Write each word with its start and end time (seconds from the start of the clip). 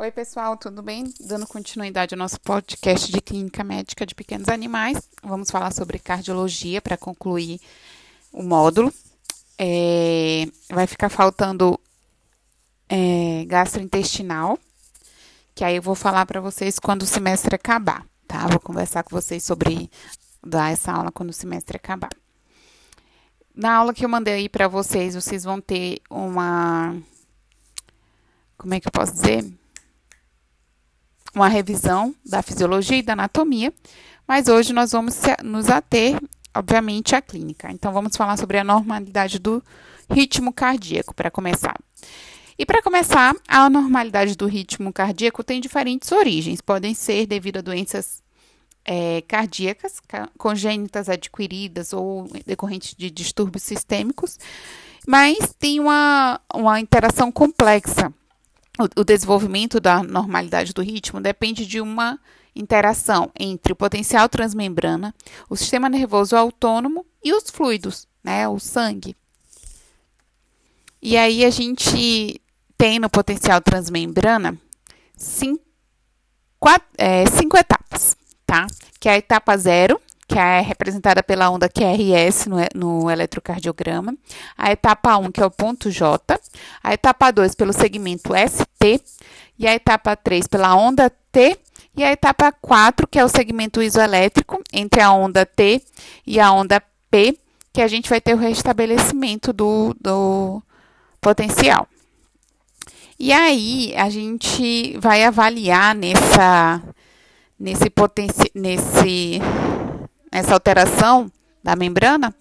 Oi, 0.00 0.12
pessoal, 0.12 0.56
tudo 0.56 0.80
bem? 0.80 1.12
Dando 1.18 1.44
continuidade 1.44 2.14
ao 2.14 2.18
nosso 2.20 2.40
podcast 2.40 3.10
de 3.10 3.20
clínica 3.20 3.64
médica 3.64 4.06
de 4.06 4.14
pequenos 4.14 4.48
animais, 4.48 4.96
vamos 5.24 5.50
falar 5.50 5.72
sobre 5.72 5.98
cardiologia 5.98 6.80
para 6.80 6.96
concluir 6.96 7.60
o 8.32 8.40
módulo. 8.40 8.94
É, 9.58 10.46
vai 10.70 10.86
ficar 10.86 11.08
faltando 11.08 11.80
é, 12.88 13.44
gastrointestinal, 13.46 14.56
que 15.52 15.64
aí 15.64 15.74
eu 15.74 15.82
vou 15.82 15.96
falar 15.96 16.24
para 16.26 16.40
vocês 16.40 16.78
quando 16.78 17.02
o 17.02 17.06
semestre 17.06 17.56
acabar, 17.56 18.06
tá? 18.28 18.46
Vou 18.46 18.60
conversar 18.60 19.02
com 19.02 19.10
vocês 19.10 19.42
sobre 19.42 19.90
dar 20.46 20.70
essa 20.70 20.92
aula 20.92 21.10
quando 21.10 21.30
o 21.30 21.34
semestre 21.34 21.76
acabar. 21.76 22.12
Na 23.52 23.74
aula 23.74 23.92
que 23.92 24.04
eu 24.04 24.08
mandei 24.08 24.34
aí 24.34 24.48
para 24.48 24.68
vocês, 24.68 25.16
vocês 25.16 25.42
vão 25.42 25.60
ter 25.60 26.00
uma. 26.08 26.96
Como 28.56 28.74
é 28.74 28.78
que 28.78 28.86
eu 28.86 28.92
posso 28.92 29.12
dizer? 29.12 29.57
Uma 31.34 31.48
revisão 31.48 32.14
da 32.24 32.42
fisiologia 32.42 32.98
e 32.98 33.02
da 33.02 33.12
anatomia, 33.12 33.72
mas 34.26 34.48
hoje 34.48 34.72
nós 34.72 34.92
vamos 34.92 35.20
nos 35.42 35.68
ater, 35.68 36.20
obviamente, 36.54 37.14
à 37.14 37.22
clínica. 37.22 37.70
Então, 37.70 37.92
vamos 37.92 38.16
falar 38.16 38.36
sobre 38.36 38.58
a 38.58 38.64
normalidade 38.64 39.38
do 39.38 39.62
ritmo 40.10 40.52
cardíaco, 40.52 41.14
para 41.14 41.30
começar. 41.30 41.76
E 42.58 42.66
para 42.66 42.82
começar, 42.82 43.36
a 43.46 43.66
anormalidade 43.66 44.36
do 44.36 44.46
ritmo 44.46 44.92
cardíaco 44.92 45.44
tem 45.44 45.60
diferentes 45.60 46.10
origens. 46.10 46.60
Podem 46.60 46.92
ser 46.92 47.24
devido 47.26 47.58
a 47.58 47.62
doenças 47.62 48.20
é, 48.84 49.22
cardíacas, 49.22 50.00
congênitas 50.36 51.08
adquiridas 51.08 51.92
ou 51.92 52.26
decorrentes 52.44 52.94
de 52.96 53.10
distúrbios 53.10 53.62
sistêmicos, 53.62 54.38
mas 55.06 55.54
tem 55.58 55.78
uma, 55.78 56.40
uma 56.52 56.80
interação 56.80 57.30
complexa 57.30 58.12
o, 58.96 59.04
desenvolvimento 59.04 59.80
da 59.80 60.02
normalidade 60.02 60.72
do 60.72 60.82
ritmo 60.82 61.20
depende 61.20 61.66
de 61.66 61.80
uma 61.80 62.18
interação 62.54 63.30
entre 63.38 63.72
o 63.72 63.76
potencial 63.76 64.28
transmembrana, 64.28 65.14
o 65.48 65.56
sistema 65.56 65.88
nervoso 65.88 66.36
autônomo 66.36 67.04
e 67.22 67.32
os 67.32 67.50
fluidos, 67.50 68.06
né, 68.22 68.48
o 68.48 68.58
sangue. 68.58 69.16
E 71.00 71.16
aí 71.16 71.44
a 71.44 71.50
gente 71.50 72.40
tem 72.76 72.98
no 72.98 73.08
potencial 73.08 73.60
transmembrana 73.60 74.58
cinco, 75.16 75.64
quatro, 76.58 76.88
é, 76.96 77.26
cinco 77.26 77.56
etapas, 77.56 78.16
tá? 78.44 78.66
Que 78.98 79.08
é 79.08 79.12
a 79.12 79.18
etapa 79.18 79.56
zero, 79.56 80.00
que 80.28 80.38
é 80.38 80.60
representada 80.60 81.22
pela 81.22 81.48
onda 81.48 81.70
QRS 81.70 82.46
no, 82.46 82.58
no 82.74 83.10
eletrocardiograma, 83.10 84.14
a 84.58 84.70
etapa 84.70 85.16
1, 85.16 85.32
que 85.32 85.40
é 85.40 85.46
o 85.46 85.50
ponto 85.50 85.90
J, 85.90 86.38
a 86.84 86.92
etapa 86.92 87.30
2 87.30 87.54
pelo 87.54 87.72
segmento 87.72 88.34
ST, 88.34 89.02
e 89.58 89.66
a 89.66 89.74
etapa 89.74 90.14
3 90.14 90.46
pela 90.46 90.76
onda 90.76 91.10
T, 91.32 91.58
e 91.96 92.04
a 92.04 92.12
etapa 92.12 92.52
4, 92.52 93.08
que 93.08 93.18
é 93.18 93.24
o 93.24 93.28
segmento 93.28 93.80
isoelétrico 93.80 94.62
entre 94.70 95.00
a 95.00 95.10
onda 95.10 95.46
T 95.46 95.82
e 96.26 96.38
a 96.38 96.52
onda 96.52 96.80
P, 97.10 97.36
que 97.72 97.80
a 97.80 97.88
gente 97.88 98.10
vai 98.10 98.20
ter 98.20 98.34
o 98.34 98.38
restabelecimento 98.38 99.50
do, 99.52 99.96
do 99.98 100.62
potencial. 101.22 101.88
E 103.18 103.32
aí, 103.32 103.94
a 103.96 104.10
gente 104.10 104.96
vai 104.98 105.24
avaliar 105.24 105.94
nessa, 105.94 106.82
nesse, 107.58 107.90
nesse 108.54 109.40
essa 110.30 110.54
alteração 110.54 111.30
da 111.62 111.76
membrana, 111.76 112.34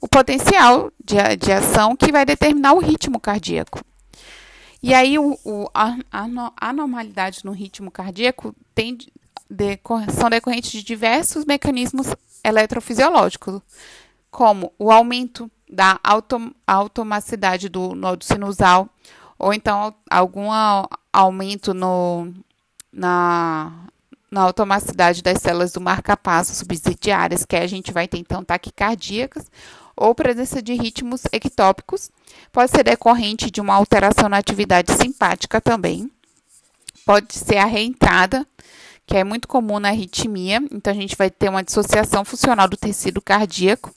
o 0.00 0.08
potencial 0.08 0.92
de, 1.02 1.16
de 1.36 1.52
ação 1.52 1.94
que 1.96 2.10
vai 2.10 2.24
determinar 2.24 2.72
o 2.72 2.80
ritmo 2.80 3.20
cardíaco. 3.20 3.80
E 4.82 4.92
aí, 4.92 5.16
o, 5.16 5.38
o, 5.44 5.68
a, 5.72 5.96
a 6.10 6.68
anormalidade 6.68 7.44
no 7.44 7.52
ritmo 7.52 7.90
cardíaco 7.90 8.52
tem, 8.74 8.96
de, 8.96 9.12
são 10.12 10.28
decorrentes 10.28 10.72
de 10.72 10.82
diversos 10.82 11.44
mecanismos 11.44 12.08
eletrofisiológicos, 12.44 13.60
como 14.28 14.72
o 14.78 14.90
aumento 14.90 15.48
da 15.70 16.00
autom, 16.02 16.50
automacidade 16.66 17.68
do 17.68 17.94
nodo 17.94 18.24
sinusal, 18.24 18.88
ou 19.38 19.54
então 19.54 19.94
algum 20.10 20.48
aumento 21.12 21.72
no, 21.72 22.32
na 22.92 23.86
na 24.32 24.40
automacidade 24.40 25.22
das 25.22 25.42
células 25.42 25.72
do 25.72 25.80
marca-passo 25.80 26.54
subsidiárias, 26.54 27.44
que 27.44 27.54
a 27.54 27.66
gente 27.66 27.92
vai 27.92 28.08
ter 28.08 28.16
então 28.16 28.42
taquicardíacas, 28.42 29.50
ou 29.94 30.14
presença 30.14 30.62
de 30.62 30.72
ritmos 30.72 31.24
ectópicos, 31.30 32.10
pode 32.50 32.70
ser 32.70 32.82
decorrente 32.82 33.50
de 33.50 33.60
uma 33.60 33.74
alteração 33.74 34.30
na 34.30 34.38
atividade 34.38 34.90
simpática 34.94 35.60
também. 35.60 36.10
Pode 37.04 37.34
ser 37.34 37.58
a 37.58 37.66
reentrada, 37.66 38.46
que 39.04 39.18
é 39.18 39.22
muito 39.22 39.46
comum 39.46 39.78
na 39.78 39.90
arritmia, 39.90 40.62
então 40.70 40.90
a 40.90 40.96
gente 40.96 41.14
vai 41.14 41.28
ter 41.28 41.50
uma 41.50 41.62
dissociação 41.62 42.24
funcional 42.24 42.66
do 42.66 42.76
tecido 42.76 43.20
cardíaco, 43.20 43.94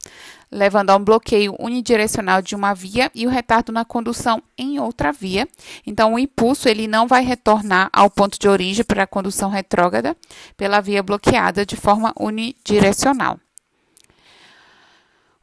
levando 0.55 0.89
a 0.89 0.95
um 0.95 1.03
bloqueio 1.03 1.53
unidirecional 1.59 2.41
de 2.41 2.55
uma 2.55 2.73
via 2.73 3.11
e 3.13 3.27
o 3.27 3.29
retardo 3.29 3.73
na 3.73 3.83
condução 3.83 4.41
em 4.57 4.79
outra 4.79 5.11
via. 5.11 5.47
Então, 5.85 6.13
o 6.13 6.19
impulso 6.19 6.69
ele 6.69 6.88
não 6.88 7.07
vai 7.07 7.23
retornar 7.23 7.89
ao 7.91 8.09
ponto 8.09 8.39
de 8.39 8.47
origem 8.47 8.85
para 8.85 9.03
a 9.03 9.07
condução 9.07 9.49
retrógrada 9.49 10.16
pela 10.55 10.79
via 10.79 11.03
bloqueada 11.03 11.66
de 11.66 11.75
forma 11.75 12.13
unidirecional. 12.17 13.38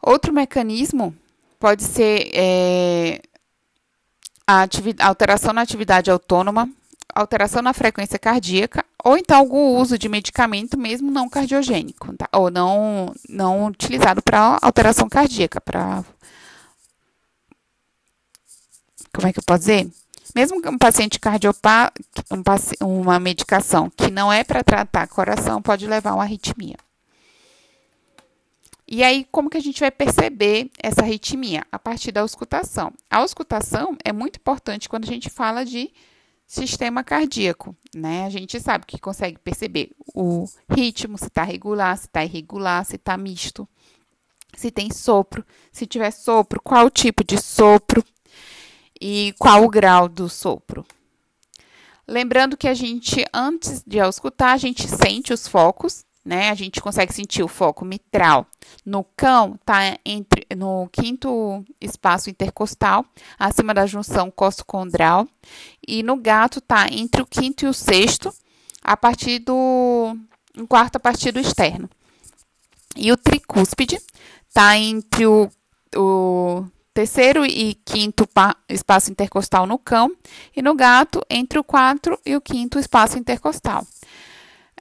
Outro 0.01 0.33
mecanismo 0.33 1.15
pode 1.61 1.85
ser 1.85 2.31
é, 2.33 3.21
a, 4.47 4.63
a 4.63 5.07
alteração 5.07 5.53
na 5.53 5.61
atividade 5.61 6.11
autônoma, 6.11 6.69
alteração 7.15 7.61
na 7.61 7.75
frequência 7.75 8.19
cardíaca 8.19 8.83
ou 9.05 9.17
então 9.17 9.37
algum 9.37 9.77
uso 9.77 9.99
de 9.99 10.09
medicamento 10.09 10.79
mesmo 10.79 11.11
não 11.11 11.29
cardiogênico, 11.29 12.13
tá? 12.17 12.29
ou 12.33 12.51
não, 12.51 13.13
não 13.29 13.67
utilizado 13.67 14.23
para 14.23 14.59
alteração 14.63 15.09
cardíaca, 15.09 15.61
para 15.61 16.05
como 19.15 19.29
é 19.29 19.33
que 19.33 19.39
eu 19.39 19.45
posso 19.45 19.61
dizer? 19.61 19.91
Mesmo 20.35 20.63
um 20.67 20.79
paciente 20.79 21.21
cardiopata, 21.21 21.93
um, 22.31 23.01
uma 23.01 23.21
medicação 23.21 23.91
que 23.91 24.11
não 24.11 24.33
é 24.33 24.43
para 24.43 24.65
tratar 24.65 25.07
coração 25.07 25.61
pode 25.61 25.87
levar 25.87 26.11
a 26.11 26.15
uma 26.15 26.23
arritmia. 26.23 26.77
E 28.89 29.03
aí, 29.03 29.27
como 29.31 29.51
que 29.51 29.57
a 29.57 29.61
gente 29.61 29.81
vai 29.81 29.91
perceber 29.91 30.71
essa 30.79 31.03
arritmia? 31.03 31.65
A 31.71 31.79
partir 31.79 32.13
da 32.13 32.23
auscultação. 32.23 32.93
A 33.11 33.19
auscultação 33.19 33.97
é 34.05 34.13
muito 34.13 34.37
importante 34.37 34.89
quando 34.89 35.05
a 35.05 35.07
gente 35.07 35.31
fala 35.31 35.65
de 35.65 35.91
sistema 36.53 37.03
cardíaco, 37.03 37.75
né? 37.95 38.27
A 38.27 38.29
gente 38.29 38.61
sabe 38.61 38.85
que 38.85 38.99
consegue 38.99 39.39
perceber 39.39 39.91
o 40.15 40.47
ritmo, 40.69 41.17
se 41.17 41.25
está 41.25 41.43
regular, 41.43 41.97
se 41.97 42.05
está 42.05 42.23
irregular, 42.23 42.85
se 42.85 42.97
está 42.97 43.17
misto, 43.17 43.67
se 44.55 44.71
tem 44.71 44.93
sopro, 44.93 45.43
se 45.73 45.87
tiver 45.87 46.11
sopro, 46.11 46.61
qual 46.61 46.91
tipo 46.91 47.25
de 47.25 47.41
sopro 47.41 48.05
e 49.01 49.35
qual 49.39 49.65
o 49.65 49.71
grau 49.71 50.11
do 50.11 50.29
sopro. 50.29 50.85
Lembrando 52.07 52.55
que 52.55 52.69
a 52.69 52.75
gente, 52.75 53.25
antes 53.33 53.83
de 53.87 53.99
auscultar, 53.99 54.51
a 54.51 54.59
gente 54.59 54.87
sente 54.87 55.33
os 55.33 55.49
focos, 55.49 56.05
né? 56.25 56.51
A 56.51 56.55
gente 56.55 56.81
consegue 56.81 57.13
sentir 57.13 57.43
o 57.43 57.49
foco 57.49 57.85
mitral. 57.85 58.47
No 58.85 59.05
cão, 59.17 59.59
tá 59.65 59.99
entre 60.05 60.47
no 60.57 60.89
quinto 60.93 61.65
espaço 61.81 62.31
intercostal, 62.31 63.05
acima 63.39 63.75
da 63.75 63.87
junção 63.87 64.31
costocondral, 64.31 65.27
e 65.87 66.03
no 66.03 66.17
gato 66.17 66.61
tá 66.61 66.87
entre 66.91 67.23
o 67.23 67.27
quinto 67.27 67.65
e 67.65 67.69
o 67.69 67.75
sexto, 67.75 68.33
a 68.83 68.97
partir 68.97 69.41
do 69.41 70.17
um 70.57 70.67
quarto 70.67 70.97
a 70.97 71.01
partir 71.01 71.33
do 71.33 71.41
externo. 71.41 71.89
E 72.97 73.11
o 73.11 73.17
tricúspide 73.17 73.99
tá 74.53 74.77
entre 74.77 75.27
o, 75.27 75.49
o 75.97 76.65
terceiro 76.93 77.45
e 77.45 77.75
quinto 77.87 78.29
espaço 78.69 79.11
intercostal 79.11 79.67
no 79.67 79.79
cão, 79.79 80.15
e 80.55 80.63
no 80.63 80.75
gato 80.75 81.25
entre 81.29 81.59
o 81.59 81.65
quarto 81.65 82.19
e 82.25 82.37
o 82.37 82.41
quinto 82.41 82.79
espaço 82.79 83.19
intercostal. 83.19 83.87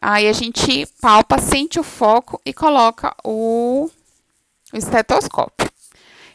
Aí 0.01 0.27
a 0.27 0.33
gente 0.33 0.87
palpa, 0.99 1.37
sente 1.37 1.79
o 1.79 1.83
foco 1.83 2.41
e 2.43 2.51
coloca 2.51 3.15
o, 3.23 3.89
estetoscópio. 4.73 5.69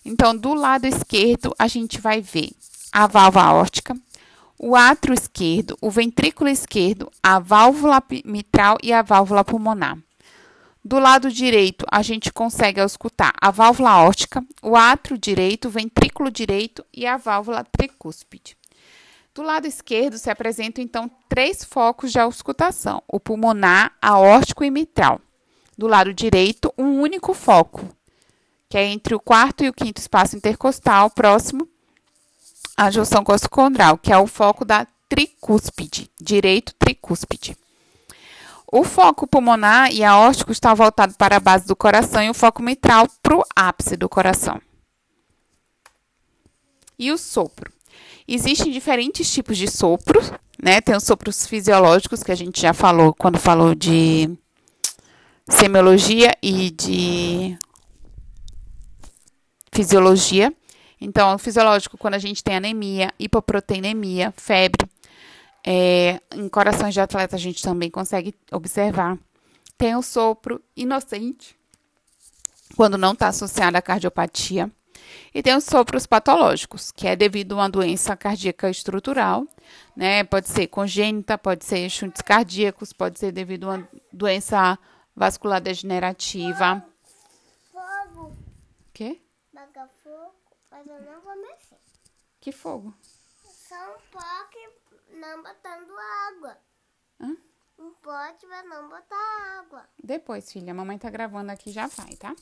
Então, 0.04 0.36
do 0.36 0.54
lado 0.54 0.86
esquerdo, 0.86 1.54
a 1.58 1.66
gente 1.66 2.00
vai 2.00 2.20
ver 2.20 2.50
a 2.92 3.06
válvula 3.06 3.44
aórtica, 3.46 3.96
o 4.58 4.76
átrio 4.76 5.12
esquerdo, 5.12 5.76
o 5.80 5.90
ventrículo 5.90 6.48
esquerdo, 6.48 7.10
a 7.22 7.38
válvula 7.38 8.02
mitral 8.24 8.78
e 8.82 8.92
a 8.92 9.02
válvula 9.02 9.44
pulmonar. 9.44 9.98
Do 10.84 11.00
lado 11.00 11.30
direito, 11.32 11.84
a 11.90 12.00
gente 12.00 12.32
consegue 12.32 12.80
escutar 12.80 13.32
a 13.40 13.50
válvula 13.50 13.90
aórtica, 13.90 14.44
o 14.62 14.76
átrio 14.76 15.18
direito, 15.18 15.66
o 15.66 15.70
ventrículo 15.70 16.30
direito 16.30 16.84
e 16.94 17.04
a 17.04 17.16
válvula 17.16 17.64
tricúspide. 17.64 18.56
Do 19.36 19.42
lado 19.42 19.66
esquerdo 19.66 20.16
se 20.16 20.30
apresentam 20.30 20.82
então 20.82 21.10
três 21.28 21.62
focos 21.62 22.10
de 22.10 22.18
auscultação: 22.18 23.02
o 23.06 23.20
pulmonar, 23.20 23.92
aórtico 24.00 24.64
e 24.64 24.70
mitral. 24.70 25.20
Do 25.76 25.86
lado 25.86 26.14
direito, 26.14 26.72
um 26.78 27.02
único 27.02 27.34
foco, 27.34 27.86
que 28.66 28.78
é 28.78 28.86
entre 28.86 29.14
o 29.14 29.20
quarto 29.20 29.62
e 29.62 29.68
o 29.68 29.74
quinto 29.74 30.00
espaço 30.00 30.36
intercostal, 30.36 31.10
próximo 31.10 31.68
à 32.74 32.90
junção 32.90 33.22
costocondral, 33.22 33.98
que 33.98 34.10
é 34.10 34.16
o 34.16 34.26
foco 34.26 34.64
da 34.64 34.86
tricúspide, 35.06 36.10
direito 36.18 36.72
tricúspide. 36.74 37.58
O 38.72 38.84
foco 38.84 39.26
pulmonar 39.26 39.92
e 39.92 40.02
aórtico 40.02 40.50
está 40.50 40.72
voltado 40.72 41.12
para 41.12 41.36
a 41.36 41.40
base 41.40 41.66
do 41.66 41.76
coração 41.76 42.22
e 42.22 42.30
o 42.30 42.34
foco 42.34 42.62
mitral 42.62 43.06
para 43.22 43.36
o 43.36 43.44
ápice 43.54 43.98
do 43.98 44.08
coração. 44.08 44.58
E 46.98 47.12
o 47.12 47.18
sopro. 47.18 47.75
Existem 48.28 48.72
diferentes 48.72 49.32
tipos 49.32 49.56
de 49.56 49.68
sopros, 49.68 50.32
né? 50.62 50.80
Tem 50.80 50.96
os 50.96 51.04
sopros 51.04 51.46
fisiológicos, 51.46 52.22
que 52.22 52.32
a 52.32 52.34
gente 52.34 52.60
já 52.60 52.72
falou 52.72 53.14
quando 53.14 53.38
falou 53.38 53.74
de 53.74 54.28
semiologia 55.48 56.32
e 56.42 56.70
de 56.70 57.56
fisiologia. 59.70 60.52
Então, 61.00 61.34
o 61.34 61.38
fisiológico, 61.38 61.98
quando 61.98 62.14
a 62.14 62.18
gente 62.18 62.42
tem 62.42 62.56
anemia, 62.56 63.12
hipoproteinemia, 63.18 64.32
febre, 64.36 64.88
é, 65.64 66.20
em 66.34 66.48
corações 66.48 66.94
de 66.94 67.00
atleta 67.00 67.36
a 67.36 67.38
gente 67.38 67.62
também 67.62 67.90
consegue 67.90 68.34
observar. 68.50 69.18
Tem 69.76 69.94
o 69.94 70.02
sopro 70.02 70.62
inocente, 70.76 71.54
quando 72.76 72.96
não 72.96 73.12
está 73.12 73.28
associado 73.28 73.76
à 73.76 73.82
cardiopatia. 73.82 74.70
E 75.36 75.42
tem 75.42 75.54
os 75.54 75.64
sopros 75.64 76.06
patológicos, 76.06 76.90
que 76.90 77.06
é 77.06 77.14
devido 77.14 77.52
a 77.52 77.56
uma 77.56 77.68
doença 77.68 78.16
cardíaca 78.16 78.70
estrutural, 78.70 79.46
né? 79.94 80.24
Pode 80.24 80.48
ser 80.48 80.66
congênita, 80.66 81.36
pode 81.36 81.62
ser 81.62 81.90
chutes 81.90 82.22
cardíacos, 82.22 82.90
pode 82.90 83.18
ser 83.18 83.32
devido 83.32 83.68
a 83.68 83.74
uma 83.74 83.88
doença 84.10 84.78
vascular 85.14 85.60
degenerativa. 85.60 86.82
Fogo. 87.70 88.34
Quê? 88.94 89.20
Baga 89.52 89.86
fogo, 90.02 90.32
mas 90.70 90.86
eu 90.86 91.02
não 91.02 91.20
vou 91.20 91.36
mexer. 91.36 91.76
Que 92.40 92.50
fogo? 92.50 92.94
Só 93.68 93.76
um 93.76 95.20
não 95.20 95.42
botando 95.42 95.92
água. 96.30 96.58
Hã? 97.20 97.36
Pote 98.06 98.46
mas 98.46 98.64
não 98.68 98.88
botar 98.88 99.58
água. 99.58 99.82
Depois, 100.00 100.52
filha, 100.52 100.70
a 100.70 100.74
mamãe 100.74 100.96
tá 100.96 101.10
gravando 101.10 101.50
aqui, 101.50 101.72
já 101.72 101.88
vai, 101.88 102.14
tá? 102.14 102.36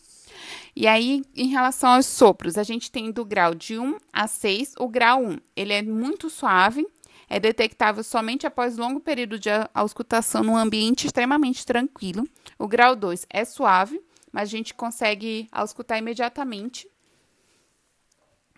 E 0.76 0.86
aí, 0.86 1.22
em 1.34 1.48
relação 1.48 1.94
aos 1.94 2.04
sopros, 2.04 2.58
a 2.58 2.62
gente 2.62 2.92
tem 2.92 3.10
do 3.10 3.24
grau 3.24 3.54
de 3.54 3.78
1 3.78 3.96
a 4.12 4.28
6, 4.28 4.74
o 4.78 4.86
grau 4.86 5.22
1. 5.22 5.38
Ele 5.56 5.72
é 5.72 5.80
muito 5.80 6.28
suave, 6.28 6.86
é 7.30 7.40
detectável 7.40 8.04
somente 8.04 8.46
após 8.46 8.76
longo 8.76 9.00
período 9.00 9.38
de 9.38 9.48
auscultação 9.72 10.44
num 10.44 10.54
ambiente 10.54 11.06
extremamente 11.06 11.64
tranquilo. 11.64 12.28
O 12.58 12.68
grau 12.68 12.94
2 12.94 13.24
é 13.30 13.42
suave, 13.46 13.98
mas 14.30 14.50
a 14.50 14.52
gente 14.52 14.74
consegue 14.74 15.48
auscultar 15.50 15.96
imediatamente 15.96 16.86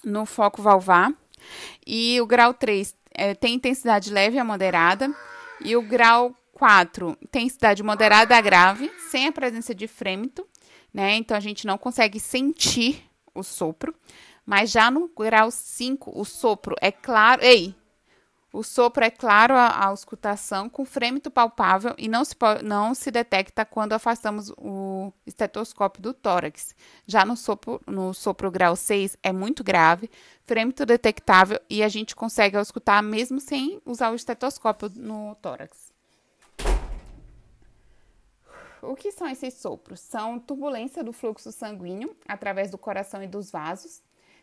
no 0.03 0.26
foco 0.26 0.61
valvar. 0.61 1.14
E 1.87 2.20
o 2.20 2.26
grau 2.26 2.53
3 2.53 2.97
é, 3.12 3.32
tem 3.32 3.55
intensidade 3.55 4.12
leve 4.12 4.41
a 4.41 4.44
moderada. 4.44 5.14
E 5.61 5.76
o 5.76 5.82
grau 5.82 6.35
4, 6.56 7.19
intensidade 7.20 7.82
moderada 7.82 8.35
a 8.35 8.41
grave, 8.41 8.91
sem 9.11 9.26
a 9.29 9.32
presença 9.32 9.75
de 9.75 9.87
frêmito, 9.87 10.47
né? 10.93 11.14
Então 11.17 11.37
a 11.37 11.41
gente 11.41 11.67
não 11.67 11.76
consegue 11.76 12.19
sentir 12.19 13.05
o 13.35 13.43
sopro. 13.43 13.94
Mas 14.47 14.70
já 14.70 14.91
no 14.91 15.06
grau 15.08 15.50
5, 15.50 16.19
o 16.19 16.25
sopro 16.25 16.75
é 16.81 16.91
claro. 16.91 17.44
Ei! 17.44 17.75
O 18.50 18.62
sopro 18.62 19.05
é 19.05 19.11
claro 19.11 19.53
à 19.53 19.85
auscultação, 19.85 20.70
com 20.70 20.87
frêmito 20.87 21.31
palpável 21.31 21.94
e 21.99 22.08
não 22.08 22.25
se, 22.25 22.35
não 22.64 22.94
se 22.94 23.11
detecta 23.11 23.67
quando 23.67 23.93
afastamos 23.93 24.50
o 24.56 25.12
estetoscópio 25.26 26.00
do 26.00 26.14
tórax. 26.14 26.75
Já 27.06 27.23
no 27.26 27.37
sopro, 27.37 27.82
no 27.87 28.14
sopro 28.14 28.50
grau 28.50 28.75
6 28.75 29.19
é 29.23 29.31
muito 29.31 29.62
grave, 29.62 30.08
frêmito 30.47 30.87
detectável 30.87 31.61
e 31.69 31.82
a 31.82 31.88
gente 31.91 32.17
consegue 32.17 32.56
auscultar 32.56 33.03
mesmo 33.03 33.41
sem 33.41 33.79
usar 33.85 34.11
o 34.11 34.14
estetoscópio 34.14 34.91
no 34.97 35.35
tórax. 35.43 35.85
O 38.82 38.94
que 38.94 39.11
são 39.11 39.28
esses 39.28 39.55
sopros? 39.55 40.00
São 40.00 40.38
turbulência 40.38 41.02
do 41.02 41.12
fluxo 41.12 41.50
sanguíneo 41.50 42.17
através 42.28 42.70
do 42.70 42.78
coração 42.78 43.23
e 43.23 43.26
dos 43.26 43.50
vasos, 43.50 44.02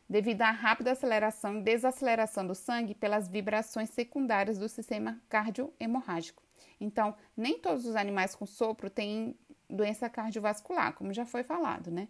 devido 0.09 0.41
à 0.41 0.51
rápida 0.51 0.91
aceleração 0.91 1.59
e 1.59 1.61
desaceleração 1.61 2.45
do 2.45 2.55
sangue 2.55 2.95
pelas 2.95 3.27
vibrações 3.27 3.89
secundárias 3.89 4.57
do 4.57 4.67
sistema 4.67 5.21
cardiohemorrágico. 5.29 6.41
Então, 6.79 7.15
nem 7.37 7.59
todos 7.59 7.85
os 7.85 7.95
animais 7.95 8.35
com 8.35 8.45
sopro 8.45 8.89
têm 8.89 9.37
doença 9.69 10.09
cardiovascular, 10.09 10.93
como 10.93 11.13
já 11.13 11.25
foi 11.25 11.43
falado, 11.43 11.89
né? 11.89 12.07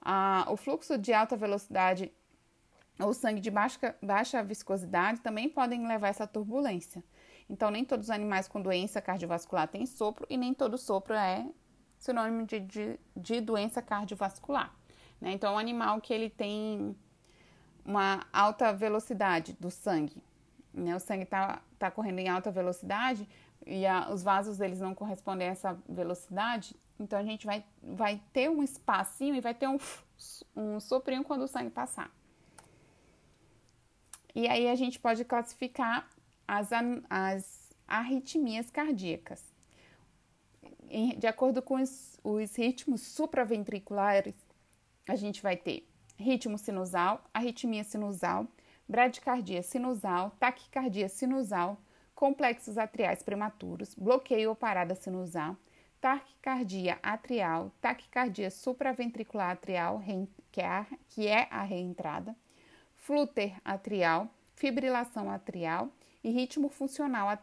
Ah, 0.00 0.46
o 0.48 0.56
fluxo 0.56 0.96
de 0.96 1.12
alta 1.12 1.36
velocidade 1.36 2.10
ou 2.98 3.14
sangue 3.14 3.40
de 3.40 3.50
baixa, 3.50 3.94
baixa 4.02 4.42
viscosidade 4.42 5.20
também 5.20 5.48
podem 5.48 5.86
levar 5.86 6.08
essa 6.08 6.26
turbulência. 6.26 7.02
Então, 7.50 7.68
nem 7.68 7.84
todos 7.84 8.06
os 8.06 8.10
animais 8.10 8.46
com 8.46 8.62
doença 8.62 9.02
cardiovascular 9.02 9.66
têm 9.66 9.84
sopro 9.84 10.24
e 10.30 10.36
nem 10.36 10.54
todo 10.54 10.78
sopro 10.78 11.14
é 11.14 11.44
sinônimo 11.98 12.46
de, 12.46 12.60
de, 12.60 13.00
de 13.16 13.40
doença 13.40 13.82
cardiovascular. 13.82 14.72
Né? 15.20 15.32
Então, 15.32 15.52
é 15.52 15.56
um 15.56 15.58
animal 15.58 16.00
que 16.00 16.14
ele 16.14 16.30
tem 16.30 16.96
uma 17.84 18.24
alta 18.32 18.72
velocidade 18.72 19.56
do 19.58 19.68
sangue. 19.68 20.22
Né? 20.72 20.94
O 20.94 21.00
sangue 21.00 21.24
está 21.24 21.60
tá 21.76 21.90
correndo 21.90 22.20
em 22.20 22.28
alta 22.28 22.52
velocidade 22.52 23.28
e 23.66 23.84
a, 23.84 24.08
os 24.12 24.22
vasos 24.22 24.56
deles 24.56 24.78
não 24.78 24.94
correspondem 24.94 25.48
a 25.48 25.50
essa 25.50 25.76
velocidade. 25.88 26.76
Então, 27.00 27.18
a 27.18 27.24
gente 27.24 27.46
vai, 27.46 27.64
vai 27.82 28.22
ter 28.32 28.48
um 28.48 28.62
espacinho 28.62 29.34
e 29.34 29.40
vai 29.40 29.54
ter 29.54 29.66
um, 29.66 29.78
um 30.54 30.78
soprinho 30.78 31.24
quando 31.24 31.42
o 31.42 31.48
sangue 31.48 31.70
passar. 31.70 32.12
E 34.36 34.46
aí 34.46 34.68
a 34.68 34.76
gente 34.76 35.00
pode 35.00 35.24
classificar 35.24 36.08
as, 36.50 36.70
as 37.08 37.74
arritmias 37.86 38.70
cardíacas. 38.70 39.40
de 41.16 41.26
acordo 41.28 41.62
com 41.62 41.80
os, 41.80 42.18
os 42.24 42.56
ritmos 42.56 43.02
supraventriculares, 43.02 44.34
a 45.08 45.14
gente 45.14 45.40
vai 45.40 45.56
ter 45.56 45.88
ritmo 46.16 46.58
sinusal, 46.58 47.22
arritmia 47.32 47.84
sinusal, 47.84 48.48
bradicardia 48.88 49.62
sinusal, 49.62 50.32
taquicardia 50.40 51.08
sinusal, 51.08 51.80
complexos 52.16 52.76
atriais 52.76 53.22
prematuros, 53.22 53.94
bloqueio 53.94 54.50
ou 54.50 54.56
parada 54.56 54.96
sinusal, 54.96 55.56
taquicardia 56.00 56.98
atrial, 57.00 57.70
taquicardia 57.80 58.50
supraventricular 58.50 59.50
atrial, 59.50 60.02
que 60.50 60.60
é 60.60 60.66
a, 60.66 60.86
que 61.08 61.28
é 61.28 61.46
a 61.48 61.62
reentrada, 61.62 62.34
flúter 62.96 63.56
atrial, 63.64 64.28
fibrilação 64.56 65.30
atrial 65.30 65.90
e 66.22 66.30
ritmo 66.30 66.68
funcional 66.68 67.38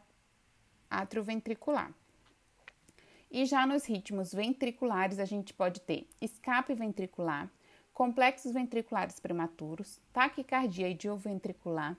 atrioventricular. 0.89 1.91
E 3.29 3.45
já 3.45 3.65
nos 3.65 3.85
ritmos 3.85 4.33
ventriculares, 4.33 5.19
a 5.19 5.25
gente 5.25 5.53
pode 5.53 5.81
ter 5.81 6.07
escape 6.21 6.73
ventricular, 6.73 7.49
complexos 7.93 8.53
ventriculares 8.53 9.19
prematuros, 9.19 9.99
taquicardia 10.13 10.87
idioventricular, 10.87 11.97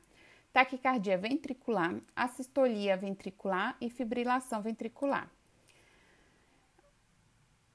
taquicardia 0.52 1.18
ventricular, 1.18 1.96
assistolia 2.16 2.96
ventricular 2.96 3.76
e 3.80 3.90
fibrilação 3.90 4.62
ventricular. 4.62 5.30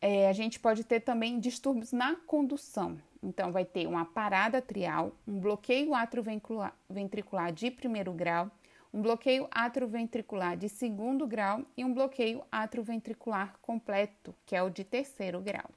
É, 0.02 0.28
a 0.28 0.34
gente 0.34 0.60
pode 0.60 0.84
ter 0.84 1.00
também 1.00 1.40
distúrbios 1.40 1.94
na 1.94 2.16
condução. 2.16 3.00
Então, 3.22 3.54
vai 3.54 3.64
ter 3.64 3.88
uma 3.88 4.04
parada 4.04 4.58
atrial, 4.58 5.16
um 5.26 5.40
bloqueio 5.40 5.94
atrioventricular 5.96 7.54
de 7.54 7.72
primeiro 7.72 8.12
grau, 8.12 8.52
um 8.94 9.02
bloqueio 9.02 9.48
atrioventricular 9.50 10.56
de 10.56 10.70
segundo 10.70 11.26
grau 11.26 11.66
e 11.76 11.84
um 11.84 11.94
bloqueio 11.94 12.44
atrioventricular 12.52 13.58
completo, 13.62 14.36
que 14.46 14.56
é 14.56 14.62
o 14.62 14.70
de 14.70 14.84
terceiro 14.84 15.42
grau. 15.42 15.70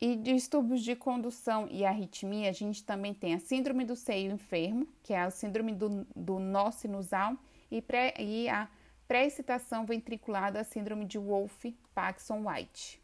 E 0.00 0.14
distúrbios 0.14 0.84
de 0.84 0.94
condução 0.94 1.66
e 1.68 1.84
arritmia, 1.84 2.50
a 2.50 2.52
gente 2.52 2.84
também 2.84 3.12
tem 3.12 3.34
a 3.34 3.40
síndrome 3.40 3.84
do 3.84 3.96
seio 3.96 4.30
enfermo, 4.30 4.86
que 5.02 5.12
é 5.12 5.22
a 5.22 5.30
síndrome 5.30 5.72
do, 5.72 6.06
do 6.14 6.38
nó 6.38 6.70
sinusal, 6.70 7.36
e, 7.68 7.82
pré, 7.82 8.14
e 8.16 8.48
a 8.48 8.68
pré-excitação 9.08 9.84
ventricular 9.84 10.52
da 10.52 10.62
síndrome 10.62 11.04
de 11.04 11.18
Wolff-Parkinson-White. 11.18 13.00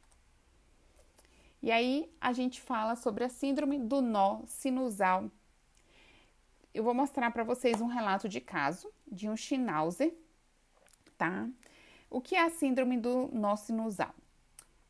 E 1.60 1.72
aí 1.72 2.08
a 2.20 2.32
gente 2.32 2.60
fala 2.60 2.94
sobre 2.94 3.24
a 3.24 3.28
síndrome 3.28 3.78
do 3.78 4.00
nó 4.00 4.42
sinusal. 4.46 5.28
Eu 6.74 6.82
vou 6.82 6.92
mostrar 6.92 7.30
para 7.30 7.44
vocês 7.44 7.80
um 7.80 7.86
relato 7.86 8.28
de 8.28 8.40
caso 8.40 8.90
de 9.06 9.28
um 9.28 9.36
Schnauzer, 9.36 10.12
tá? 11.16 11.48
O 12.10 12.20
que 12.20 12.34
é 12.34 12.42
a 12.42 12.50
síndrome 12.50 12.98
do 12.98 13.30
nó 13.32 13.54
sinusal? 13.54 14.12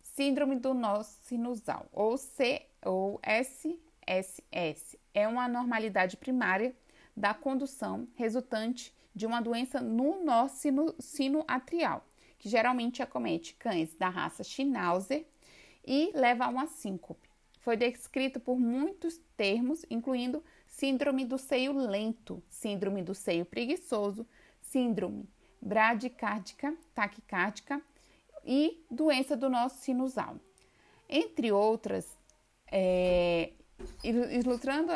Síndrome 0.01 0.57
do 0.57 0.73
nó 0.73 1.03
sinusal, 1.03 1.87
ou 1.93 2.17
C 2.17 2.63
ou 2.81 3.21
SSS, 3.23 4.99
é 5.13 5.29
uma 5.29 5.45
anormalidade 5.45 6.17
primária 6.17 6.75
da 7.15 7.35
condução 7.35 8.09
resultante 8.15 8.91
de 9.15 9.27
uma 9.27 9.43
doença 9.43 9.79
no 9.79 10.25
nó 10.25 10.49
sino, 10.49 10.95
sinoatrial, 10.99 12.09
que 12.39 12.49
geralmente 12.49 13.03
acomete 13.03 13.57
cães 13.57 13.95
da 13.95 14.09
raça 14.09 14.43
Schnauzer 14.43 15.27
e 15.87 16.13
leva 16.15 16.47
a 16.47 16.49
uma 16.49 16.67
síncope. 16.67 17.29
Foi 17.61 17.77
descrito 17.77 18.41
por 18.41 18.59
muitos 18.59 19.21
termos, 19.37 19.85
incluindo 19.91 20.43
síndrome 20.77 21.25
do 21.25 21.39
seio 21.39 21.73
lento, 21.73 22.43
síndrome 22.49 23.03
do 23.03 23.15
seio 23.15 23.45
preguiçoso, 23.45 24.27
síndrome 24.61 25.29
bradicárdica, 25.61 26.77
taquicárdica 26.95 27.81
e 28.45 28.85
doença 28.91 29.37
do 29.37 29.49
nosso 29.49 29.79
sinusal. 29.79 30.37
Entre 31.09 31.53
outras, 31.53 32.19
é, 32.71 33.53
ilustrando, 34.03 34.93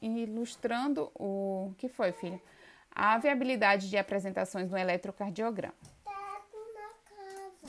ilustrando 0.00 1.10
o 1.14 1.74
que 1.76 1.88
foi, 1.88 2.12
filha? 2.12 2.40
A 2.90 3.18
viabilidade 3.18 3.90
de 3.90 3.98
apresentações 3.98 4.70
no 4.70 4.78
eletrocardiograma. 4.78 5.74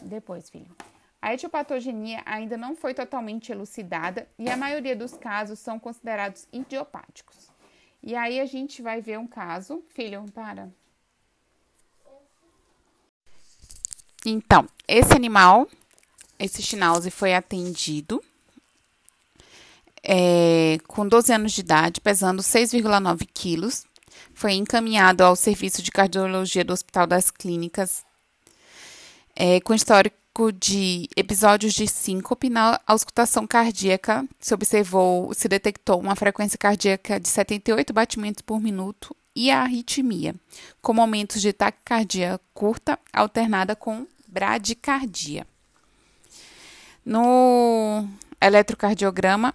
Depois, 0.04 0.50
filho. 0.50 0.76
A 1.24 1.34
etiopatogenia 1.34 2.22
ainda 2.26 2.58
não 2.58 2.76
foi 2.76 2.94
totalmente 2.94 3.50
elucidada 3.50 4.28
e 4.38 4.50
a 4.50 4.58
maioria 4.58 4.94
dos 4.94 5.14
casos 5.14 5.58
são 5.58 5.80
considerados 5.80 6.46
idiopáticos. 6.52 7.50
E 8.04 8.14
aí 8.14 8.42
a 8.42 8.46
gente 8.46 8.82
vai 8.82 9.00
ver 9.00 9.18
um 9.18 9.26
caso. 9.26 9.82
Filho, 9.96 10.26
para. 10.34 10.70
Então, 14.26 14.68
esse 14.86 15.14
animal, 15.14 15.66
esse 16.38 16.62
Schnauzer, 16.62 17.10
foi 17.10 17.34
atendido 17.34 18.22
é, 20.04 20.78
com 20.90 21.08
12 21.08 21.32
anos 21.32 21.54
de 21.54 21.62
idade, 21.62 22.02
pesando 22.02 22.44
6,9 22.44 23.26
quilos. 23.34 23.86
Foi 24.34 24.52
encaminhado 24.52 25.24
ao 25.24 25.38
serviço 25.38 25.82
de 25.82 25.90
cardiologia 25.90 26.66
do 26.66 26.74
Hospital 26.74 27.08
das 27.08 27.32
Clínicas, 27.32 28.04
é, 29.34 29.62
com 29.62 29.74
histórico 29.74 30.23
de 30.52 31.08
episódios 31.16 31.74
de 31.74 31.88
síncope 31.88 32.50
na 32.50 32.82
auscultação 32.88 33.46
cardíaca, 33.46 34.28
se 34.40 34.54
observou, 34.54 35.32
se 35.34 35.48
detectou 35.48 36.00
uma 36.00 36.16
frequência 36.16 36.58
cardíaca 36.58 37.20
de 37.20 37.28
78 37.28 37.94
batimentos 37.94 38.42
por 38.42 38.60
minuto 38.60 39.16
e 39.36 39.52
a 39.52 39.62
arritmia, 39.62 40.34
com 40.82 40.92
momentos 40.92 41.40
de 41.40 41.54
taquicardia 41.54 42.40
curta 42.52 42.98
alternada 43.12 43.76
com 43.76 44.08
bradicardia. 44.28 45.46
No 47.06 48.08
eletrocardiograma, 48.42 49.54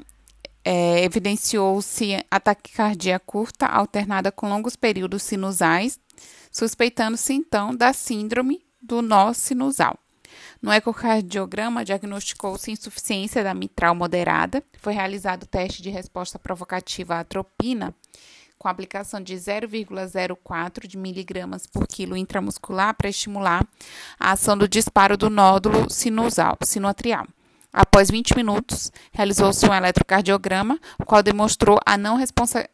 é, 0.64 1.02
evidenciou-se 1.02 2.25
a 2.30 2.38
taquicardia 2.38 3.18
curta 3.18 3.66
alternada 3.66 4.30
com 4.30 4.49
longos 4.49 4.76
períodos 4.76 5.25
sinusais, 5.25 5.99
suspeitando-se 6.52 7.32
então 7.32 7.75
da 7.75 7.92
síndrome 7.92 8.64
do 8.80 9.02
nó 9.02 9.32
sinusal. 9.32 9.99
No 10.60 10.72
ecocardiograma, 10.72 11.84
diagnosticou-se 11.84 12.70
insuficiência 12.70 13.44
da 13.44 13.54
mitral 13.54 13.94
moderada. 13.94 14.62
Foi 14.78 14.92
realizado 14.92 15.44
o 15.44 15.46
teste 15.46 15.80
de 15.80 15.88
resposta 15.88 16.38
provocativa 16.38 17.14
à 17.14 17.20
atropina 17.20 17.94
com 18.58 18.66
aplicação 18.66 19.20
de 19.20 19.34
0,04 19.34 20.86
de 20.86 20.98
miligramas 20.98 21.64
por 21.66 21.86
quilo 21.86 22.16
intramuscular 22.16 22.92
para 22.94 23.08
estimular 23.08 23.64
a 24.18 24.32
ação 24.32 24.58
do 24.58 24.68
disparo 24.68 25.16
do 25.16 25.30
nódulo 25.30 25.88
sinusal, 25.88 26.58
sinoatrial. 26.64 27.26
Após 27.70 28.10
20 28.10 28.34
minutos, 28.34 28.90
realizou-se 29.12 29.64
um 29.68 29.75
eletrocardiograma, 29.75 30.80
o 30.98 31.04
qual 31.04 31.22
demonstrou 31.22 31.78
a 31.84 31.98
não 31.98 32.18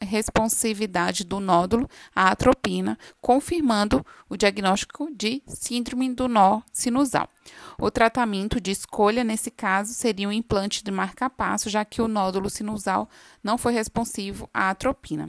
responsividade 0.00 1.24
do 1.24 1.40
nódulo 1.40 1.88
à 2.14 2.30
atropina, 2.30 2.96
confirmando 3.20 4.06
o 4.28 4.36
diagnóstico 4.36 5.10
de 5.12 5.42
síndrome 5.48 6.14
do 6.14 6.28
nó 6.28 6.62
sinusal. 6.72 7.28
O 7.76 7.90
tratamento 7.90 8.60
de 8.60 8.70
escolha, 8.70 9.24
nesse 9.24 9.50
caso, 9.50 9.92
seria 9.92 10.28
um 10.28 10.32
implante 10.32 10.84
de 10.84 10.92
marca-passo, 10.92 11.68
já 11.68 11.84
que 11.84 12.00
o 12.00 12.06
nódulo 12.06 12.48
sinusal 12.48 13.08
não 13.42 13.58
foi 13.58 13.72
responsivo 13.72 14.48
à 14.54 14.70
atropina. 14.70 15.28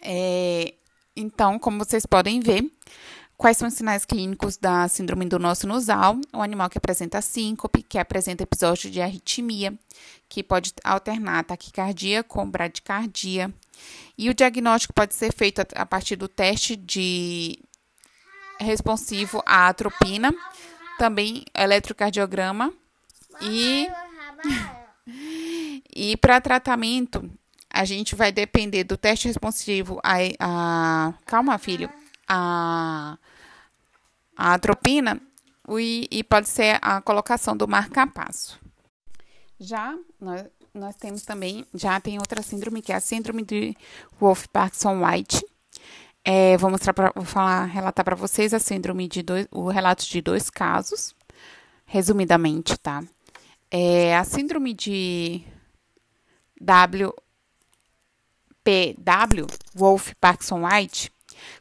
É, 0.00 0.74
então, 1.14 1.58
como 1.58 1.78
vocês 1.78 2.04
podem 2.06 2.40
ver, 2.40 2.68
Quais 3.40 3.56
são 3.56 3.68
os 3.68 3.72
sinais 3.72 4.04
clínicos 4.04 4.58
da 4.58 4.86
síndrome 4.86 5.24
do 5.24 5.38
nó 5.38 5.54
sinusal? 5.54 6.20
O 6.30 6.42
animal 6.42 6.68
que 6.68 6.76
apresenta 6.76 7.22
síncope, 7.22 7.82
que 7.82 7.96
apresenta 7.96 8.42
episódio 8.42 8.90
de 8.90 9.00
arritmia, 9.00 9.72
que 10.28 10.42
pode 10.42 10.74
alternar 10.84 11.44
taquicardia 11.44 12.22
com 12.22 12.46
bradicardia. 12.46 13.50
E 14.18 14.28
o 14.28 14.34
diagnóstico 14.34 14.92
pode 14.92 15.14
ser 15.14 15.32
feito 15.32 15.62
a 15.74 15.86
partir 15.86 16.16
do 16.16 16.28
teste 16.28 16.76
de 16.76 17.58
responsivo 18.60 19.42
à 19.46 19.68
atropina, 19.68 20.34
também 20.98 21.42
eletrocardiograma 21.54 22.70
e 23.40 23.88
e 25.96 26.14
para 26.18 26.42
tratamento 26.42 27.30
a 27.70 27.86
gente 27.86 28.14
vai 28.14 28.30
depender 28.30 28.84
do 28.84 28.98
teste 28.98 29.28
responsivo 29.28 29.98
a, 30.04 30.16
a 30.38 31.14
calma 31.24 31.56
filho 31.56 31.90
a 32.28 33.16
a 34.40 34.54
atropina 34.54 35.20
e, 35.78 36.24
pode 36.24 36.48
ser 36.48 36.78
a 36.80 37.02
colocação 37.02 37.54
do 37.54 37.68
marca-passo. 37.68 38.58
Já 39.58 39.94
nós, 40.18 40.46
nós 40.72 40.96
temos 40.96 41.22
também, 41.22 41.66
já 41.74 42.00
tem 42.00 42.18
outra 42.18 42.40
síndrome, 42.40 42.80
que 42.80 42.90
é 42.90 42.96
a 42.96 43.00
síndrome 43.00 43.44
de 43.44 43.76
Wolff-Parkinson-White. 44.18 45.44
É, 46.24 46.56
vou 46.56 46.70
mostrar 46.70 46.94
pra, 46.94 47.12
vou 47.14 47.26
falar, 47.26 47.66
relatar 47.66 48.02
para 48.02 48.16
vocês 48.16 48.54
a 48.54 48.58
síndrome 48.58 49.06
de 49.06 49.22
dois, 49.22 49.46
o 49.50 49.68
relato 49.68 50.06
de 50.06 50.22
dois 50.22 50.48
casos, 50.48 51.14
resumidamente, 51.84 52.78
tá? 52.78 53.04
É, 53.70 54.16
a 54.16 54.24
síndrome 54.24 54.72
de 54.72 55.44
WPW, 56.58 57.12
Wolff-Parkinson-White, 59.74 61.12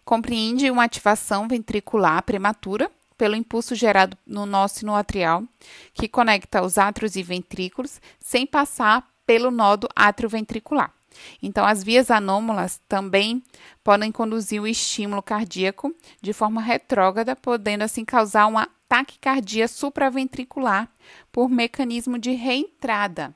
Compreende 0.03 0.69
uma 0.71 0.83
ativação 0.83 1.47
ventricular 1.47 2.23
prematura 2.23 2.91
pelo 3.17 3.35
impulso 3.35 3.75
gerado 3.75 4.17
no 4.25 4.45
nó 4.45 4.67
sinoatrial, 4.67 5.43
que 5.93 6.07
conecta 6.07 6.61
os 6.61 6.77
átrios 6.77 7.17
e 7.17 7.23
ventrículos, 7.23 7.99
sem 8.17 8.47
passar 8.47 9.05
pelo 9.25 9.51
nodo 9.51 9.89
atrioventricular. 9.95 10.93
Então, 11.43 11.65
as 11.65 11.83
vias 11.83 12.09
anômalas 12.09 12.79
também 12.87 13.43
podem 13.83 14.11
conduzir 14.11 14.61
o 14.61 14.67
estímulo 14.67 15.21
cardíaco 15.21 15.93
de 16.21 16.31
forma 16.31 16.61
retrógrada, 16.61 17.35
podendo 17.35 17.83
assim 17.83 18.05
causar 18.05 18.47
uma 18.47 18.69
taquicardia 18.87 19.67
supraventricular 19.67 20.89
por 21.31 21.49
mecanismo 21.49 22.17
de 22.17 22.31
reentrada 22.31 23.35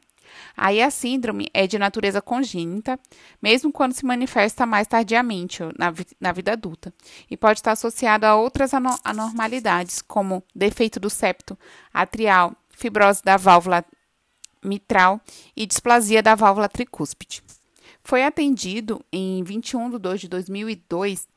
Aí 0.55 0.81
a 0.81 0.89
síndrome 0.89 1.47
é 1.53 1.65
de 1.67 1.79
natureza 1.79 2.21
congênita, 2.21 2.99
mesmo 3.41 3.71
quando 3.71 3.93
se 3.93 4.05
manifesta 4.05 4.65
mais 4.65 4.87
tardiamente 4.87 5.63
na, 5.77 5.93
na 6.19 6.31
vida 6.31 6.53
adulta, 6.53 6.93
e 7.29 7.35
pode 7.35 7.59
estar 7.59 7.71
associada 7.71 8.27
a 8.27 8.35
outras 8.35 8.71
anormalidades, 9.03 10.01
como 10.01 10.43
defeito 10.55 10.99
do 10.99 11.09
septo 11.09 11.57
atrial, 11.93 12.55
fibrose 12.71 13.21
da 13.23 13.37
válvula 13.37 13.83
mitral 14.63 15.19
e 15.55 15.65
displasia 15.65 16.21
da 16.23 16.35
válvula 16.35 16.69
tricúspide. 16.69 17.43
Foi 18.03 18.23
atendido 18.23 19.03
em 19.11 19.43
21 19.43 19.91
de 19.91 19.99
2 19.99 20.21
de 20.21 20.27
2002 20.27 21.27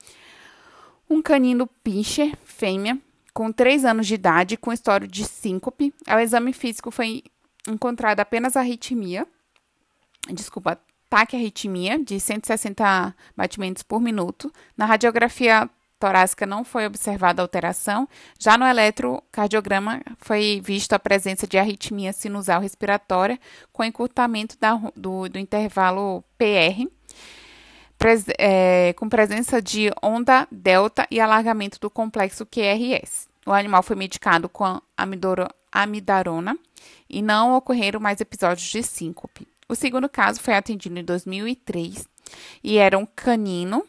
um 1.09 1.23
canino 1.23 1.69
pincher 1.85 2.37
fêmea 2.45 2.99
com 3.33 3.53
3 3.53 3.85
anos 3.85 4.07
de 4.07 4.15
idade 4.15 4.57
com 4.57 4.73
história 4.73 5.07
de 5.07 5.25
síncope. 5.25 5.95
O 6.09 6.19
exame 6.19 6.53
físico 6.53 6.91
foi 6.91 7.23
encontrada 7.69 8.23
apenas 8.23 8.57
arritmia, 8.57 9.27
desculpa, 10.33 10.79
taquiarritmia 11.09 11.99
de 11.99 12.19
160 12.19 13.15
batimentos 13.37 13.83
por 13.83 14.01
minuto. 14.01 14.53
Na 14.77 14.85
radiografia 14.85 15.69
torácica 15.99 16.45
não 16.47 16.65
foi 16.65 16.87
observada 16.87 17.43
alteração. 17.43 18.09
Já 18.39 18.59
no 18.59 18.67
eletrocardiograma 18.67 20.01
foi 20.19 20.61
vista 20.63 20.97
a 20.97 21.01
presença 21.01 21.47
de 21.47 21.59
arritmia 21.59 22.13
sinusal 22.13 22.61
respiratória 22.61 23.39
com 23.73 23.85
encurtamento 23.85 24.59
da, 24.59 24.75
do, 24.95 25.29
do, 25.29 25.39
intervalo 25.39 26.23
PR, 26.37 26.87
pres, 27.97 28.27
é, 28.39 28.93
com 28.95 29.09
presença 29.09 29.63
de 29.63 29.91
onda 30.03 30.47
delta 30.51 31.07
e 31.11 31.21
alargamento 31.21 31.79
do 31.81 31.91
complexo 31.91 32.47
QRS. 32.47 33.29
O 33.47 33.53
animal 33.53 33.83
foi 33.83 33.97
medicado 33.97 34.49
com 34.49 34.81
amidarona 35.73 36.59
e 37.09 37.23
não 37.23 37.55
ocorreram 37.55 38.01
mais 38.01 38.21
episódios 38.21 38.69
de 38.69 38.83
síncope. 38.83 39.47
O 39.69 39.75
segundo 39.75 40.09
caso 40.09 40.41
foi 40.41 40.55
atendido 40.55 40.99
em 40.99 41.05
2003 41.05 42.07
e 42.63 42.79
era 42.79 42.97
um 42.99 43.07
canino 43.07 43.85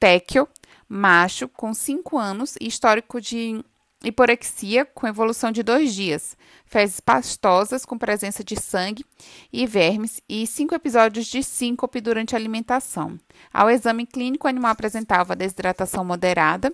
téquio 0.00 0.48
macho 0.88 1.48
com 1.48 1.74
5 1.74 2.16
anos 2.16 2.54
e 2.60 2.66
histórico 2.66 3.20
de 3.20 3.62
hiporexia 4.02 4.84
com 4.84 5.08
evolução 5.08 5.50
de 5.50 5.62
dois 5.62 5.92
dias, 5.94 6.36
fezes 6.64 7.00
pastosas 7.00 7.84
com 7.84 7.98
presença 7.98 8.44
de 8.44 8.54
sangue 8.56 9.04
e 9.52 9.66
vermes 9.66 10.20
e 10.28 10.46
cinco 10.46 10.74
episódios 10.74 11.26
de 11.26 11.42
síncope 11.42 12.00
durante 12.00 12.34
a 12.34 12.38
alimentação. 12.38 13.18
Ao 13.52 13.68
exame 13.68 14.06
clínico, 14.06 14.46
o 14.46 14.50
animal 14.50 14.70
apresentava 14.70 15.34
desidratação 15.34 16.04
moderada, 16.04 16.72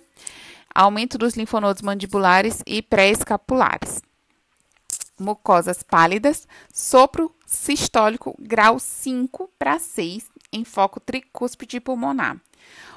aumento 0.75 1.17
dos 1.17 1.35
linfonodos 1.35 1.83
mandibulares 1.83 2.63
e 2.67 2.83
pré-escapulares 2.83 4.03
mucosas 5.19 5.83
pálidas, 5.83 6.47
sopro 6.73 7.35
sistólico 7.47 8.35
grau 8.39 8.79
5 8.79 9.51
para 9.59 9.79
6 9.79 10.31
em 10.53 10.65
foco 10.65 11.01
tricúspide 11.01 11.81
pulmonar. 11.81 12.37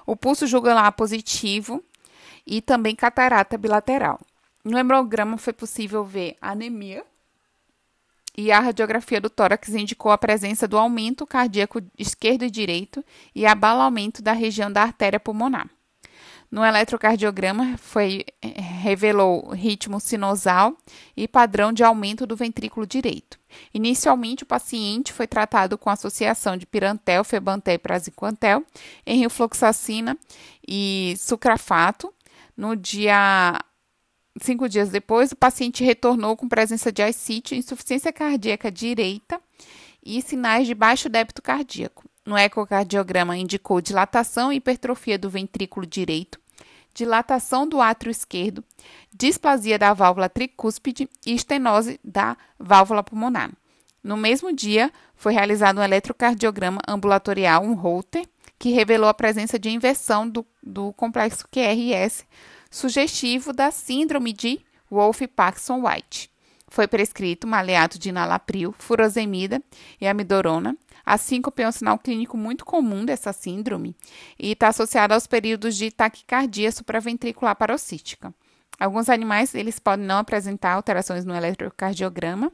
O 0.06 0.16
pulso 0.16 0.48
jugular 0.48 0.92
positivo 0.94 1.84
e 2.46 2.62
também 2.62 2.96
catarata 2.96 3.58
bilateral. 3.58 4.20
No 4.64 4.78
hemograma 4.78 5.38
foi 5.38 5.54
possível 5.54 6.04
ver 6.04 6.38
anemia 6.42 7.06
e 8.38 8.52
a 8.52 8.60
radiografia 8.60 9.20
do 9.20 9.30
tórax 9.30 9.70
indicou 9.70 10.12
a 10.12 10.18
presença 10.18 10.68
do 10.68 10.78
aumento 10.78 11.26
cardíaco 11.26 11.82
esquerdo 11.98 12.44
e 12.44 12.52
direito 12.52 13.04
e 13.34 13.48
abalamento 13.48 14.22
da 14.22 14.32
região 14.32 14.72
da 14.72 14.84
artéria 14.84 15.20
pulmonar. 15.20 15.68
No 16.50 16.64
eletrocardiograma 16.64 17.78
foi, 17.78 18.26
eh, 18.42 18.62
revelou 18.62 19.50
ritmo 19.50 20.00
sinusal 20.00 20.78
e 21.16 21.28
padrão 21.28 21.74
de 21.74 21.84
aumento 21.84 22.26
do 22.26 22.38
ventrículo 22.38 22.88
direito. 22.88 23.38
Inicialmente, 23.74 24.44
o 24.44 24.46
paciente 24.46 25.12
foi 25.12 25.28
tratado 25.28 25.78
com 25.78 25.90
associação 25.90 26.56
de 26.56 26.66
pirantel, 26.66 27.24
febantel 27.24 27.76
e 27.76 27.78
praziquantel, 27.78 28.66
enrifloxacina 29.06 30.18
e 30.66 31.16
sucrafato. 31.18 32.14
No 32.56 32.76
dia 32.76 33.60
cinco 34.42 34.70
dias 34.70 34.90
depois, 34.90 35.32
o 35.32 35.36
paciente 35.36 35.84
retornou 35.84 36.38
com 36.38 36.48
presença 36.48 36.92
de 36.92 37.02
ascite, 37.02 37.56
insuficiência 37.56 38.14
cardíaca 38.14 38.72
direita 38.72 39.42
e 40.04 40.22
sinais 40.22 40.66
de 40.66 40.74
baixo 40.74 41.10
débito 41.10 41.42
cardíaco. 41.42 42.06
No 42.28 42.38
ecocardiograma 42.38 43.38
indicou 43.38 43.80
dilatação 43.80 44.52
e 44.52 44.58
hipertrofia 44.58 45.18
do 45.18 45.30
ventrículo 45.30 45.86
direito, 45.86 46.38
dilatação 46.94 47.66
do 47.66 47.80
átrio 47.80 48.12
esquerdo, 48.12 48.62
displasia 49.14 49.80
da 49.80 49.94
válvula 49.94 50.28
tricúspide 50.28 51.10
e 51.26 51.34
estenose 51.34 51.98
da 52.04 52.36
válvula 52.60 53.02
pulmonar. 53.02 53.50
No 54.04 54.18
mesmo 54.18 54.52
dia, 54.52 54.92
foi 55.16 55.32
realizado 55.32 55.80
um 55.80 55.82
eletrocardiograma 55.82 56.82
ambulatorial, 56.86 57.64
um 57.64 57.74
Holter, 57.74 58.28
que 58.60 58.74
revelou 58.74 59.08
a 59.08 59.14
presença 59.14 59.58
de 59.58 59.70
inversão 59.70 60.28
do, 60.28 60.46
do 60.62 60.92
complexo 60.92 61.48
QRS, 61.50 62.26
sugestivo 62.70 63.54
da 63.54 63.72
síndrome 63.72 64.34
de 64.34 64.60
Wolff-Parkinson-White. 64.92 66.30
Foi 66.68 66.88
prescrito 66.88 67.48
maleato 67.48 67.98
de 67.98 68.12
nalapril, 68.12 68.74
furosemida 68.78 69.62
e 70.00 70.08
amidorona, 70.08 70.78
a 71.08 71.18
síncope 71.18 71.64
é 71.64 71.70
um 71.70 71.72
sinal 71.72 71.98
clínico 71.98 72.36
muito 72.36 72.66
comum 72.66 73.06
dessa 73.06 73.32
síndrome 73.32 73.96
e 74.38 74.52
está 74.52 74.68
associado 74.68 75.14
aos 75.14 75.26
períodos 75.26 75.78
de 75.78 75.90
taquicardia 75.90 76.70
supraventricular 76.70 77.56
paroxística. 77.56 78.34
Alguns 78.78 79.08
animais 79.08 79.56
eles 79.56 79.80
podem 79.80 80.06
não 80.06 80.18
apresentar 80.18 80.74
alterações 80.74 81.24
no 81.24 81.34
eletrocardiograma 81.34 82.52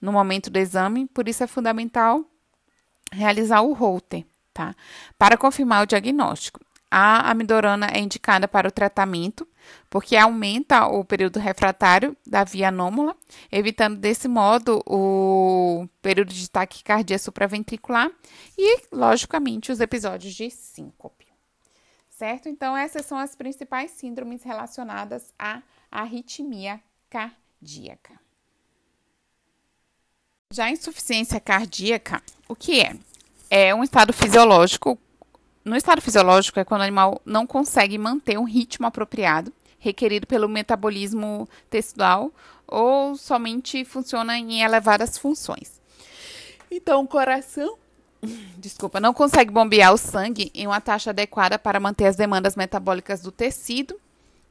no 0.00 0.10
momento 0.10 0.48
do 0.48 0.58
exame, 0.58 1.06
por 1.06 1.28
isso 1.28 1.44
é 1.44 1.46
fundamental 1.46 2.24
realizar 3.12 3.60
o 3.60 3.74
Holter, 3.74 4.24
tá? 4.54 4.74
Para 5.18 5.36
confirmar 5.36 5.82
o 5.82 5.86
diagnóstico. 5.86 6.60
A 6.90 7.30
amidorana 7.30 7.88
é 7.92 8.00
indicada 8.00 8.48
para 8.48 8.68
o 8.68 8.72
tratamento, 8.72 9.46
porque 9.88 10.16
aumenta 10.16 10.86
o 10.86 11.04
período 11.04 11.38
refratário 11.38 12.16
da 12.26 12.44
via 12.44 12.68
anômala, 12.68 13.16
evitando 13.50 13.98
desse 13.98 14.28
modo 14.28 14.82
o 14.86 15.86
período 16.00 16.32
de 16.32 16.48
taquicardia 16.48 17.18
supraventricular 17.18 18.10
e, 18.56 18.82
logicamente, 18.92 19.70
os 19.70 19.80
episódios 19.80 20.34
de 20.34 20.50
síncope. 20.50 21.26
Certo? 22.08 22.48
Então, 22.48 22.76
essas 22.76 23.04
são 23.04 23.18
as 23.18 23.34
principais 23.34 23.90
síndromes 23.90 24.42
relacionadas 24.42 25.34
à 25.38 25.62
arritmia 25.90 26.80
cardíaca. 27.10 28.20
Já 30.52 30.66
a 30.66 30.70
insuficiência 30.70 31.40
cardíaca, 31.40 32.22
o 32.48 32.54
que 32.54 32.80
é? 32.80 32.94
É 33.50 33.74
um 33.74 33.82
estado 33.82 34.12
fisiológico 34.12 34.98
no 35.64 35.76
estado 35.76 36.00
fisiológico 36.00 36.58
é 36.58 36.64
quando 36.64 36.80
o 36.80 36.84
animal 36.84 37.20
não 37.24 37.46
consegue 37.46 37.96
manter 37.96 38.38
um 38.38 38.44
ritmo 38.44 38.86
apropriado 38.86 39.52
requerido 39.78 40.28
pelo 40.28 40.48
metabolismo 40.48 41.48
tecidual 41.68 42.32
ou 42.68 43.16
somente 43.16 43.84
funciona 43.84 44.38
em 44.38 44.62
elevadas 44.62 45.18
funções. 45.18 45.80
Então, 46.70 47.02
o 47.02 47.08
coração, 47.08 47.76
desculpa, 48.56 49.00
não 49.00 49.12
consegue 49.12 49.50
bombear 49.50 49.92
o 49.92 49.98
sangue 49.98 50.50
em 50.54 50.66
uma 50.66 50.80
taxa 50.80 51.10
adequada 51.10 51.58
para 51.58 51.80
manter 51.80 52.06
as 52.06 52.16
demandas 52.16 52.54
metabólicas 52.54 53.20
do 53.20 53.32
tecido 53.32 54.00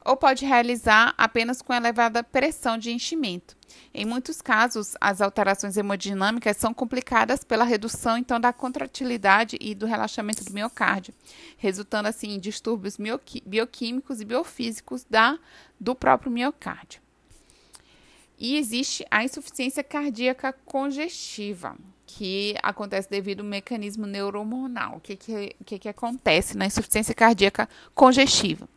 ou 0.04 0.16
pode 0.16 0.44
realizar 0.44 1.14
apenas 1.16 1.62
com 1.62 1.72
elevada 1.72 2.22
pressão 2.22 2.76
de 2.76 2.92
enchimento. 2.92 3.56
Em 3.94 4.04
muitos 4.04 4.40
casos, 4.40 4.94
as 5.00 5.20
alterações 5.20 5.76
hemodinâmicas 5.76 6.56
são 6.56 6.72
complicadas 6.72 7.44
pela 7.44 7.64
redução 7.64 8.16
então 8.16 8.40
da 8.40 8.52
contratilidade 8.52 9.56
e 9.60 9.74
do 9.74 9.86
relaxamento 9.86 10.44
do 10.44 10.52
miocárdio, 10.52 11.14
resultando 11.56 12.08
assim 12.08 12.30
em 12.34 12.40
distúrbios 12.40 12.96
bioquímicos 13.44 14.20
e 14.20 14.24
biofísicos 14.24 15.04
da 15.08 15.38
do 15.78 15.94
próprio 15.94 16.30
miocárdio. 16.30 17.02
E 18.38 18.56
existe 18.56 19.06
a 19.10 19.22
insuficiência 19.22 19.84
cardíaca 19.84 20.52
congestiva, 20.64 21.76
que 22.06 22.56
acontece 22.62 23.08
devido 23.08 23.40
ao 23.40 23.46
mecanismo 23.46 24.06
neurohormonal. 24.06 24.96
O 24.96 25.00
que, 25.00 25.16
que, 25.16 25.56
que, 25.64 25.78
que 25.78 25.88
acontece 25.88 26.56
na 26.56 26.66
insuficiência 26.66 27.14
cardíaca 27.14 27.68
congestiva? 27.94 28.68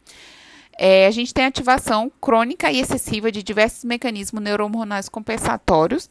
É, 0.77 1.07
a 1.07 1.11
gente 1.11 1.33
tem 1.33 1.45
ativação 1.45 2.11
crônica 2.21 2.71
e 2.71 2.79
excessiva 2.79 3.31
de 3.31 3.41
diversos 3.41 3.83
mecanismos 3.83 4.43
neurohormonais 4.43 5.07
compensatórios. 5.07 6.09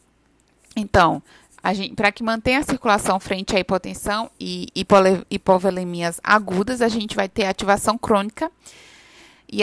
Então, 0.75 1.21
para 1.95 2.11
que 2.11 2.23
mantenha 2.23 2.59
a 2.59 2.63
circulação 2.63 3.19
frente 3.19 3.55
à 3.55 3.59
hipotensão 3.59 4.29
e 4.39 4.67
hipovolemias 5.29 6.19
agudas, 6.23 6.81
a 6.81 6.87
gente 6.87 7.15
vai 7.15 7.29
ter 7.29 7.45
ativação 7.45 7.97
crônica 7.97 8.51
e 9.51 9.61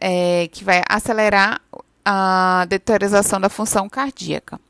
é, 0.00 0.48
que 0.48 0.64
vai 0.64 0.82
acelerar 0.88 1.60
a 2.04 2.66
deteriorização 2.68 3.40
da 3.40 3.48
função 3.48 3.88
cardíaca. 3.88 4.60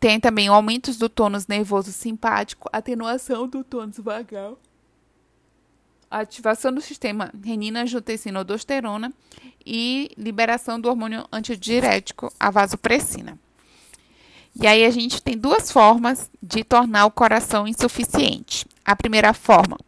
Tem 0.00 0.18
também 0.18 0.50
o 0.50 0.54
aumento 0.54 0.92
do 0.98 1.08
tônus 1.08 1.46
nervoso 1.46 1.92
simpático, 1.92 2.68
atenuação 2.72 3.46
do 3.46 3.62
tônus 3.62 3.98
vagal 3.98 4.58
ativação 6.10 6.72
do 6.72 6.80
sistema 6.80 7.30
renina-angiotensina-aldosterona 7.44 9.12
e 9.64 10.10
liberação 10.16 10.80
do 10.80 10.88
hormônio 10.88 11.26
antidiurético, 11.30 12.32
a 12.38 12.50
vasopressina. 12.50 13.38
E 14.60 14.66
aí 14.66 14.84
a 14.84 14.90
gente 14.90 15.22
tem 15.22 15.36
duas 15.36 15.70
formas 15.70 16.30
de 16.42 16.64
tornar 16.64 17.06
o 17.06 17.10
coração 17.10 17.68
insuficiente. 17.68 18.66
A 18.84 18.96
primeira 18.96 19.32
forma 19.32 19.78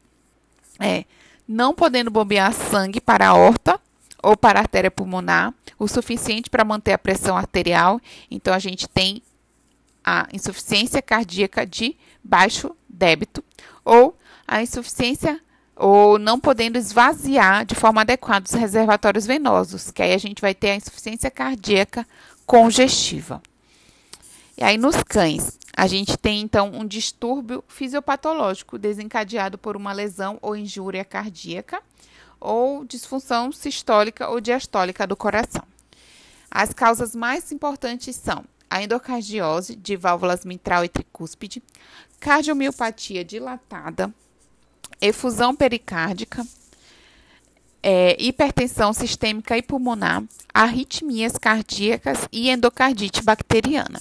é 0.79 1.05
não 1.49 1.75
podendo 1.75 2.11
bombear 2.11 2.53
sangue 2.53 3.01
para 3.01 3.27
a 3.27 3.31
aorta 3.31 3.81
ou 4.23 4.37
para 4.37 4.61
a 4.61 4.63
artéria 4.63 4.91
pulmonar 4.91 5.53
o 5.79 5.89
suficiente 5.89 6.51
para 6.51 6.65
manter 6.65 6.93
a 6.93 6.99
pressão 6.99 7.37
arterial. 7.37 8.01
Então 8.31 8.55
a 8.55 8.59
gente 8.59 8.89
tem 8.89 9.23
a 10.05 10.29
insuficiência 10.33 11.03
cardíaca 11.03 11.67
de 11.67 11.97
baixo 12.23 12.77
débito 12.89 13.43
ou 13.85 14.17
a 14.47 14.63
insuficiência 14.63 15.41
ou 15.81 16.19
não 16.19 16.39
podendo 16.39 16.77
esvaziar 16.77 17.65
de 17.65 17.75
forma 17.75 18.03
adequada 18.03 18.45
os 18.47 18.53
reservatórios 18.53 19.25
venosos, 19.25 19.91
que 19.91 20.03
aí 20.03 20.13
a 20.13 20.19
gente 20.19 20.43
vai 20.43 20.55
ter 20.55 20.73
a 20.73 20.77
insuficiência 20.77 21.31
cardíaca 21.31 22.07
congestiva. 22.45 23.43
E 24.59 24.63
aí 24.63 24.77
nos 24.77 25.03
cães, 25.03 25.59
a 25.75 25.87
gente 25.87 26.19
tem 26.19 26.43
então 26.43 26.71
um 26.75 26.87
distúrbio 26.87 27.65
fisiopatológico 27.67 28.77
desencadeado 28.77 29.57
por 29.57 29.75
uma 29.75 29.91
lesão 29.91 30.39
ou 30.43 30.55
injúria 30.55 31.03
cardíaca 31.03 31.83
ou 32.39 32.85
disfunção 32.85 33.51
sistólica 33.51 34.29
ou 34.29 34.39
diastólica 34.39 35.07
do 35.07 35.17
coração. 35.17 35.63
As 36.51 36.75
causas 36.75 37.17
mais 37.17 37.53
importantes 37.53 38.17
são 38.17 38.45
a 38.69 38.83
endocardiose 38.83 39.75
de 39.75 39.97
válvulas 39.97 40.45
mitral 40.45 40.85
e 40.85 40.91
tricúspide, 40.91 41.63
cardiomiopatia 42.21 43.25
dilatada, 43.25 44.13
efusão 45.01 45.55
pericárdica, 45.55 46.47
é, 47.83 48.17
hipertensão 48.19 48.93
sistêmica 48.93 49.57
e 49.57 49.63
pulmonar, 49.63 50.23
arritmias 50.53 51.39
cardíacas 51.39 52.29
e 52.31 52.51
endocardite 52.51 53.23
bacteriana. 53.23 54.01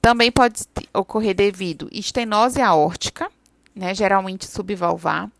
Também 0.00 0.30
pode 0.30 0.64
ocorrer 0.92 1.34
devido 1.34 1.88
estenose 1.92 2.60
aórtica, 2.60 3.30
né, 3.74 3.94
geralmente 3.94 4.46
subvalvar, 4.46 5.30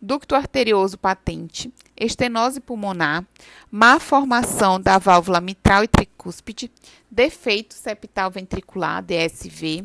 ducto 0.00 0.34
arterioso 0.34 0.96
patente, 0.96 1.72
estenose 1.96 2.60
pulmonar, 2.60 3.24
má 3.70 3.98
formação 4.00 4.80
da 4.80 4.98
válvula 4.98 5.40
mitral 5.40 5.84
e 5.84 5.88
tricúspide, 5.88 6.70
defeito 7.10 7.74
septal 7.74 8.30
ventricular, 8.30 9.02
DSV, 9.02 9.84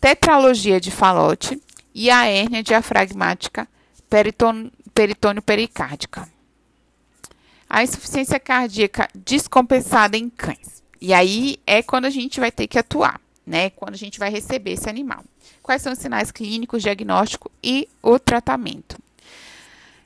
tetralogia 0.00 0.80
de 0.80 0.90
Fallot, 0.90 1.60
e 1.94 2.10
a 2.10 2.26
hérnia 2.26 2.62
diafragmática 2.62 3.68
peritônio 4.10 5.42
pericárdica. 5.42 6.28
A 7.68 7.82
insuficiência 7.82 8.38
cardíaca 8.38 9.08
descompensada 9.14 10.16
em 10.16 10.28
cães. 10.28 10.82
E 11.00 11.12
aí 11.12 11.58
é 11.66 11.82
quando 11.82 12.04
a 12.06 12.10
gente 12.10 12.40
vai 12.40 12.52
ter 12.52 12.66
que 12.66 12.78
atuar. 12.78 13.20
né, 13.46 13.70
quando 13.70 13.94
a 13.94 13.98
gente 13.98 14.18
vai 14.18 14.30
receber 14.30 14.72
esse 14.72 14.88
animal. 14.88 15.22
Quais 15.62 15.82
são 15.82 15.92
os 15.92 15.98
sinais 15.98 16.30
clínicos, 16.30 16.82
diagnóstico 16.82 17.50
e 17.62 17.88
o 18.02 18.18
tratamento? 18.18 18.96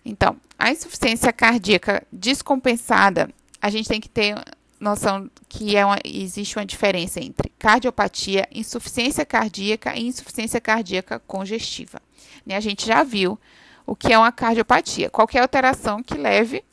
Então, 0.05 0.37
a 0.59 0.73
insuficiência 0.73 1.33
cardíaca 1.33 2.05
descompensada, 2.13 3.31
a 3.61 3.71
gente 3.71 3.89
tem 3.89 4.01
que 4.01 4.09
ter 4.09 4.35
noção 4.81 5.31
que 5.49 5.77
é 5.77 5.85
uma, 5.85 5.99
existe 6.05 6.57
uma 6.59 6.67
diferença 6.67 7.21
entre 7.21 7.51
cardiopatia, 7.59 8.49
insuficiência 8.53 9.25
cardíaca 9.25 9.97
e 9.97 10.07
insuficiência 10.07 10.61
cardíaca 10.61 11.19
congestiva. 11.21 12.01
Né? 12.47 12.57
A 12.57 12.61
gente 12.61 12.87
já 12.87 13.03
viu 13.03 13.39
o 13.87 13.97
que 13.97 14.13
é 14.13 14.19
uma 14.19 14.31
cardiopatia. 14.31 15.11
Qualquer 15.11 15.41
alteração 15.41 16.03
que 16.03 16.15
leve, 16.15 16.65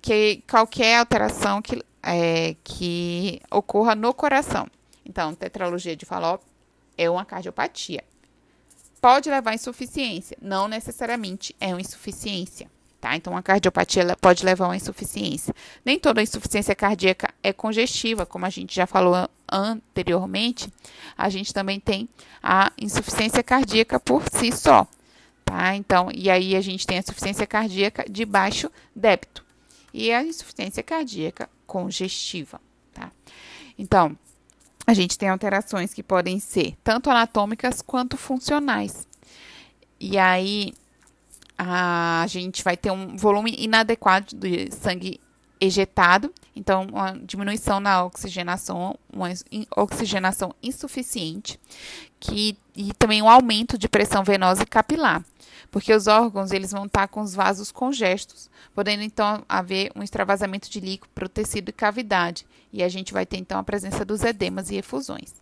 que 0.00 0.42
qualquer 0.48 0.98
alteração 0.98 1.60
que, 1.60 1.82
é, 2.02 2.54
que 2.62 3.40
ocorra 3.50 3.94
no 3.94 4.14
coração. 4.14 4.66
Então, 5.04 5.34
tetralogia 5.34 5.96
de 5.96 6.06
Fallot 6.06 6.42
é 6.96 7.10
uma 7.10 7.24
cardiopatia. 7.24 8.04
Pode 9.00 9.30
levar 9.30 9.50
a 9.50 9.54
insuficiência, 9.54 10.36
não 10.40 10.66
necessariamente 10.66 11.54
é 11.60 11.68
uma 11.68 11.80
insuficiência. 11.80 12.70
Tá? 13.06 13.14
Então, 13.14 13.36
a 13.36 13.42
cardiopatia 13.42 14.16
pode 14.20 14.44
levar 14.44 14.64
a 14.64 14.68
uma 14.70 14.76
insuficiência. 14.76 15.54
Nem 15.84 15.96
toda 15.96 16.20
insuficiência 16.20 16.74
cardíaca 16.74 17.32
é 17.40 17.52
congestiva, 17.52 18.26
como 18.26 18.44
a 18.44 18.50
gente 18.50 18.74
já 18.74 18.84
falou 18.84 19.30
anteriormente. 19.48 20.68
A 21.16 21.28
gente 21.28 21.54
também 21.54 21.78
tem 21.78 22.08
a 22.42 22.72
insuficiência 22.76 23.44
cardíaca 23.44 24.00
por 24.00 24.24
si 24.32 24.50
só. 24.50 24.88
Tá? 25.44 25.76
Então, 25.76 26.08
e 26.12 26.28
aí 26.28 26.56
a 26.56 26.60
gente 26.60 26.84
tem 26.84 26.96
a 26.96 27.00
insuficiência 27.00 27.46
cardíaca 27.46 28.04
de 28.10 28.24
baixo 28.24 28.68
débito 28.92 29.44
e 29.94 30.10
a 30.12 30.24
insuficiência 30.24 30.82
cardíaca 30.82 31.48
congestiva. 31.64 32.60
Tá? 32.92 33.12
Então, 33.78 34.18
a 34.84 34.92
gente 34.92 35.16
tem 35.16 35.28
alterações 35.28 35.94
que 35.94 36.02
podem 36.02 36.40
ser 36.40 36.76
tanto 36.82 37.08
anatômicas 37.08 37.80
quanto 37.82 38.16
funcionais. 38.16 39.06
E 40.00 40.18
aí, 40.18 40.74
a 41.58 42.24
gente 42.28 42.62
vai 42.62 42.76
ter 42.76 42.90
um 42.90 43.16
volume 43.16 43.54
inadequado 43.58 44.36
de 44.36 44.70
sangue 44.72 45.20
ejetado, 45.60 46.32
então 46.54 46.86
uma 46.92 47.12
diminuição 47.12 47.80
na 47.80 48.04
oxigenação, 48.04 48.98
uma 49.12 49.28
oxigenação 49.74 50.54
insuficiente, 50.62 51.58
que 52.20 52.56
e 52.74 52.92
também 52.94 53.22
um 53.22 53.28
aumento 53.28 53.78
de 53.78 53.88
pressão 53.88 54.22
venosa 54.22 54.62
e 54.62 54.66
capilar, 54.66 55.24
porque 55.70 55.94
os 55.94 56.06
órgãos 56.06 56.52
eles 56.52 56.72
vão 56.72 56.84
estar 56.84 57.08
com 57.08 57.22
os 57.22 57.34
vasos 57.34 57.72
congestos, 57.72 58.50
podendo 58.74 59.02
então 59.02 59.42
haver 59.48 59.90
um 59.96 60.02
extravasamento 60.02 60.68
de 60.68 60.80
líquido 60.80 61.08
para 61.14 61.24
o 61.24 61.28
tecido 61.28 61.70
e 61.70 61.72
cavidade, 61.72 62.46
e 62.70 62.82
a 62.82 62.88
gente 62.88 63.14
vai 63.14 63.24
ter 63.24 63.38
então 63.38 63.58
a 63.58 63.64
presença 63.64 64.04
dos 64.04 64.22
edemas 64.22 64.70
e 64.70 64.76
efusões. 64.76 65.34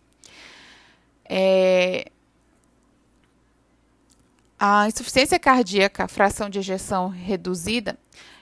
É, 1.27 2.09
a 4.59 4.87
insuficiência 4.87 5.37
cardíaca, 5.37 6.07
fração 6.07 6.49
de 6.49 6.59
ejeção 6.59 7.09
reduzida, 7.09 7.97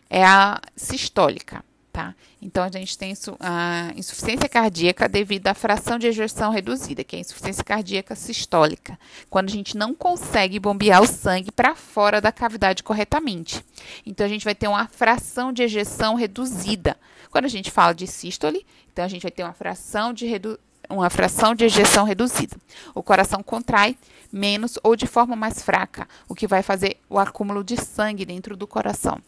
é 0.09 0.23
a 0.23 0.61
sistólica, 0.75 1.63
tá? 1.91 2.13
Então, 2.41 2.63
a 2.63 2.69
gente 2.69 2.97
tem 2.97 3.13
a 3.39 3.91
insuficiência 3.95 4.47
cardíaca 4.47 5.07
devido 5.09 5.47
à 5.47 5.53
fração 5.53 5.97
de 5.97 6.05
ejeção 6.07 6.51
reduzida, 6.51 7.03
que 7.03 7.15
é 7.15 7.19
a 7.19 7.21
insuficiência 7.21 7.63
cardíaca 7.63 8.15
sistólica, 8.15 8.99
quando 9.29 9.49
a 9.49 9.51
gente 9.51 9.75
não 9.75 9.93
consegue 9.93 10.59
bombear 10.59 11.01
o 11.01 11.07
sangue 11.07 11.51
para 11.51 11.73
fora 11.73 12.21
da 12.21 12.31
cavidade 12.31 12.83
corretamente. 12.83 13.65
Então, 14.05 14.25
a 14.25 14.29
gente 14.29 14.45
vai 14.45 14.53
ter 14.53 14.67
uma 14.67 14.87
fração 14.87 15.51
de 15.51 15.63
ejeção 15.63 16.15
reduzida. 16.15 16.97
Quando 17.31 17.45
a 17.45 17.49
gente 17.49 17.71
fala 17.71 17.93
de 17.93 18.05
sístole, 18.05 18.65
então 18.91 19.03
a 19.03 19.07
gente 19.07 19.23
vai 19.23 19.31
ter 19.31 19.43
uma 19.43 19.53
fração 19.53 20.13
de 20.13 20.27
redu 20.27 20.59
uma 20.97 21.09
fração 21.09 21.53
de 21.55 21.65
ejeção 21.65 22.05
reduzida. 22.05 22.55
O 22.93 23.03
coração 23.03 23.43
contrai 23.43 23.97
menos 24.31 24.79
ou 24.83 24.95
de 24.95 25.05
forma 25.05 25.35
mais 25.35 25.61
fraca, 25.61 26.07
o 26.27 26.33
que 26.33 26.47
vai 26.47 26.63
fazer 26.63 26.97
o 27.09 27.19
acúmulo 27.19 27.63
de 27.63 27.77
sangue 27.77 28.25
dentro 28.25 28.57
do 28.57 28.65
coração. 28.65 29.21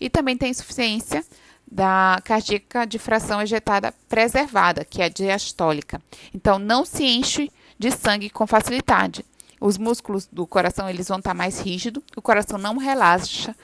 E 0.00 0.08
também 0.08 0.36
tem 0.36 0.50
insuficiência 0.50 1.24
da 1.70 2.20
cardíaca 2.24 2.86
de 2.86 2.98
fração 2.98 3.40
ejetada 3.40 3.92
preservada, 4.08 4.84
que 4.84 5.00
é 5.00 5.06
a 5.06 5.08
diastólica. 5.08 6.00
Então, 6.34 6.58
não 6.58 6.84
se 6.84 7.04
enche 7.04 7.50
de 7.78 7.90
sangue 7.90 8.30
com 8.30 8.46
facilidade. 8.46 9.24
Os 9.60 9.78
músculos 9.78 10.28
do 10.30 10.46
coração 10.46 10.88
eles 10.88 11.08
vão 11.08 11.18
estar 11.18 11.34
mais 11.34 11.60
rígidos, 11.60 12.02
o 12.16 12.22
coração 12.22 12.58
não 12.58 12.76
relaxa 12.76 13.54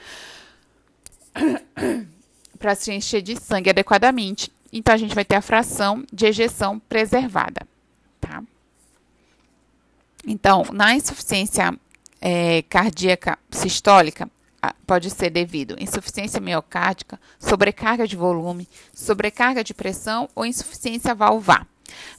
para 2.57 2.75
se 2.75 2.91
encher 2.91 3.21
de 3.21 3.39
sangue 3.39 3.69
adequadamente 3.69 4.51
então, 4.71 4.93
a 4.93 4.97
gente 4.97 5.15
vai 5.15 5.25
ter 5.25 5.35
a 5.35 5.41
fração 5.41 6.03
de 6.11 6.25
ejeção 6.27 6.79
preservada, 6.79 7.67
tá? 8.21 8.43
Então, 10.25 10.63
na 10.71 10.93
insuficiência 10.93 11.77
é, 12.21 12.61
cardíaca 12.63 13.39
sistólica, 13.49 14.29
pode 14.85 15.09
ser 15.09 15.29
devido 15.29 15.75
a 15.79 15.83
insuficiência 15.83 16.41
miocárdica, 16.41 17.19
sobrecarga 17.39 18.07
de 18.07 18.15
volume, 18.15 18.67
sobrecarga 18.93 19.63
de 19.63 19.73
pressão 19.73 20.29
ou 20.35 20.45
insuficiência 20.45 21.15
valvar. 21.15 21.65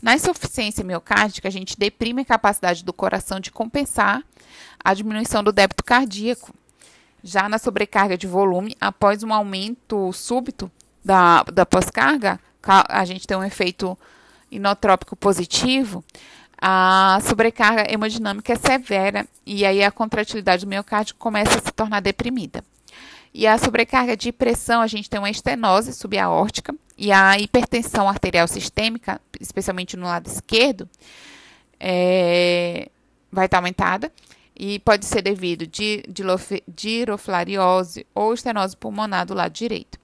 Na 0.02 0.14
insuficiência 0.14 0.82
miocárdica, 0.82 1.48
a 1.48 1.50
gente 1.50 1.78
deprime 1.78 2.22
a 2.22 2.24
capacidade 2.24 2.84
do 2.84 2.92
coração 2.92 3.38
de 3.38 3.50
compensar 3.50 4.22
a 4.82 4.94
diminuição 4.94 5.44
do 5.44 5.52
débito 5.52 5.84
cardíaco. 5.84 6.54
Já 7.22 7.48
na 7.48 7.58
sobrecarga 7.58 8.16
de 8.16 8.26
volume, 8.26 8.76
após 8.80 9.22
um 9.22 9.32
aumento 9.32 10.10
súbito 10.12 10.70
da, 11.04 11.42
da 11.44 11.66
pós-carga, 11.66 12.38
a 12.62 13.04
gente 13.04 13.26
tem 13.26 13.36
um 13.36 13.44
efeito 13.44 13.98
inotrópico 14.50 15.16
positivo, 15.16 16.04
a 16.60 17.18
sobrecarga 17.22 17.90
hemodinâmica 17.90 18.52
é 18.52 18.56
severa 18.56 19.26
e 19.46 19.64
aí 19.64 19.82
a 19.82 19.90
contratilidade 19.90 20.66
do 20.66 20.68
miocárdio 20.68 21.14
começa 21.16 21.58
a 21.58 21.62
se 21.62 21.72
tornar 21.72 22.00
deprimida. 22.00 22.62
E 23.32 23.46
a 23.46 23.56
sobrecarga 23.56 24.16
de 24.16 24.32
pressão, 24.32 24.82
a 24.82 24.86
gente 24.86 25.08
tem 25.08 25.18
uma 25.18 25.30
estenose 25.30 25.92
subaórtica 25.94 26.74
e 26.98 27.12
a 27.12 27.38
hipertensão 27.38 28.08
arterial 28.08 28.46
sistêmica, 28.46 29.20
especialmente 29.40 29.96
no 29.96 30.04
lado 30.04 30.26
esquerdo, 30.26 30.88
é, 31.78 32.90
vai 33.32 33.46
estar 33.46 33.58
aumentada 33.58 34.12
e 34.54 34.80
pode 34.80 35.06
ser 35.06 35.22
devido 35.22 35.66
de, 35.66 36.04
de 36.06 36.22
ou 38.14 38.34
estenose 38.34 38.76
pulmonar 38.76 39.24
do 39.24 39.32
lado 39.32 39.52
direito. 39.52 39.98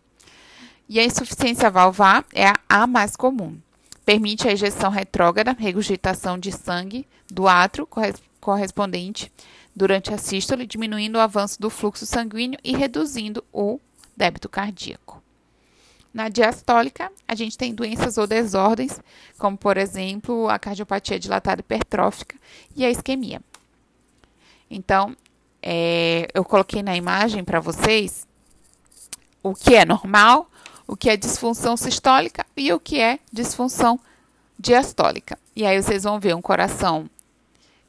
E 0.88 1.01
a 1.01 1.05
insuficiência 1.05 1.70
valvar 1.70 2.25
é 2.33 2.53
a 2.68 2.87
mais 2.87 3.16
comum. 3.16 3.59
Permite 4.05 4.46
a 4.46 4.53
ejeção 4.53 4.90
retrógrada, 4.90 5.57
regurgitação 5.59 6.38
de 6.38 6.53
sangue 6.53 7.07
do 7.29 7.49
átrio 7.49 7.88
correspondente 8.40 9.33
durante 9.75 10.14
a 10.14 10.18
sístole, 10.18 10.66
diminuindo 10.66 11.16
o 11.16 11.20
avanço 11.20 11.61
do 11.61 11.68
fluxo 11.68 12.07
sanguíneo 12.07 12.59
e 12.62 12.77
reduzindo 12.77 13.44
o 13.53 13.81
débito 14.16 14.49
cardíaco. 14.49 15.22
Na 16.14 16.31
diastólica, 16.31 17.12
a 17.29 17.35
gente 17.35 17.59
tem 17.59 17.75
doenças 17.75 18.16
ou 18.16 18.27
desordens, 18.27 18.99
como 19.37 19.59
por 19.59 19.77
exemplo 19.77 20.49
a 20.49 20.59
cardiopatia 20.59 21.18
dilatada 21.18 21.61
hipertrófica 21.61 22.37
e 22.75 22.87
a 22.87 22.90
isquemia. 22.90 23.42
Então, 24.70 25.14
é, 25.61 26.29
eu 26.33 26.44
coloquei 26.44 26.83
na 26.83 26.96
imagem 26.96 27.44
para 27.44 27.61
vocês 27.61 28.27
o 29.42 29.55
que 29.55 29.75
é 29.75 29.85
normal, 29.85 30.51
o 30.87 30.96
que 30.96 31.11
é 31.11 31.16
disfunção 31.16 31.77
sistólica 31.77 32.46
e 32.57 32.72
o 32.72 32.79
que 32.79 33.01
é 33.01 33.18
disfunção 33.33 33.99
diastólica. 34.59 35.38
E 35.55 35.64
aí 35.64 35.81
vocês 35.83 36.05
vão 36.05 36.20
ver 36.20 36.35
um 36.35 36.42
coração 36.42 37.11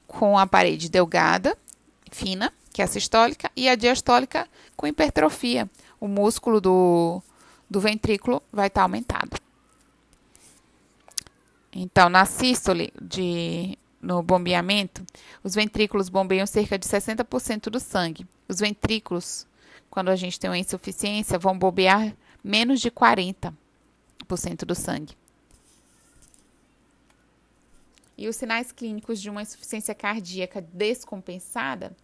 com 0.08 0.38
a 0.38 0.48
parede 0.48 0.90
delgada, 0.90 1.58
fina, 2.12 2.52
que 2.72 2.82
é 2.82 2.86
a 2.86 2.88
sistólica, 2.88 3.52
e 3.56 3.68
a 3.68 3.76
diastólica 3.76 4.48
com 4.76 4.88
hipertrofia. 4.88 5.70
O 6.00 6.08
músculo 6.08 6.62
do, 6.62 7.22
do 7.70 7.80
ventrículo 7.80 8.42
vai 8.52 8.68
estar 8.68 8.84
aumentado. 8.84 9.38
Então, 11.74 12.10
na 12.10 12.26
sístole, 12.26 12.92
de, 13.00 13.78
no 14.02 14.24
bombeamento, 14.24 15.06
os 15.44 15.54
ventrículos 15.54 16.10
bombeiam 16.10 16.48
cerca 16.48 16.78
de 16.78 16.88
60% 16.88 17.70
do 17.70 17.80
sangue. 17.80 18.26
Os 18.48 18.60
ventrículos, 18.60 19.46
quando 19.90 20.10
a 20.10 20.16
gente 20.16 20.40
tem 20.40 20.50
uma 20.50 20.58
insuficiência, 20.58 21.38
vão 21.38 21.58
bombear 21.58 22.16
menos 22.48 22.80
de 22.80 22.90
40% 22.90 23.54
do 24.66 24.74
sangue. 24.74 25.18
E 28.18 28.28
os 28.28 28.36
sinais 28.36 28.72
clínicos 28.72 29.22
de 29.22 29.30
uma 29.30 29.42
insuficiência 29.42 29.94
cardíaca 29.94 30.62
descompensada, 30.62 31.96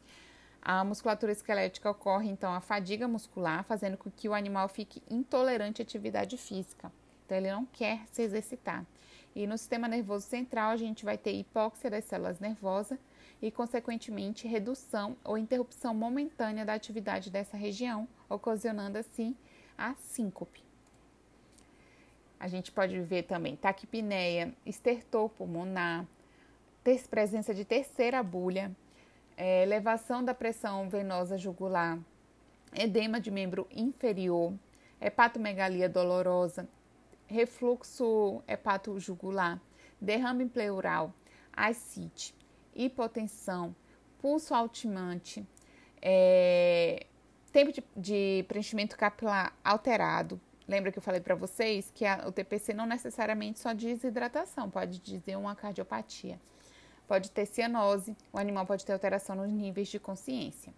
a 0.62 0.84
musculatura 0.84 1.32
esquelética 1.32 1.90
ocorre 1.90 2.30
então 2.30 2.54
a 2.54 2.62
fadiga 2.62 3.08
muscular, 3.08 3.64
fazendo 3.64 3.98
com 3.98 4.12
que 4.12 4.30
o 4.30 4.34
animal 4.34 4.68
fique 4.68 5.02
intolerante 5.10 5.82
à 5.82 5.84
atividade 5.84 6.38
física. 6.38 6.92
Então 7.26 7.38
ele 7.38 7.52
não 7.52 7.66
quer 7.66 8.02
se 8.12 8.22
exercitar. 8.22 8.86
E 9.36 9.48
no 9.48 9.58
sistema 9.58 9.88
nervoso 9.88 10.28
central 10.28 10.72
a 10.72 10.78
gente 10.78 11.04
vai 11.04 11.18
ter 11.18 11.32
hipóxia 11.32 11.90
das 11.90 12.06
células 12.06 12.40
nervosas 12.40 13.00
e 13.42 13.50
consequentemente 13.50 14.48
redução 14.48 15.18
ou 15.24 15.38
interrupção 15.38 15.94
momentânea 15.94 16.66
da 16.66 16.74
atividade 16.74 17.32
dessa 17.32 17.58
região, 17.58 18.08
ocasionando 18.30 18.98
assim 18.98 19.36
a 19.78 19.94
síncope. 19.96 20.64
A 22.40 22.48
gente 22.48 22.72
pode 22.72 23.00
ver 23.00 23.24
também 23.24 23.56
taquipneia, 23.56 24.54
estertor 24.66 25.30
pulmonar, 25.30 26.06
presença 27.10 27.54
de 27.54 27.64
terceira 27.64 28.22
bulha, 28.22 28.76
é, 29.38 29.64
elevação 29.64 30.24
da 30.24 30.34
pressão 30.34 30.90
venosa 30.90 31.38
jugular, 31.38 31.98
edema 32.74 33.20
de 33.20 33.32
membro 33.32 33.68
inferior, 33.72 34.54
hepatomegalia 35.00 35.88
dolorosa, 35.88 36.68
refluxo 37.28 38.44
hepatojugular, 38.48 39.62
derrame 40.00 40.46
pleural, 40.48 41.14
ascite, 41.52 42.36
hipotensão, 42.76 43.76
pulso 44.20 44.54
altimante, 44.54 45.48
é, 46.02 47.06
tempo 47.54 47.72
de, 47.72 47.84
de, 47.96 48.44
preenchimento 48.48 48.98
capilar 48.98 49.56
alterado. 49.64 50.42
Lembra 50.68 50.92
que 50.92 50.98
eu 50.98 51.04
falei 51.04 51.22
para 51.22 51.36
vocês 51.36 51.92
que 51.94 52.04
a, 52.04 52.28
o 52.28 52.32
TPC 52.32 52.74
não 52.74 52.86
necessariamente 52.86 53.60
só 53.60 53.74
diz 53.74 54.04
hidratação, 54.04 54.70
pode 54.70 55.00
dizer 55.00 55.38
uma 55.38 55.56
cardiopatia. 55.56 56.40
Pode 57.08 57.30
ter 57.30 57.46
cianose, 57.46 58.18
o 58.32 58.40
animal 58.40 58.66
pode 58.66 58.84
ter 58.84 58.92
alteração 58.92 59.36
nos 59.36 59.52
níveis 59.52 59.88
de 59.88 60.00
consciência. 60.00 60.74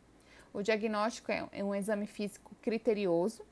O 0.53 0.61
diagnóstico 0.61 1.31
é, 1.31 1.47
é 1.51 1.63
um 1.63 1.73
exame 1.73 2.07
físico 2.07 2.53
criterioso, 2.61 3.43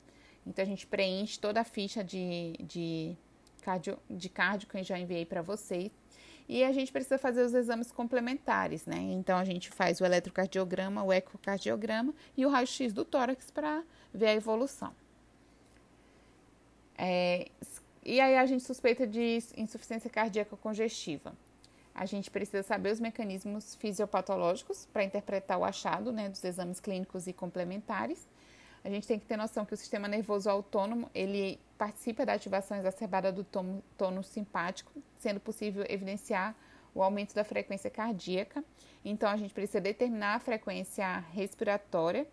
então 0.46 0.62
a 0.62 0.66
gente 0.66 0.86
preenche 0.86 1.38
toda 1.38 1.60
a 1.60 1.64
ficha 1.64 2.04
de, 2.04 2.54
de, 2.60 3.16
cardio, 3.62 3.98
de 4.10 4.28
cardio 4.28 4.68
que 4.68 4.76
eu 4.76 4.84
já 4.84 4.98
enviei 4.98 5.24
para 5.24 5.40
vocês. 5.40 5.90
E 6.48 6.62
a 6.62 6.72
gente 6.72 6.92
precisa 6.92 7.16
fazer 7.16 7.42
os 7.42 7.54
exames 7.54 7.90
complementares, 7.90 8.84
né? 8.84 8.98
Então 8.98 9.38
a 9.38 9.44
gente 9.44 9.70
faz 9.70 10.00
o 10.00 10.04
eletrocardiograma, 10.04 11.02
o 11.02 11.12
ecocardiograma 11.12 12.14
e 12.36 12.44
o 12.44 12.50
raio-x 12.50 12.92
do 12.92 13.04
tórax 13.04 13.50
para 13.50 13.82
ver 14.12 14.26
a 14.26 14.34
evolução. 14.34 14.94
É, 16.96 17.48
e 18.04 18.20
aí 18.20 18.36
a 18.36 18.44
gente 18.44 18.62
suspeita 18.62 19.06
de 19.06 19.38
insuficiência 19.56 20.10
cardíaca 20.10 20.56
congestiva. 20.56 21.34
A 21.94 22.06
gente 22.06 22.30
precisa 22.30 22.62
saber 22.62 22.92
os 22.92 23.00
mecanismos 23.00 23.76
fisiopatológicos 23.76 24.86
para 24.92 25.04
interpretar 25.04 25.58
o 25.58 25.64
achado 25.64 26.12
né, 26.12 26.28
dos 26.28 26.42
exames 26.42 26.80
clínicos 26.80 27.26
e 27.26 27.32
complementares. 27.32 28.26
A 28.84 28.90
gente 28.90 29.08
tem 29.08 29.18
que 29.18 29.24
ter 29.24 29.38
noção 29.38 29.64
que 29.64 29.72
o 29.72 29.76
sistema 29.76 30.06
nervoso 30.06 30.50
autônomo 30.50 31.10
ele 31.14 31.58
participa 31.78 32.26
da 32.26 32.34
ativação 32.34 32.76
exacerbada 32.76 33.32
do 33.32 33.42
tônus 33.96 34.26
simpático, 34.26 34.92
sendo 35.16 35.40
possível 35.40 35.86
evidenciar 35.88 36.54
o 36.94 37.02
aumento 37.02 37.34
da 37.34 37.42
frequência 37.44 37.90
cardíaca. 37.90 38.62
Então, 39.02 39.30
a 39.30 39.38
gente 39.38 39.54
precisa 39.54 39.80
determinar 39.80 40.34
a 40.34 40.38
frequência 40.38 41.18
respiratória 41.32 42.28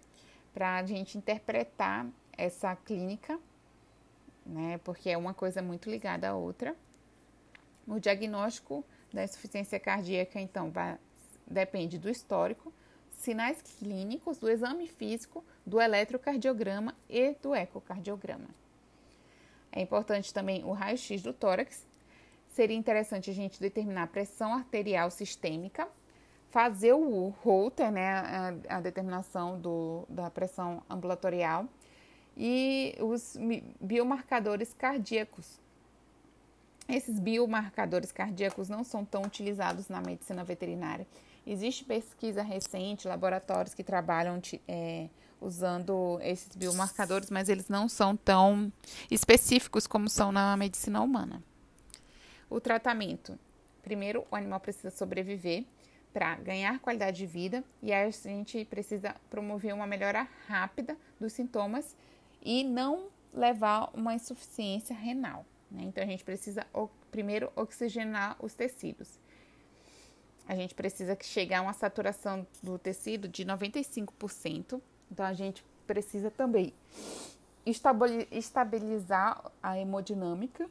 para 0.54 0.76
a 0.76 0.86
gente 0.86 1.18
interpretar 1.18 2.06
essa 2.38 2.76
clínica, 2.76 3.40
né? 4.46 4.78
Porque 4.84 5.10
é 5.10 5.18
uma 5.18 5.34
coisa 5.34 5.62
muito 5.62 5.90
ligada 5.90 6.30
à 6.30 6.36
outra. 6.36 6.76
O 7.88 7.98
diagnóstico 7.98 8.86
da 9.12 9.24
insuficiência 9.24 9.80
cardíaca, 9.80 10.40
então, 10.40 10.70
vai, 10.70 10.98
depende 11.48 11.98
do 11.98 12.10
histórico, 12.10 12.74
sinais 13.22 13.62
clínicos, 13.62 14.38
do 14.38 14.50
exame 14.50 14.88
físico, 14.88 15.44
do 15.66 15.80
eletrocardiograma 15.80 16.96
e 17.10 17.34
do 17.42 17.56
ecocardiograma. 17.56 18.48
É 19.72 19.82
importante 19.82 20.34
também 20.34 20.64
o 20.66 20.72
raio-x 20.72 21.22
do 21.22 21.32
tórax. 21.32 21.86
Seria 22.50 22.76
interessante 22.76 23.30
a 23.30 23.34
gente 23.34 23.60
determinar 23.60 24.04
a 24.04 24.08
pressão 24.08 24.54
arterial 24.54 25.10
sistêmica, 25.10 25.88
fazer 26.50 26.94
o 26.94 27.30
Holter, 27.42 27.92
né, 27.92 28.12
a, 28.12 28.78
a 28.78 28.82
determinação 28.82 29.58
do, 29.60 30.06
da 30.10 30.30
pressão 30.30 30.84
ambulatorial 30.90 31.66
e 32.36 32.96
os 33.00 33.38
biomarcadores 33.80 34.74
cardíacos. 34.74 35.60
Esses 36.90 37.20
biomarcadores 37.20 38.12
cardíacos 38.12 38.68
não 38.68 38.84
são 38.84 39.06
tão 39.06 39.24
utilizados 39.24 39.88
na 39.88 40.02
medicina 40.02 40.44
veterinária. 40.44 41.08
Existe 41.52 41.84
pesquisa 41.84 42.42
recente, 42.42 43.10
laboratórios 43.10 43.74
que 43.74 43.84
trabalham 43.84 44.42
é, 44.66 45.10
usando 45.42 46.18
esses 46.22 46.56
biomarcadores, 46.56 47.30
mas 47.30 47.50
eles 47.50 47.68
não 47.68 47.90
são 47.90 48.16
tão 48.16 48.72
específicos 49.12 49.86
como 49.86 50.08
são 50.08 50.32
na 50.32 50.56
medicina 50.56 51.02
humana. 51.02 51.44
O 52.50 52.62
tratamento. 52.62 53.38
Primeiro, 53.84 54.26
o 54.32 54.36
animal 54.38 54.62
precisa 54.62 54.92
sobreviver 54.92 55.66
para 56.14 56.36
ganhar 56.36 56.80
qualidade 56.80 57.18
de 57.18 57.26
vida 57.26 57.66
e 57.82 57.92
a 57.92 58.10
gente 58.10 58.64
precisa 58.64 59.14
promover 59.30 59.76
uma 59.76 59.86
melhora 59.86 60.26
rápida 60.48 60.96
dos 61.20 61.34
sintomas 61.34 61.98
e 62.42 62.64
não 62.64 63.10
levar 63.34 63.90
uma 63.94 64.16
insuficiência 64.16 64.96
renal. 64.96 65.46
Né? 65.70 65.84
Então, 65.84 66.02
a 66.02 66.08
gente 66.08 66.24
precisa 66.24 66.66
primeiro 67.12 67.52
oxigenar 67.58 68.38
os 68.40 68.54
tecidos. 68.54 69.20
A 70.48 70.56
gente 70.56 70.76
precisa 70.76 71.18
chegar 71.22 71.60
a 71.60 71.62
uma 71.62 71.74
saturação 71.74 72.46
do 72.62 72.78
tecido 72.78 73.28
de 73.28 73.46
95%. 73.46 74.82
Então, 75.12 75.26
a 75.26 75.34
gente 75.34 75.64
precisa 75.86 76.32
também 76.32 76.74
estabilizar 78.32 79.52
a 79.62 79.78
hemodinâmica 79.78 80.70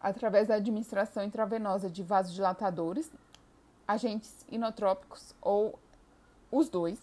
através 0.00 0.48
da 0.48 0.56
administração 0.56 1.22
intravenosa 1.22 1.88
de 1.88 2.02
vasodilatadores, 2.02 3.10
agentes 3.86 4.44
inotrópicos 4.50 5.34
ou 5.40 5.78
os 6.50 6.68
dois. 6.68 6.98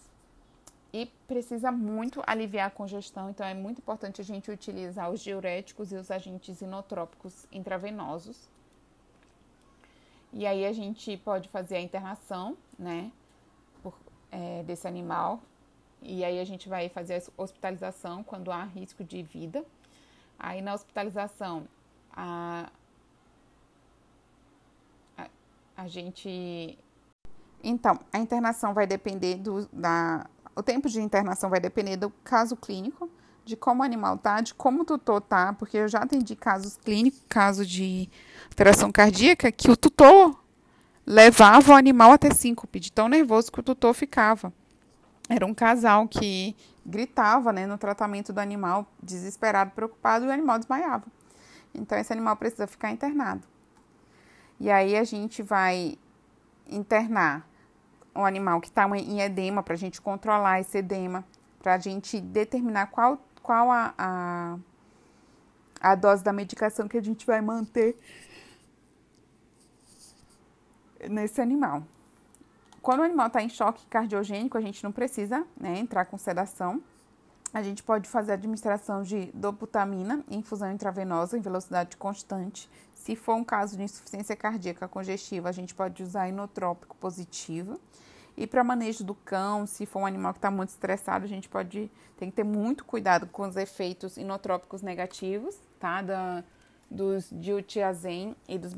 E 0.92 1.06
precisa 1.28 1.70
muito 1.70 2.20
aliviar 2.26 2.66
a 2.66 2.70
congestão, 2.70 3.30
então 3.30 3.46
é 3.46 3.54
muito 3.54 3.78
importante 3.78 4.20
a 4.20 4.24
gente 4.24 4.50
utilizar 4.50 5.08
os 5.10 5.20
diuréticos 5.20 5.92
e 5.92 5.94
os 5.96 6.10
agentes 6.10 6.60
inotrópicos 6.60 7.46
intravenosos. 7.52 8.50
E 10.32 10.46
aí 10.46 10.64
a 10.64 10.72
gente 10.72 11.16
pode 11.18 11.48
fazer 11.48 11.76
a 11.76 11.80
internação, 11.80 12.56
né, 12.78 13.10
por, 13.82 13.94
é, 14.30 14.62
desse 14.62 14.86
animal. 14.86 15.40
E 16.02 16.24
aí 16.24 16.40
a 16.40 16.44
gente 16.44 16.68
vai 16.68 16.88
fazer 16.88 17.16
a 17.16 17.42
hospitalização 17.42 18.22
quando 18.22 18.50
há 18.50 18.64
risco 18.64 19.04
de 19.04 19.22
vida. 19.22 19.64
Aí 20.38 20.62
na 20.62 20.72
hospitalização, 20.72 21.66
a, 22.12 22.70
a 25.76 25.88
gente. 25.88 26.78
Então, 27.62 27.98
a 28.12 28.18
internação 28.18 28.72
vai 28.72 28.86
depender 28.86 29.36
do. 29.36 29.66
Da, 29.72 30.26
o 30.54 30.62
tempo 30.62 30.88
de 30.88 31.00
internação 31.00 31.48
vai 31.48 31.60
depender 31.60 31.96
do 31.96 32.10
caso 32.22 32.56
clínico, 32.56 33.10
de 33.50 33.56
como 33.56 33.82
o 33.82 33.84
animal 33.84 34.16
tá, 34.16 34.40
de 34.40 34.54
como 34.54 34.82
o 34.82 34.84
tutor 34.84 35.20
tá, 35.20 35.52
porque 35.52 35.76
eu 35.76 35.88
já 35.88 35.98
atendi 35.98 36.36
casos 36.36 36.76
clínicos, 36.76 37.20
caso 37.28 37.66
de 37.66 38.08
alteração 38.44 38.90
cardíaca, 38.92 39.50
que 39.50 39.70
o 39.70 39.76
tutor 39.76 40.40
levava 41.04 41.72
o 41.72 41.76
animal 41.76 42.12
até 42.12 42.32
síncope, 42.32 42.78
de 42.78 42.92
tão 42.92 43.08
nervoso 43.08 43.50
que 43.50 43.60
o 43.60 43.62
tutor 43.62 43.92
ficava. 43.92 44.52
Era 45.28 45.44
um 45.44 45.52
casal 45.52 46.06
que 46.06 46.56
gritava 46.86 47.52
né, 47.52 47.66
no 47.66 47.76
tratamento 47.76 48.32
do 48.32 48.38
animal, 48.38 48.86
desesperado, 49.02 49.72
preocupado, 49.72 50.24
e 50.24 50.28
o 50.28 50.32
animal 50.32 50.58
desmaiava. 50.58 51.04
Então, 51.74 51.98
esse 51.98 52.12
animal 52.12 52.36
precisa 52.36 52.66
ficar 52.66 52.90
internado. 52.90 53.42
E 54.58 54.70
aí 54.70 54.96
a 54.96 55.04
gente 55.04 55.42
vai 55.42 55.98
internar 56.68 57.48
o 58.14 58.24
animal 58.24 58.60
que 58.60 58.68
está 58.68 58.88
em 58.96 59.20
edema 59.20 59.62
para 59.62 59.74
a 59.74 59.76
gente 59.76 60.00
controlar 60.00 60.60
esse 60.60 60.78
edema, 60.78 61.24
para 61.62 61.74
a 61.74 61.78
gente 61.78 62.20
determinar 62.20 62.86
qual, 62.86 63.18
qual 63.42 63.70
a, 63.70 63.94
a, 63.96 64.58
a 65.80 65.94
dose 65.94 66.22
da 66.22 66.32
medicação 66.32 66.88
que 66.88 66.96
a 66.96 67.02
gente 67.02 67.26
vai 67.26 67.40
manter 67.40 67.98
nesse 71.08 71.40
animal. 71.40 71.82
Quando 72.82 73.00
o 73.00 73.04
animal 73.04 73.26
está 73.26 73.42
em 73.42 73.48
choque 73.48 73.86
cardiogênico, 73.86 74.56
a 74.56 74.60
gente 74.60 74.82
não 74.82 74.92
precisa 74.92 75.46
né, 75.58 75.78
entrar 75.78 76.06
com 76.06 76.16
sedação. 76.16 76.82
A 77.52 77.62
gente 77.62 77.82
pode 77.82 78.08
fazer 78.08 78.32
administração 78.32 79.02
de 79.02 79.26
dobutamina, 79.32 80.24
infusão 80.30 80.70
intravenosa 80.70 81.36
em 81.36 81.40
velocidade 81.40 81.96
constante, 81.96 82.68
se 83.00 83.16
for 83.16 83.34
um 83.34 83.42
caso 83.42 83.78
de 83.78 83.82
insuficiência 83.82 84.36
cardíaca 84.36 84.86
congestiva, 84.86 85.48
a 85.48 85.52
gente 85.52 85.74
pode 85.74 86.02
usar 86.02 86.28
inotrópico 86.28 86.94
positivo. 86.96 87.80
E 88.36 88.46
para 88.46 88.64
manejo 88.64 89.04
do 89.04 89.14
cão, 89.14 89.66
se 89.66 89.84
for 89.86 90.00
um 90.00 90.06
animal 90.06 90.32
que 90.32 90.38
está 90.38 90.50
muito 90.50 90.70
estressado, 90.70 91.24
a 91.24 91.28
gente 91.28 91.48
pode 91.48 91.90
tem 92.20 92.28
que 92.28 92.36
ter 92.36 92.44
muito 92.44 92.84
cuidado 92.84 93.26
com 93.26 93.48
os 93.48 93.56
efeitos 93.56 94.18
inotrópicos 94.18 94.82
negativos, 94.82 95.56
tá? 95.78 96.02
Da, 96.02 96.44
dos 96.90 97.30
diltiazem 97.32 98.36
e 98.46 98.58
dos 98.58 98.74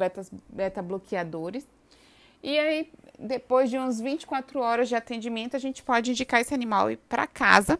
beta-bloqueadores. 0.48 1.66
E 2.40 2.56
aí, 2.58 2.92
depois 3.18 3.68
de 3.68 3.78
uns 3.78 4.00
24 4.00 4.60
horas 4.60 4.88
de 4.88 4.94
atendimento, 4.94 5.56
a 5.56 5.58
gente 5.58 5.82
pode 5.82 6.10
indicar 6.10 6.40
esse 6.40 6.54
animal 6.54 6.90
ir 6.90 6.98
para 7.08 7.26
casa, 7.26 7.78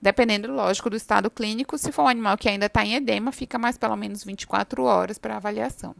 dependendo, 0.00 0.52
lógico, 0.52 0.88
do 0.88 0.96
estado 0.96 1.30
clínico. 1.30 1.76
Se 1.76 1.92
for 1.92 2.02
um 2.02 2.08
animal 2.08 2.38
que 2.38 2.48
ainda 2.48 2.66
está 2.66 2.84
em 2.84 2.94
edema, 2.94 3.32
fica 3.32 3.58
mais 3.58 3.76
pelo 3.76 3.96
menos 3.96 4.24
24 4.24 4.82
horas 4.84 5.18
para 5.18 5.36
avaliação. 5.36 5.94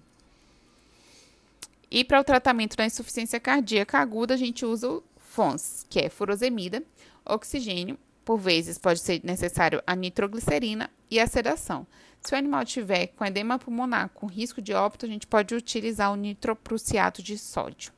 E 1.90 2.04
para 2.04 2.20
o 2.20 2.24
tratamento 2.24 2.76
da 2.76 2.86
insuficiência 2.86 3.38
cardíaca 3.38 3.98
aguda, 3.98 4.32
a 4.34 4.38
gente 4.38 4.64
usa 4.64 4.90
o 4.90 5.02
FONS, 5.32 5.86
que 5.88 5.98
é 5.98 6.10
furosemida, 6.10 6.82
oxigênio, 7.24 7.98
por 8.22 8.38
vezes 8.38 8.76
pode 8.76 9.00
ser 9.00 9.22
necessário 9.24 9.82
a 9.86 9.96
nitroglicerina 9.96 10.90
e 11.10 11.18
a 11.18 11.26
sedação. 11.26 11.86
Se 12.20 12.34
o 12.34 12.38
animal 12.38 12.64
tiver 12.66 13.08
com 13.08 13.24
edema 13.24 13.58
pulmonar 13.58 14.10
com 14.10 14.26
risco 14.26 14.60
de 14.60 14.74
óbito, 14.74 15.06
a 15.06 15.08
gente 15.08 15.26
pode 15.26 15.54
utilizar 15.54 16.12
o 16.12 16.16
nitroprussiato 16.16 17.22
de 17.22 17.38
sódio. 17.38 17.92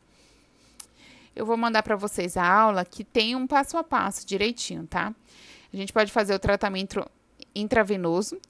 Eu 1.35 1.45
vou 1.45 1.57
mandar 1.57 1.83
para 1.83 1.97
vocês 1.97 2.37
a 2.37 2.47
aula 2.47 2.85
que 2.85 3.03
tem 3.03 3.35
um 3.35 3.49
passo 3.49 3.77
a 3.77 3.83
passo 3.83 4.25
direitinho, 4.25 4.87
tá? 4.87 5.13
A 5.73 5.77
gente 5.77 5.93
pode 5.93 6.13
fazer 6.13 6.35
o 6.35 6.39
tratamento 6.39 7.05
intravenoso. 7.53 8.41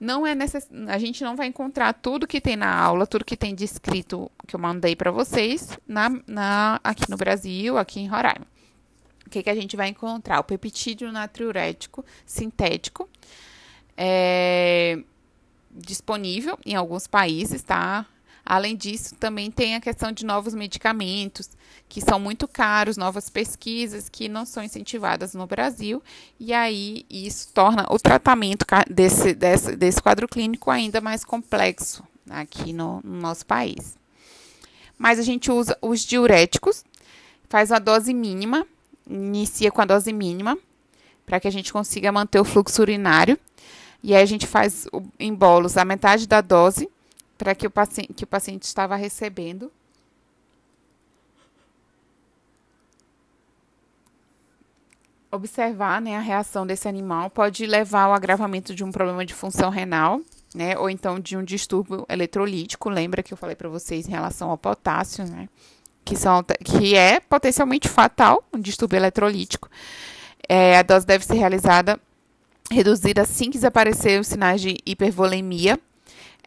Não 0.00 0.26
é 0.26 0.34
necess... 0.34 0.66
a 0.88 0.96
gente 0.96 1.22
não 1.22 1.36
vai 1.36 1.46
encontrar 1.46 1.92
tudo 1.92 2.26
que 2.26 2.40
tem 2.40 2.56
na 2.56 2.74
aula, 2.74 3.06
tudo 3.06 3.22
que 3.22 3.36
tem 3.36 3.54
descrito 3.54 4.32
que 4.46 4.56
eu 4.56 4.60
mandei 4.60 4.96
para 4.96 5.10
vocês 5.10 5.78
na, 5.86 6.08
na, 6.26 6.80
aqui 6.82 7.08
no 7.10 7.18
Brasil, 7.18 7.76
aqui 7.76 8.00
em 8.00 8.08
Roraima. 8.08 8.46
O 9.26 9.30
que, 9.30 9.42
que 9.42 9.50
a 9.50 9.54
gente 9.54 9.76
vai 9.76 9.88
encontrar? 9.88 10.40
O 10.40 10.44
peptídeo 10.44 11.12
natriurético 11.12 12.04
sintético. 12.24 13.08
É, 13.94 14.98
disponível 15.70 16.58
em 16.64 16.74
alguns 16.74 17.06
países, 17.06 17.62
tá? 17.62 18.06
Além 18.44 18.76
disso, 18.76 19.14
também 19.14 19.50
tem 19.50 19.74
a 19.74 19.80
questão 19.80 20.10
de 20.12 20.24
novos 20.24 20.54
medicamentos, 20.54 21.50
que 21.88 22.00
são 22.00 22.18
muito 22.18 22.48
caros, 22.48 22.96
novas 22.96 23.28
pesquisas 23.28 24.08
que 24.08 24.28
não 24.28 24.44
são 24.44 24.62
incentivadas 24.62 25.34
no 25.34 25.46
Brasil, 25.46 26.02
e 26.38 26.52
aí 26.52 27.04
isso 27.08 27.50
torna 27.52 27.86
o 27.90 27.98
tratamento 27.98 28.64
desse, 28.88 29.34
desse, 29.34 29.76
desse 29.76 30.02
quadro 30.02 30.28
clínico 30.28 30.70
ainda 30.70 31.00
mais 31.00 31.24
complexo 31.24 32.02
aqui 32.28 32.72
no, 32.72 33.00
no 33.02 33.20
nosso 33.20 33.44
país. 33.46 33.96
Mas 34.98 35.18
a 35.18 35.22
gente 35.22 35.50
usa 35.50 35.76
os 35.80 36.00
diuréticos, 36.00 36.84
faz 37.48 37.72
a 37.72 37.78
dose 37.78 38.12
mínima, 38.12 38.66
inicia 39.08 39.70
com 39.70 39.80
a 39.80 39.84
dose 39.84 40.12
mínima, 40.12 40.56
para 41.26 41.40
que 41.40 41.48
a 41.48 41.52
gente 41.52 41.72
consiga 41.72 42.10
manter 42.10 42.40
o 42.40 42.44
fluxo 42.44 42.82
urinário 42.82 43.38
e 44.02 44.14
aí 44.14 44.22
a 44.22 44.26
gente 44.26 44.46
faz 44.46 44.86
em 45.18 45.34
bolos 45.34 45.76
a 45.76 45.84
metade 45.84 46.26
da 46.26 46.40
dose 46.40 46.88
para 47.40 47.54
que 47.54 47.66
o 47.66 47.70
paciente 47.70 48.12
que 48.12 48.24
o 48.24 48.26
paciente 48.26 48.64
estava 48.64 48.96
recebendo. 48.96 49.72
Observar 55.32 56.02
né, 56.02 56.18
a 56.18 56.20
reação 56.20 56.66
desse 56.66 56.86
animal 56.86 57.30
pode 57.30 57.64
levar 57.64 58.02
ao 58.02 58.12
agravamento 58.12 58.74
de 58.74 58.84
um 58.84 58.92
problema 58.92 59.24
de 59.24 59.32
função 59.32 59.70
renal, 59.70 60.20
né, 60.54 60.76
ou 60.76 60.90
então 60.90 61.18
de 61.18 61.34
um 61.34 61.42
distúrbio 61.42 62.04
eletrolítico. 62.10 62.90
Lembra 62.90 63.22
que 63.22 63.32
eu 63.32 63.38
falei 63.38 63.56
para 63.56 63.70
vocês 63.70 64.06
em 64.06 64.10
relação 64.10 64.50
ao 64.50 64.58
potássio, 64.58 65.24
né, 65.24 65.48
que, 66.04 66.16
são, 66.16 66.44
que 66.62 66.94
é 66.94 67.20
potencialmente 67.20 67.88
fatal, 67.88 68.44
um 68.52 68.60
distúrbio 68.60 68.98
eletrolítico. 68.98 69.70
É, 70.46 70.76
a 70.76 70.82
dose 70.82 71.06
deve 71.06 71.24
ser 71.24 71.36
realizada 71.36 71.98
reduzir 72.70 73.18
assim 73.18 73.46
que 73.46 73.56
desaparecer 73.56 74.20
os 74.20 74.26
sinais 74.26 74.60
de 74.60 74.76
hipervolemia. 74.84 75.80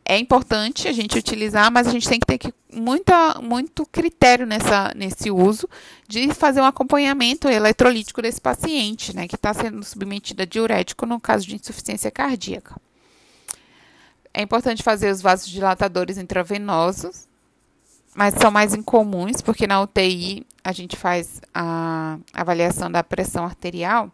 É 0.05 0.17
importante 0.17 0.87
a 0.87 0.91
gente 0.91 1.17
utilizar, 1.17 1.71
mas 1.71 1.87
a 1.87 1.91
gente 1.91 2.09
tem 2.09 2.19
que 2.19 2.25
ter 2.25 2.37
que, 2.37 2.53
muita, 2.73 3.39
muito 3.41 3.85
critério 3.85 4.45
nessa, 4.45 4.91
nesse 4.95 5.31
uso 5.31 5.67
de 6.07 6.33
fazer 6.33 6.59
um 6.59 6.65
acompanhamento 6.65 7.47
eletrolítico 7.47 8.21
desse 8.21 8.41
paciente, 8.41 9.15
né, 9.15 9.27
que 9.27 9.35
está 9.35 9.53
sendo 9.53 9.81
submetido 9.83 10.41
a 10.41 10.45
diurético 10.45 11.05
no 11.05 11.19
caso 11.19 11.47
de 11.47 11.55
insuficiência 11.55 12.11
cardíaca. 12.11 12.75
É 14.33 14.41
importante 14.41 14.83
fazer 14.83 15.09
os 15.11 15.21
vasodilatadores 15.21 16.17
intravenosos, 16.17 17.27
mas 18.15 18.33
são 18.33 18.51
mais 18.51 18.73
incomuns, 18.73 19.41
porque 19.41 19.67
na 19.67 19.81
UTI 19.81 20.45
a 20.63 20.71
gente 20.71 20.97
faz 20.97 21.41
a 21.53 22.17
avaliação 22.33 22.91
da 22.91 23.03
pressão 23.03 23.45
arterial 23.45 24.11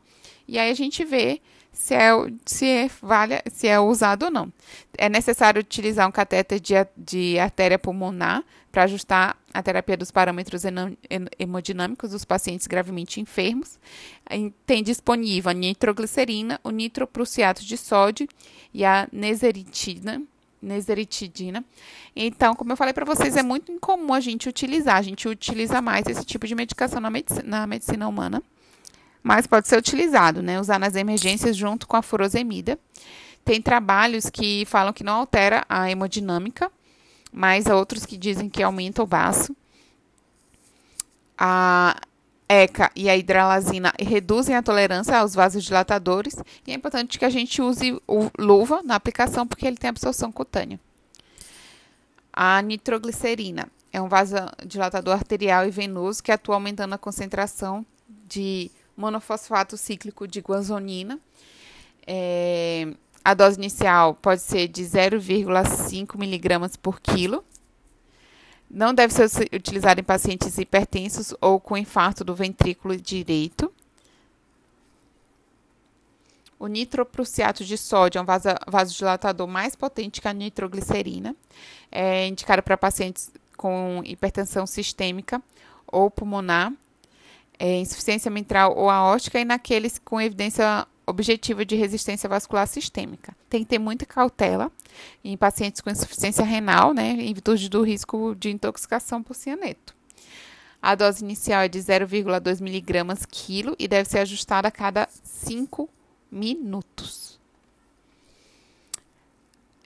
e 0.47 0.57
aí 0.57 0.69
a 0.69 0.73
gente 0.73 1.03
vê 1.05 1.41
se 1.79 1.95
é, 1.95 2.11
se 2.45 2.65
é, 2.65 2.91
vale, 3.01 3.41
se 3.49 3.65
é 3.65 3.79
usado 3.79 4.23
ou 4.23 4.31
não. 4.31 4.51
É 4.97 5.07
necessário 5.07 5.61
utilizar 5.61 6.05
um 6.05 6.11
catéter 6.11 6.59
de, 6.59 6.73
de 6.95 7.39
artéria 7.39 7.79
pulmonar 7.79 8.43
para 8.69 8.83
ajustar 8.83 9.37
a 9.53 9.63
terapia 9.63 9.95
dos 9.95 10.11
parâmetros 10.11 10.63
hemodinâmicos 11.39 12.11
dos 12.11 12.25
pacientes 12.25 12.67
gravemente 12.67 13.21
enfermos. 13.21 13.79
Tem 14.65 14.83
disponível 14.83 15.51
a 15.51 15.53
nitroglicerina, 15.53 16.59
o 16.65 16.69
nitroprussiato 16.69 17.63
de 17.63 17.77
sódio 17.77 18.27
e 18.73 18.83
a 18.83 19.07
neseritina, 19.09 20.21
neseritidina. 20.61 21.63
Então, 22.13 22.55
como 22.55 22.73
eu 22.73 22.77
falei 22.77 22.93
para 22.93 23.05
vocês, 23.05 23.37
é 23.37 23.41
muito 23.41 23.71
incomum 23.71 24.13
a 24.13 24.19
gente 24.19 24.49
utilizar. 24.49 24.97
A 24.97 25.01
gente 25.01 25.29
utiliza 25.29 25.81
mais 25.81 26.05
esse 26.07 26.25
tipo 26.25 26.45
de 26.45 26.55
medicação 26.55 26.99
na 26.99 27.09
medicina, 27.09 27.43
na 27.45 27.65
medicina 27.65 28.05
humana 28.05 28.43
mas 29.23 29.47
pode 29.47 29.67
ser 29.67 29.77
utilizado, 29.77 30.41
né? 30.41 30.59
Usar 30.59 30.79
nas 30.79 30.95
emergências 30.95 31.55
junto 31.55 31.87
com 31.87 31.97
a 31.97 32.01
furosemida. 32.01 32.79
Tem 33.43 33.61
trabalhos 33.61 34.29
que 34.29 34.65
falam 34.65 34.93
que 34.93 35.03
não 35.03 35.13
altera 35.13 35.65
a 35.67 35.89
hemodinâmica, 35.89 36.71
mas 37.31 37.65
outros 37.67 38.05
que 38.05 38.17
dizem 38.17 38.49
que 38.49 38.63
aumenta 38.63 39.03
o 39.03 39.07
baço. 39.07 39.55
A 41.37 41.95
ECA 42.47 42.91
e 42.95 43.07
a 43.09 43.15
hidralazina 43.15 43.93
reduzem 43.99 44.55
a 44.55 44.63
tolerância 44.63 45.17
aos 45.17 45.35
vasodilatadores 45.35 46.35
e 46.65 46.71
é 46.71 46.73
importante 46.73 47.19
que 47.19 47.25
a 47.25 47.29
gente 47.29 47.61
use 47.61 48.01
o 48.07 48.29
luva 48.39 48.81
na 48.83 48.95
aplicação 48.95 49.45
porque 49.45 49.67
ele 49.67 49.77
tem 49.77 49.89
absorção 49.89 50.31
cutânea. 50.31 50.79
A 52.33 52.61
nitroglicerina 52.61 53.67
é 53.91 54.01
um 54.01 54.07
vasodilatador 54.07 55.13
arterial 55.13 55.65
e 55.65 55.71
venoso 55.71 56.23
que 56.23 56.31
atua 56.31 56.55
aumentando 56.55 56.93
a 56.93 56.97
concentração 56.97 57.85
de 58.27 58.71
monofosfato 58.99 59.77
cíclico 59.77 60.27
de 60.27 60.41
guanzonina. 60.41 61.19
É, 62.05 62.93
a 63.23 63.33
dose 63.33 63.57
inicial 63.57 64.13
pode 64.15 64.41
ser 64.41 64.67
de 64.67 64.83
0,5 64.83 66.17
miligramas 66.17 66.75
por 66.75 66.99
quilo. 66.99 67.43
Não 68.69 68.93
deve 68.93 69.13
ser 69.13 69.49
utilizado 69.53 69.99
em 69.99 70.03
pacientes 70.03 70.57
hipertensos 70.57 71.33
ou 71.41 71.59
com 71.59 71.77
infarto 71.77 72.23
do 72.23 72.35
ventrículo 72.35 72.95
direito. 72.95 73.71
O 76.59 76.67
nitroprussiato 76.67 77.63
de 77.63 77.77
sódio 77.77 78.19
é 78.19 78.21
um 78.21 78.25
vasodilatador 78.67 79.47
mais 79.47 79.75
potente 79.75 80.19
que 80.21 80.27
a 80.27 80.33
nitroglicerina. 80.33 81.35
É 81.89 82.27
indicado 82.27 82.61
para 82.61 82.77
pacientes 82.77 83.31
com 83.55 84.01
hipertensão 84.05 84.67
sistêmica 84.67 85.41
ou 85.87 86.11
pulmonar 86.11 86.71
é, 87.59 87.79
insuficiência 87.79 88.31
mitral 88.31 88.75
ou 88.75 88.89
aórtica 88.89 89.39
e 89.39 89.45
naqueles 89.45 89.99
com 89.99 90.21
evidência 90.21 90.87
objetiva 91.05 91.65
de 91.65 91.75
resistência 91.75 92.29
vascular 92.29 92.67
sistêmica. 92.67 93.35
Tem 93.49 93.63
que 93.63 93.69
ter 93.69 93.79
muita 93.79 94.05
cautela 94.05 94.71
em 95.23 95.35
pacientes 95.35 95.81
com 95.81 95.89
insuficiência 95.89 96.45
renal, 96.45 96.93
né, 96.93 97.11
em 97.11 97.33
virtude 97.33 97.67
do 97.67 97.81
risco 97.81 98.35
de 98.35 98.49
intoxicação 98.49 99.21
por 99.21 99.35
cianeto. 99.35 99.93
A 100.81 100.95
dose 100.95 101.23
inicial 101.23 101.63
é 101.63 101.67
de 101.67 101.79
0,2 101.79 102.61
miligramas 102.61 103.25
quilo 103.29 103.75
e 103.77 103.87
deve 103.87 104.07
ser 104.07 104.19
ajustada 104.19 104.69
a 104.69 104.71
cada 104.71 105.09
5 105.23 105.89
minutos. 106.31 107.37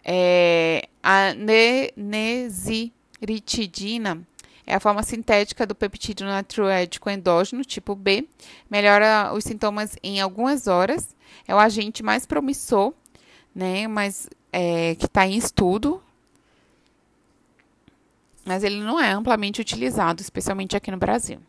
É, 0.05 0.87
a 1.01 1.33
nesiritidina 1.95 4.21
é 4.65 4.75
a 4.75 4.79
forma 4.79 5.03
sintética 5.03 5.65
do 5.65 5.75
peptídeo 5.75 6.25
natriurético 6.25 7.09
endógeno, 7.09 7.63
tipo 7.65 7.95
B. 7.95 8.27
Melhora 8.69 9.33
os 9.33 9.43
sintomas 9.43 9.97
em 10.01 10.21
algumas 10.21 10.67
horas. 10.67 11.15
É 11.47 11.53
o 11.53 11.59
agente 11.59 12.01
mais 12.01 12.25
promissor, 12.25 12.93
né? 13.53 13.87
Mas 13.87 14.29
é, 14.51 14.95
que 14.95 15.05
está 15.05 15.27
em 15.27 15.35
estudo. 15.35 16.01
Mas 18.45 18.63
ele 18.63 18.81
não 18.81 18.99
é 18.99 19.11
amplamente 19.11 19.59
utilizado, 19.59 20.21
especialmente 20.21 20.75
aqui 20.77 20.91
no 20.91 20.97
Brasil. 20.97 21.39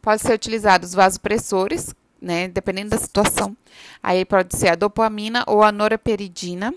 Pode 0.00 0.20
ser 0.20 0.34
utilizado 0.34 0.84
os 0.84 0.94
vasopressores, 0.94 1.94
né? 2.20 2.48
Dependendo 2.48 2.90
da 2.90 2.98
situação. 2.98 3.56
Aí 4.02 4.24
pode 4.24 4.56
ser 4.56 4.68
a 4.68 4.74
dopamina 4.74 5.44
ou 5.46 5.62
a 5.62 5.72
noraperidina 5.72 6.74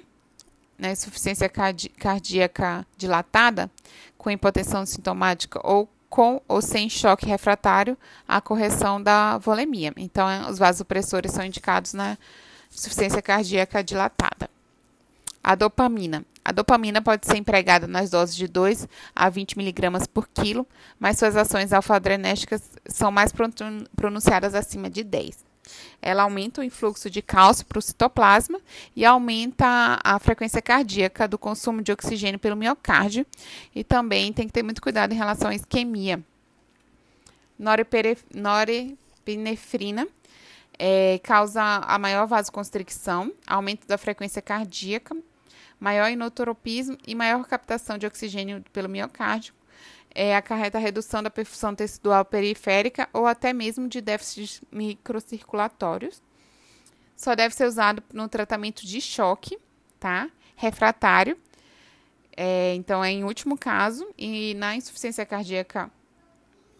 né, 0.77 0.91
insuficiência 0.91 1.49
cardíaca 1.49 2.85
dilatada, 2.97 3.69
com 4.17 4.29
hipotensão 4.29 4.85
sintomática 4.85 5.59
ou 5.63 5.89
com 6.09 6.41
ou 6.47 6.61
sem 6.61 6.89
choque 6.89 7.25
refratário, 7.25 7.97
a 8.27 8.39
correção 8.39 9.01
da 9.01 9.37
volemia. 9.37 9.93
Então, 9.97 10.29
é, 10.29 10.49
os 10.49 10.57
vasopressores 10.57 11.31
são 11.31 11.43
indicados 11.43 11.93
na 11.93 12.17
insuficiência 12.73 13.21
cardíaca 13.21 13.83
dilatada. 13.83 14.49
A 15.43 15.55
dopamina. 15.55 16.25
A 16.43 16.51
dopamina 16.51 17.01
pode 17.01 17.25
ser 17.25 17.37
empregada 17.37 17.87
nas 17.87 18.09
doses 18.09 18.35
de 18.35 18.47
2 18.47 18.87
a 19.15 19.29
20 19.29 19.59
mg 19.59 20.07
por 20.13 20.27
quilo, 20.27 20.65
mas 20.99 21.17
suas 21.17 21.35
ações 21.35 21.73
alfa-adrenérgicas 21.73 22.61
são 22.87 23.11
mais 23.11 23.33
pronunciadas 23.95 24.55
acima 24.55 24.89
de 24.89 25.03
10. 25.03 25.54
Ela 26.01 26.23
aumenta 26.23 26.61
o 26.61 26.63
influxo 26.63 27.09
de 27.09 27.21
cálcio 27.21 27.65
para 27.65 27.79
o 27.79 27.81
citoplasma 27.81 28.59
e 28.95 29.03
aumenta 29.05 29.99
a 30.03 30.19
frequência 30.19 30.61
cardíaca 30.61 31.27
do 31.27 31.37
consumo 31.37 31.81
de 31.81 31.91
oxigênio 31.91 32.39
pelo 32.39 32.55
miocárdio. 32.55 33.25
E 33.73 33.83
também 33.83 34.31
tem 34.31 34.47
que 34.47 34.53
ter 34.53 34.63
muito 34.63 34.81
cuidado 34.81 35.13
em 35.13 35.17
relação 35.17 35.49
à 35.49 35.55
isquemia. 35.55 36.23
Norepinefrina 37.57 40.07
É, 40.77 41.21
causa 41.23 41.63
a 41.63 41.97
maior 41.97 42.27
vasoconstricção, 42.27 43.31
aumento 43.47 43.87
da 43.87 43.97
frequência 43.97 44.41
cardíaca, 44.41 45.15
maior 45.79 46.09
inotropismo 46.09 46.97
e 47.07 47.15
maior 47.15 47.45
captação 47.45 47.97
de 47.97 48.05
oxigênio 48.05 48.61
pelo 48.73 48.89
miocárdio. 48.89 49.53
É, 50.17 50.33
acarreta 50.33 50.77
a 50.77 50.81
redução 50.81 51.21
da 51.21 51.29
perfusão 51.29 51.75
tecidual 51.75 52.23
periférica 52.23 53.09
ou 53.11 53.27
até 53.27 53.51
mesmo 53.51 53.89
de 53.89 53.99
déficits 53.99 54.61
microcirculatórios. 54.71 56.21
Só 57.17 57.35
deve 57.35 57.53
ser 57.53 57.65
usado 57.65 58.01
no 58.13 58.29
tratamento 58.29 58.85
de 58.85 59.01
choque, 59.01 59.59
tá? 59.99 60.29
Refratário. 60.55 61.37
É, 62.35 62.73
então, 62.75 63.03
é 63.03 63.11
em 63.11 63.25
último 63.25 63.57
caso, 63.57 64.07
e 64.17 64.53
na 64.55 64.75
insuficiência 64.75 65.25
cardíaca 65.25 65.91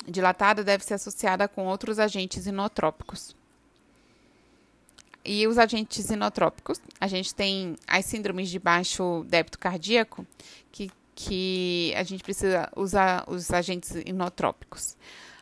dilatada 0.07 0.63
deve 0.63 0.83
ser 0.83 0.95
associada 0.95 1.47
com 1.47 1.65
outros 1.65 1.99
agentes 1.99 2.45
inotrópicos. 2.45 3.35
E 5.23 5.47
os 5.47 5.57
agentes 5.57 6.09
inotrópicos, 6.09 6.79
a 7.01 7.07
gente 7.07 7.33
tem 7.33 7.75
as 7.87 8.05
síndromes 8.05 8.49
de 8.49 8.59
baixo 8.59 9.25
débito 9.27 9.57
cardíaco, 9.57 10.25
que, 10.71 10.91
que 11.15 11.93
a 11.95 12.03
gente 12.03 12.23
precisa 12.23 12.69
usar 12.75 13.23
os 13.27 13.49
agentes 13.51 13.91
inotrópicos. 14.05 14.97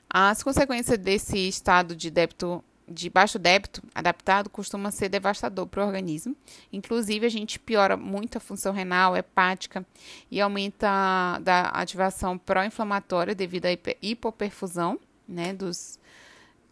As 0.10 0.44
consequências 0.44 0.98
desse 0.98 1.38
estado 1.48 1.96
de 1.96 2.12
débito 2.12 2.64
de 2.88 3.10
baixo 3.10 3.40
débito 3.40 3.82
adaptado 3.96 4.50
costuma 4.50 4.92
ser 4.92 5.10
devastador 5.10 5.66
para 5.68 5.84
o 5.84 5.88
organismo. 5.88 6.36
Inclusive, 6.72 7.26
a 7.26 7.30
gente 7.30 7.58
piora 7.58 7.96
muito 7.96 8.38
a 8.38 8.42
função 8.42 8.74
renal, 8.74 9.16
hepática 9.16 9.86
e 10.30 10.40
aumenta 10.42 10.88
a 10.90 11.82
ativação 11.82 12.38
pró-inflamatória 12.38 13.34
devido 13.34 13.66
à 13.66 13.70
hipoperfusão 14.02 15.00
né, 15.28 15.54
dos 15.54 15.98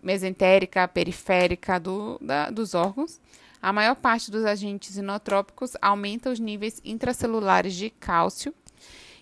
mesentérica, 0.03 0.87
periférica 0.87 1.79
do, 1.79 2.17
da, 2.21 2.49
dos 2.49 2.73
órgãos. 2.73 3.19
A 3.61 3.71
maior 3.71 3.95
parte 3.95 4.31
dos 4.31 4.43
agentes 4.43 4.97
inotrópicos 4.97 5.73
aumenta 5.81 6.31
os 6.31 6.39
níveis 6.39 6.81
intracelulares 6.83 7.75
de 7.75 7.89
cálcio. 7.91 8.53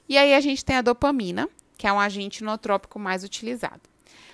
E 0.10 0.18
aí 0.18 0.34
a 0.34 0.42
gente 0.42 0.66
tem 0.66 0.76
a 0.76 0.82
dopamina, 0.82 1.48
que 1.78 1.86
é 1.86 1.94
um 1.94 2.00
agente 2.00 2.42
inotrópico 2.42 2.98
mais 2.98 3.24
utilizado. 3.24 3.82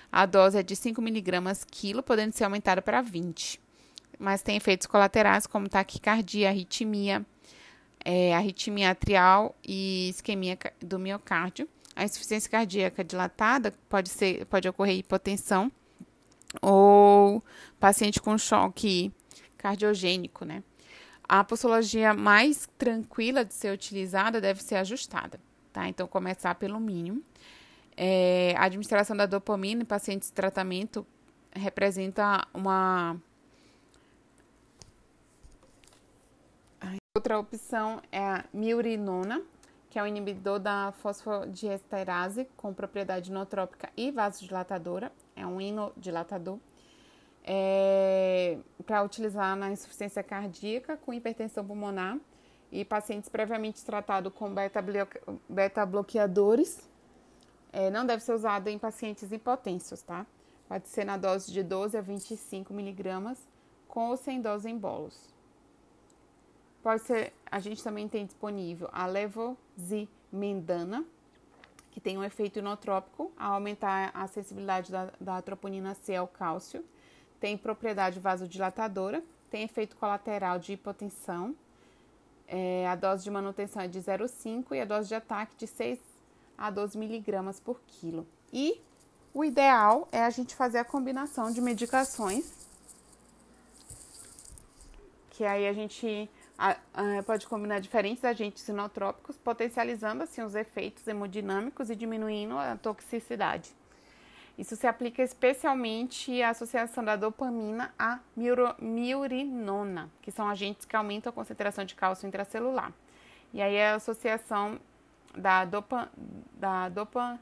A 0.09 0.26
dose 0.26 0.57
é 0.57 0.63
de 0.63 0.73
5 0.73 1.01
mg 1.01 1.65
quilo, 1.69 2.01
podendo 2.01 2.32
ser 2.32 2.45
aumentada 2.45 2.82
para 2.82 3.01
20. 3.01 3.59
Mas 4.17 4.41
tem 4.41 4.55
efeitos 4.55 4.88
colaterais 4.88 5.45
como 5.45 5.67
taquicardia, 5.67 6.47
arritmia, 6.47 7.26
é, 8.05 8.34
arritmia 8.34 8.91
atrial 8.91 9.53
e 9.67 10.07
isquemia 10.07 10.57
do 10.80 10.97
miocárdio. 10.97 11.67
A 11.93 12.05
insuficiência 12.05 12.49
cardíaca 12.49 13.03
dilatada 13.03 13.73
pode, 13.89 14.07
ser, 14.07 14.45
pode 14.45 14.69
ocorrer 14.69 14.97
hipotensão 14.97 15.69
ou 16.61 17.43
paciente 17.78 18.21
com 18.21 18.38
choque 18.38 19.11
cardiogênico, 19.57 20.45
né? 20.45 20.63
A 21.28 21.43
posologia 21.43 22.13
mais 22.13 22.69
tranquila 22.78 23.43
de 23.43 23.53
ser 23.53 23.73
utilizada 23.73 24.39
deve 24.39 24.63
ser 24.63 24.76
ajustada, 24.76 25.39
tá? 25.76 25.89
Então, 25.89 26.07
começar 26.07 26.55
pelo 26.55 26.80
mínimo. 26.80 27.21
É, 27.97 28.55
a 28.57 28.63
administração 28.63 29.15
da 29.15 29.26
dopamina 29.26 29.82
em 29.82 29.86
pacientes 29.86 30.30
de 30.30 30.34
tratamento 30.34 31.05
representa 31.51 32.47
uma. 32.53 33.17
Outra 37.17 37.39
opção 37.39 38.01
é 38.11 38.19
a 38.19 38.45
miurinona, 38.53 39.41
que 39.89 39.99
é 39.99 40.03
um 40.03 40.07
inibidor 40.07 40.59
da 40.59 40.93
fosfodiesterase 41.01 42.47
com 42.55 42.73
propriedade 42.73 43.30
inotrópica 43.30 43.89
e 43.97 44.11
vasodilatadora. 44.11 45.11
É 45.36 45.45
um 45.45 45.59
inodilatador. 45.59 46.57
É, 47.47 48.57
para 48.86 49.03
utilizar 49.03 49.55
na 49.55 49.71
insuficiência 49.71 50.23
cardíaca 50.23 50.97
com 50.97 51.13
hipertensão 51.13 51.63
pulmonar 51.63 52.17
e 52.72 52.84
pacientes 52.84 53.30
previamente 53.30 53.84
tratados 53.84 54.34
com 54.34 54.53
beta-bloqueadores 55.49 56.89
é, 57.76 57.89
não 57.89 58.05
deve 58.05 58.24
ser 58.24 58.34
usado 58.34 58.70
em 58.70 58.80
pacientes 58.80 59.30
hipotensos, 59.32 60.01
tá? 60.01 60.26
Pode 60.68 60.88
ser 60.88 61.03
na 61.03 61.18
dose 61.18 61.51
de 61.51 61.61
12 61.61 61.97
a 61.97 62.01
25 62.01 62.74
miligramas, 62.74 63.38
com 63.88 64.09
ou 64.09 64.18
sem 64.18 64.39
dose 64.39 64.70
em 64.70 64.78
bolos. 64.78 65.36
Pode 66.82 67.01
ser, 67.01 67.34
a 67.51 67.59
gente 67.59 67.84
também 67.84 68.07
tem 68.07 68.26
disponível 68.26 68.88
a 68.93 69.05
levozimendana, 69.05 71.03
que 71.91 71.99
tem 71.99 72.18
um 72.18 72.24
efeito 72.24 72.59
inotrópico 72.59 73.32
ao 73.38 73.55
aumentar 73.55 74.11
a 74.13 74.26
sensibilidade 74.28 74.89
da, 74.89 75.11
da 75.20 75.41
troponina 75.41 75.93
C 75.95 76.16
ao 76.16 76.28
cálcio, 76.28 76.82
tem 77.41 77.57
propriedade 77.57 78.22
vasodilatadora, 78.22 79.22
tem 79.49 79.63
efeito 79.63 79.97
colateral 79.97 80.59
de 80.59 80.74
hipotensão, 80.74 81.55
é, 82.48 82.88
a 82.88 82.96
dose 82.96 83.24
de 83.24 83.32
manutenção 83.32 83.82
é 83.82 83.88
de 83.88 84.00
0,5 84.00 84.76
e 84.76 84.80
a 84.80 84.86
dose 84.86 85.08
de 85.08 85.16
ataque 85.16 85.56
de 85.56 85.68
6 85.68 86.00
a 86.58 86.70
12 86.70 86.98
miligramas 86.98 87.60
por 87.60 87.82
quilo. 87.88 88.28
E 88.52 88.82
o 89.34 89.43
ideal 89.43 90.08
é 90.12 90.24
a 90.24 90.30
gente 90.30 90.56
fazer 90.56 90.78
a 90.78 90.86
combinação 90.86 91.52
de 91.52 91.60
medicações, 91.62 92.52
que 95.32 95.43
aí 95.43 95.68
a 95.68 95.74
gente 95.74 96.30
a, 96.58 96.78
a, 96.93 97.24
pode 97.24 97.46
combinar 97.48 97.80
diferentes 97.80 98.24
agentes 98.24 98.64
sinotrópicos, 98.64 99.38
potencializando 99.38 100.24
assim 100.24 100.41
os 100.41 100.56
efeitos 100.56 101.06
hemodinâmicos 101.06 101.89
e 101.89 101.96
diminuindo 101.96 102.58
a 102.58 102.78
toxicidade. 102.78 103.76
Isso 104.58 104.76
se 104.76 104.88
aplica 104.88 105.22
especialmente 105.22 106.41
à 106.41 106.49
associação 106.49 107.03
da 107.03 107.16
dopamina 107.18 107.93
à 107.99 108.20
miurinona, 108.80 110.10
que 110.22 110.32
são 110.32 110.47
agentes 110.47 110.86
que 110.86 110.95
aumentam 110.95 111.30
a 111.30 111.34
concentração 111.34 111.84
de 111.84 111.93
cálcio 111.93 112.28
intracelular. 112.28 112.93
E 113.53 113.62
aí 113.62 113.82
a 113.82 113.95
associação 113.95 114.80
da, 115.36 115.66
dopa, 115.66 116.10
da 116.53 116.88
dopa, 116.88 117.38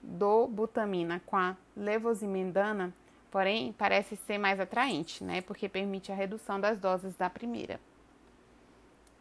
dobutamina 0.00 1.20
com 1.26 1.36
a 1.36 1.56
levosimendana, 1.76 2.92
porém, 3.30 3.72
parece 3.72 4.16
ser 4.16 4.38
mais 4.38 4.60
atraente, 4.60 5.24
né? 5.24 5.40
Porque 5.40 5.68
permite 5.68 6.12
a 6.12 6.14
redução 6.14 6.60
das 6.60 6.78
doses 6.78 7.16
da 7.16 7.28
primeira. 7.28 7.80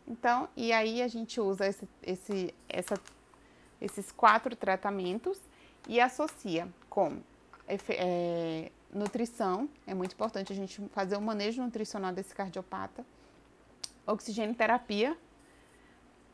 Então, 0.08 0.50
e 0.56 0.74
aí 0.74 1.02
a 1.02 1.08
gente 1.08 1.40
usa 1.40 1.68
esse, 1.68 1.88
esse, 2.04 2.54
essa, 2.68 2.96
esses 3.80 4.12
quatro 4.12 4.56
tratamentos 4.56 5.40
e 5.88 6.00
associa 6.00 6.68
com 6.90 7.20
é, 7.90 8.72
nutrição, 8.94 9.70
é 9.86 9.94
muito 9.94 10.14
importante 10.14 10.52
a 10.52 10.56
gente 10.56 10.82
fazer 10.90 11.16
o 11.16 11.22
manejo 11.22 11.62
nutricional 11.62 12.12
desse 12.12 12.34
cardiopata, 12.34 13.06
oxigênio 14.06 14.56
terapia, 14.56 15.18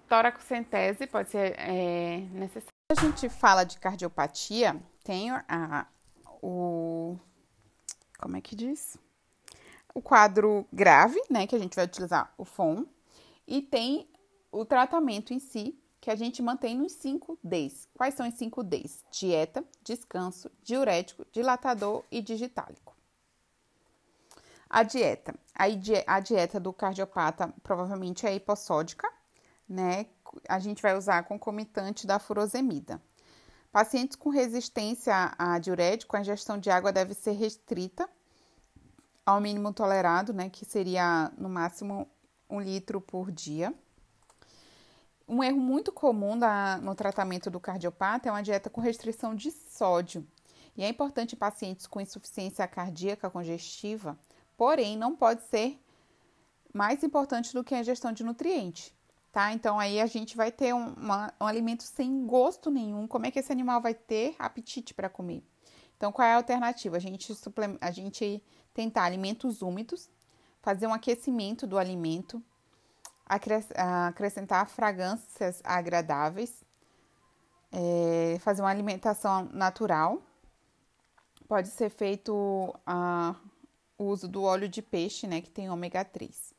Toracocentese 0.08 1.06
pode 1.06 1.30
ser 1.30 1.56
é, 1.60 2.20
necessário. 2.32 2.70
Quando 2.90 3.00
a 3.00 3.02
gente 3.02 3.30
fala 3.30 3.66
de 3.66 3.78
cardiopatia, 3.78 4.82
tem 5.04 5.30
a, 5.32 5.86
o. 6.42 7.18
Como 8.18 8.38
é 8.38 8.42
que 8.42 8.56
diz? 8.56 8.98
O 9.94 10.02
quadro 10.02 10.66
grave, 10.72 11.22
né? 11.30 11.46
Que 11.46 11.56
a 11.56 11.60
gente 11.60 11.76
vai 11.76 11.86
utilizar 11.86 12.34
o 12.38 12.46
FOM. 12.46 12.86
E 13.46 13.62
tem 13.62 14.10
o 14.52 14.64
tratamento 14.64 15.34
em 15.34 15.40
si, 15.40 15.78
que 16.08 16.12
a 16.12 16.16
gente 16.16 16.42
mantém 16.42 16.74
nos 16.74 16.94
5 16.94 17.38
Ds. 17.44 17.90
Quais 17.94 18.14
são 18.14 18.26
os 18.26 18.34
5 18.36 18.64
Ds? 18.64 19.04
Dieta, 19.12 19.62
descanso, 19.84 20.50
diurético, 20.64 21.26
dilatador 21.34 22.02
e 22.10 22.22
digitálico. 22.22 22.96
A 24.70 24.84
dieta. 24.84 25.36
A 25.54 26.20
dieta 26.22 26.62
do 26.62 26.72
cardiopata 26.72 27.54
provavelmente 27.62 28.26
é 28.26 28.34
hipossódica, 28.34 29.12
né? 29.68 30.06
A 30.48 30.60
gente 30.60 30.82
vai 30.82 30.96
usar 30.96 31.26
concomitante 31.26 32.08
da 32.08 32.20
furosemida. 32.20 33.02
Pacientes 33.70 34.16
com 34.16 34.30
resistência 34.30 35.36
a 35.38 35.60
diurético, 35.60 36.16
a 36.16 36.22
ingestão 36.22 36.58
de 36.58 36.70
água 36.70 36.94
deve 36.94 37.14
ser 37.14 37.34
restrita 37.34 38.10
ao 39.26 39.42
mínimo 39.42 39.74
tolerado, 39.74 40.32
né? 40.32 40.50
Que 40.50 40.64
seria 40.64 41.34
no 41.38 41.50
máximo 41.50 42.10
um 42.50 42.62
litro 42.62 43.02
por 43.02 43.30
dia. 43.30 43.74
Um 45.28 45.44
erro 45.44 45.60
muito 45.60 45.92
comum 45.92 46.38
da, 46.38 46.78
no 46.78 46.96
tratamento 46.96 47.50
do 47.50 47.60
cardiopata 47.60 48.30
é 48.30 48.32
uma 48.32 48.44
dieta 48.44 48.70
com 48.70 48.80
restrição 48.80 49.36
de 49.36 49.52
sódio. 49.52 50.26
E 50.76 50.84
é 50.84 50.90
importante 50.90 51.34
em 51.34 51.38
pacientes 51.38 51.86
com 51.86 52.00
insuficiência 52.00 52.68
cardíaca 52.68 53.30
congestiva, 53.30 54.18
porém 54.56 54.96
não 54.98 55.16
pode 55.16 55.42
ser 55.44 55.80
mais 56.74 57.04
importante 57.04 57.54
do 57.54 57.64
que 57.64 57.74
a 57.76 57.80
ingestão 57.80 58.12
de 58.12 58.24
nutrientes 58.24 58.94
tá? 59.38 59.54
Então 59.54 59.80
aí 59.80 60.02
a 60.02 60.08
gente 60.08 60.36
vai 60.36 60.52
ter 60.52 60.74
um, 60.74 60.94
uma, 60.94 61.32
um 61.40 61.46
alimento 61.46 61.84
sem 61.84 62.26
gosto 62.26 62.72
nenhum. 62.72 63.06
Como 63.06 63.28
é 63.28 63.30
que 63.30 63.38
esse 63.38 63.52
animal 63.52 63.80
vai 63.80 63.94
ter 63.94 64.36
apetite 64.40 64.96
para 64.96 65.10
comer? 65.10 65.44
Então 65.96 66.12
qual 66.12 66.28
é 66.28 66.34
a 66.34 66.38
alternativa? 66.38 66.98
A 66.98 67.00
gente, 67.00 67.32
a 67.80 67.92
gente 67.92 68.44
tentar 68.74 69.04
alimentos 69.04 69.62
úmidos, 69.62 70.10
fazer 70.60 70.88
um 70.88 70.94
aquecimento 70.94 71.68
do 71.68 71.78
alimento, 71.78 72.44
acrescentar 73.28 74.68
fragrâncias 74.68 75.62
agradáveis, 75.64 76.64
é, 77.72 78.38
fazer 78.40 78.62
uma 78.62 78.70
alimentação 78.70 79.50
natural. 79.52 80.22
Pode 81.48 81.70
ser 81.70 81.90
feito 81.90 82.34
uh, 82.34 83.36
o 83.98 84.06
uso 84.06 84.28
do 84.28 84.44
óleo 84.44 84.68
de 84.68 84.82
peixe, 84.82 85.28
né, 85.28 85.42
que 85.42 85.50
tem 85.50 85.70
ômega 85.70 86.04
3. 86.04 86.54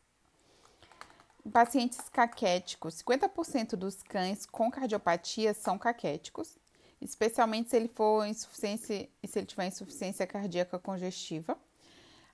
Em 1.44 1.50
pacientes 1.50 2.08
caquéticos, 2.08 3.02
50% 3.02 3.76
dos 3.76 4.02
cães 4.02 4.44
com 4.44 4.70
cardiopatia 4.70 5.54
são 5.54 5.78
caquéticos, 5.78 6.58
especialmente 7.00 7.70
se 7.70 7.76
ele 7.76 7.88
for 7.88 8.26
insuficiência 8.26 9.08
se 9.26 9.38
ele 9.38 9.46
tiver 9.46 9.66
insuficiência 9.66 10.26
cardíaca 10.26 10.78
congestiva. 10.78 11.56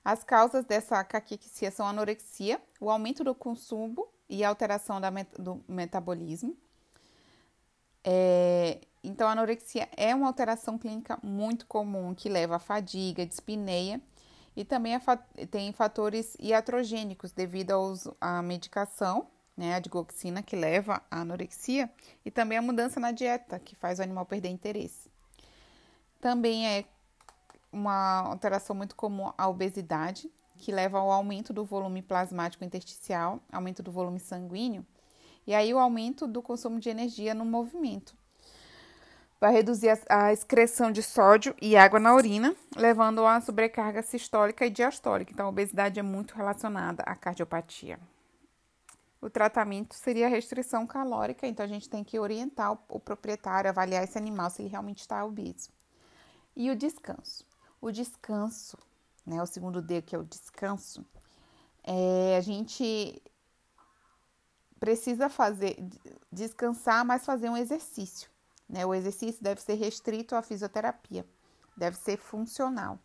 As 0.03 0.23
causas 0.23 0.65
dessa 0.65 1.03
caquexia 1.03 1.71
são 1.71 1.87
anorexia, 1.87 2.61
o 2.79 2.89
aumento 2.89 3.23
do 3.23 3.33
consumo 3.33 4.07
e 4.29 4.43
alteração 4.43 4.99
met 5.11 5.29
do 5.39 5.63
metabolismo. 5.67 6.57
É, 8.03 8.79
então, 9.03 9.27
a 9.27 9.31
anorexia 9.31 9.89
é 9.95 10.13
uma 10.13 10.27
alteração 10.27 10.77
clínica 10.77 11.17
muito 11.23 11.65
comum 11.65 12.13
que 12.13 12.29
leva 12.29 12.55
a 12.55 12.59
fadiga, 12.59 13.25
dispneia 13.25 14.01
e 14.55 14.63
também 14.63 14.93
tem 15.51 15.71
fatores 15.73 16.35
iatrogênicos 16.39 17.31
devido 17.31 17.73
à 18.21 18.41
medicação, 18.41 19.27
né, 19.55 19.75
a 19.75 19.79
digoxina, 19.79 20.41
que 20.41 20.55
leva 20.55 21.01
à 21.11 21.21
anorexia, 21.21 21.89
e 22.23 22.31
também 22.31 22.57
a 22.57 22.61
mudança 22.61 22.99
na 22.99 23.11
dieta, 23.11 23.59
que 23.59 23.75
faz 23.75 23.99
o 23.99 24.01
animal 24.01 24.25
perder 24.25 24.49
interesse. 24.49 25.09
Também 26.21 26.67
é 26.67 26.85
uma 27.71 28.21
alteração 28.21 28.75
muito 28.75 28.95
comum 28.95 29.31
a 29.37 29.47
obesidade, 29.47 30.31
que 30.57 30.71
leva 30.71 30.99
ao 30.99 31.11
aumento 31.11 31.53
do 31.53 31.65
volume 31.65 32.01
plasmático 32.01 32.63
intersticial, 32.63 33.39
aumento 33.51 33.83
do 33.83 33.91
volume 33.91 34.19
sanguíneo, 34.19 34.85
e 35.47 35.53
aí 35.53 35.73
o 35.73 35.79
aumento 35.79 36.27
do 36.27 36.41
consumo 36.41 36.79
de 36.79 36.89
energia 36.89 37.33
no 37.33 37.45
movimento 37.45 38.15
vai 39.39 39.51
reduzir 39.51 39.89
a, 39.89 40.27
a 40.27 40.33
excreção 40.33 40.91
de 40.91 41.03
sódio 41.03 41.55
e 41.61 41.75
água 41.75 41.99
na 41.99 42.15
urina, 42.15 42.55
levando 42.75 43.25
a 43.25 43.39
sobrecarga 43.41 44.01
sistólica 44.01 44.65
e 44.65 44.69
diastólica. 44.69 45.31
Então, 45.31 45.45
a 45.45 45.49
obesidade 45.49 45.99
é 45.99 46.03
muito 46.03 46.35
relacionada 46.35 47.03
à 47.03 47.15
cardiopatia. 47.15 47.99
O 49.21 49.29
tratamento 49.29 49.95
seria 49.95 50.27
a 50.27 50.29
restrição 50.29 50.85
calórica, 50.85 51.47
então 51.47 51.63
a 51.63 51.67
gente 51.67 51.89
tem 51.89 52.03
que 52.03 52.19
orientar 52.19 52.73
o, 52.73 52.79
o 52.89 52.99
proprietário, 52.99 53.69
avaliar 53.69 54.03
esse 54.03 54.17
animal 54.17 54.49
se 54.49 54.61
ele 54.61 54.69
realmente 54.69 55.01
está 55.01 55.23
obeso. 55.23 55.69
E 56.55 56.69
o 56.71 56.75
descanso. 56.75 57.45
O 57.81 57.91
descanso, 57.91 58.77
né, 59.25 59.41
o 59.41 59.45
segundo 59.45 59.81
D, 59.81 60.01
que 60.01 60.15
é 60.15 60.19
o 60.19 60.23
descanso, 60.23 61.05
é, 61.83 62.37
a 62.37 62.41
gente 62.41 63.21
precisa 64.79 65.29
fazer 65.29 65.77
descansar, 66.31 67.05
mas 67.05 67.25
fazer 67.25 67.49
um 67.49 67.57
exercício. 67.57 68.29
Né? 68.67 68.85
O 68.85 68.93
exercício 68.93 69.43
deve 69.43 69.61
ser 69.61 69.75
restrito 69.75 70.35
à 70.35 70.41
fisioterapia, 70.41 71.25
deve 71.75 71.97
ser 71.97 72.17
funcional. 72.17 72.99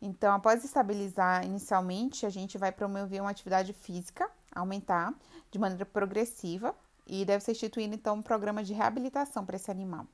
Então, 0.00 0.32
após 0.32 0.64
estabilizar 0.64 1.44
inicialmente, 1.44 2.24
a 2.24 2.30
gente 2.30 2.56
vai 2.56 2.72
promover 2.72 3.20
uma 3.20 3.30
atividade 3.30 3.72
física, 3.72 4.30
aumentar 4.54 5.14
de 5.50 5.58
maneira 5.58 5.84
progressiva 5.84 6.74
e 7.06 7.24
deve 7.24 7.44
ser 7.44 7.52
instituído 7.52 7.94
então 7.94 8.16
um 8.16 8.22
programa 8.22 8.62
de 8.62 8.72
reabilitação 8.72 9.44
para 9.44 9.56
esse 9.56 9.70
animal. 9.70 10.06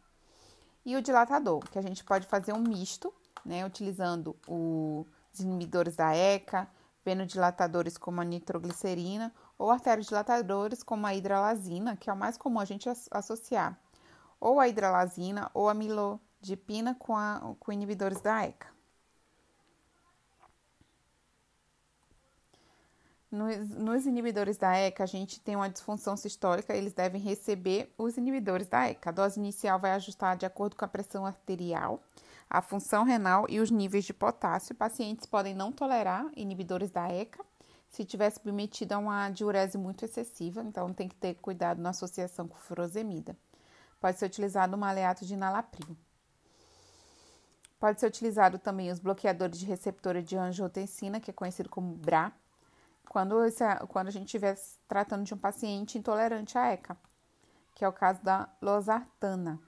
E 0.84 0.96
o 0.96 1.02
dilatador, 1.02 1.60
que 1.70 1.78
a 1.78 1.82
gente 1.82 2.04
pode 2.04 2.26
fazer 2.26 2.52
um 2.52 2.60
misto, 2.60 3.12
né, 3.44 3.64
utilizando 3.64 4.36
os 4.48 5.06
inibidores 5.40 5.96
da 5.96 6.14
ECA, 6.14 6.68
venodilatadores 7.04 7.96
como 7.96 8.20
a 8.20 8.24
nitroglicerina 8.24 9.32
ou 9.58 9.70
arteriodilatadores 9.70 10.82
como 10.82 11.06
a 11.06 11.14
hidralazina, 11.14 11.96
que 11.96 12.10
é 12.10 12.12
o 12.12 12.16
mais 12.16 12.36
comum 12.36 12.60
a 12.60 12.64
gente 12.64 12.88
associar 13.10 13.78
ou 14.40 14.60
a 14.60 14.68
hidralazina 14.68 15.50
ou 15.54 15.68
a 15.68 15.74
milodipina 15.74 16.94
com, 16.94 17.16
a, 17.16 17.54
com 17.58 17.72
inibidores 17.72 18.20
da 18.20 18.44
ECA. 18.44 18.74
Nos, 23.30 23.68
nos, 23.70 24.06
inibidores 24.06 24.56
da 24.56 24.74
ECA, 24.76 25.02
a 25.02 25.06
gente 25.06 25.40
tem 25.40 25.56
uma 25.56 25.68
disfunção 25.68 26.16
sistólica, 26.16 26.74
eles 26.74 26.92
devem 26.92 27.20
receber 27.20 27.92
os 27.98 28.16
inibidores 28.16 28.68
da 28.68 28.88
ECA. 28.88 29.10
A 29.10 29.12
dose 29.12 29.38
inicial 29.38 29.78
vai 29.78 29.92
ajustar 29.92 30.36
de 30.36 30.46
acordo 30.46 30.76
com 30.76 30.84
a 30.84 30.88
pressão 30.88 31.26
arterial, 31.26 32.02
a 32.48 32.62
função 32.62 33.04
renal 33.04 33.46
e 33.48 33.60
os 33.60 33.70
níveis 33.70 34.04
de 34.04 34.14
potássio. 34.14 34.74
Pacientes 34.74 35.26
podem 35.26 35.54
não 35.54 35.72
tolerar 35.72 36.26
inibidores 36.36 36.90
da 36.90 37.08
ECA 37.08 37.44
se 37.88 38.04
tiver 38.04 38.30
submetido 38.30 38.94
a 38.94 38.98
uma 38.98 39.30
diurese 39.30 39.78
muito 39.78 40.04
excessiva, 40.04 40.62
então 40.62 40.92
tem 40.92 41.08
que 41.08 41.14
ter 41.14 41.34
cuidado 41.36 41.80
na 41.80 41.90
associação 41.90 42.46
com 42.46 42.56
furosemida. 42.56 43.36
Pode 44.00 44.18
ser 44.18 44.26
utilizado 44.26 44.76
um 44.76 44.84
aleato 44.84 45.24
de 45.24 45.36
nalapril. 45.36 45.96
Pode 47.78 48.00
ser 48.00 48.06
utilizado 48.06 48.58
também 48.58 48.90
os 48.90 48.98
bloqueadores 48.98 49.58
de 49.58 49.66
receptora 49.66 50.22
de 50.22 50.36
angiotensina, 50.36 51.20
que 51.20 51.30
é 51.30 51.34
conhecido 51.34 51.68
como 51.68 51.94
BRA, 51.94 52.32
quando, 53.08 53.44
esse, 53.44 53.64
quando 53.88 54.08
a 54.08 54.10
gente 54.10 54.26
estiver 54.26 54.58
tratando 54.88 55.24
de 55.24 55.32
um 55.32 55.38
paciente 55.38 55.98
intolerante 55.98 56.58
à 56.58 56.72
ECA, 56.72 56.96
que 57.74 57.84
é 57.84 57.88
o 57.88 57.92
caso 57.92 58.22
da 58.22 58.48
losartana. 58.60 59.60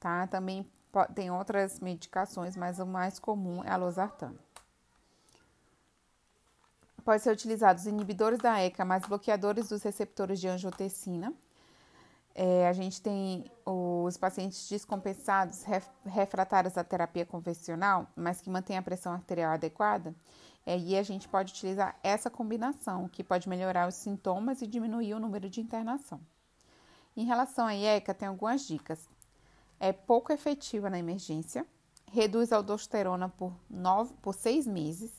Tá? 0.00 0.26
Também 0.26 0.68
tem 1.14 1.30
outras 1.30 1.80
medicações, 1.80 2.56
mas 2.56 2.78
o 2.78 2.86
mais 2.86 3.18
comum 3.18 3.62
é 3.64 3.70
a 3.70 3.76
losartana. 3.76 4.38
Pode 7.04 7.22
ser 7.22 7.32
utilizado 7.32 7.80
os 7.80 7.86
inibidores 7.86 8.38
da 8.38 8.60
ECA, 8.60 8.84
mais 8.84 9.04
bloqueadores 9.06 9.68
dos 9.68 9.82
receptores 9.82 10.40
de 10.40 10.48
angiotensina, 10.48 11.34
é, 12.34 12.66
a 12.66 12.72
gente 12.72 13.00
tem 13.00 13.44
os 13.64 14.16
pacientes 14.16 14.68
descompensados, 14.68 15.64
refratários 16.06 16.78
à 16.78 16.84
terapia 16.84 17.26
convencional, 17.26 18.06
mas 18.16 18.40
que 18.40 18.48
mantêm 18.48 18.78
a 18.78 18.82
pressão 18.82 19.12
arterial 19.12 19.52
adequada. 19.52 20.14
É, 20.64 20.78
e 20.78 20.96
a 20.96 21.02
gente 21.02 21.28
pode 21.28 21.52
utilizar 21.52 21.98
essa 22.02 22.30
combinação, 22.30 23.08
que 23.08 23.24
pode 23.24 23.48
melhorar 23.48 23.88
os 23.88 23.96
sintomas 23.96 24.62
e 24.62 24.66
diminuir 24.66 25.14
o 25.14 25.20
número 25.20 25.50
de 25.50 25.60
internação. 25.60 26.20
Em 27.16 27.24
relação 27.24 27.66
à 27.66 27.74
IECA, 27.74 28.14
tem 28.14 28.28
algumas 28.28 28.66
dicas. 28.66 29.08
É 29.82 29.92
pouco 29.92 30.32
efetiva 30.32 30.88
na 30.88 30.96
emergência, 30.96 31.66
reduz 32.06 32.52
a 32.52 32.56
aldosterona 32.56 33.28
por, 33.28 33.52
nove, 33.68 34.14
por 34.22 34.32
seis 34.32 34.64
meses, 34.64 35.10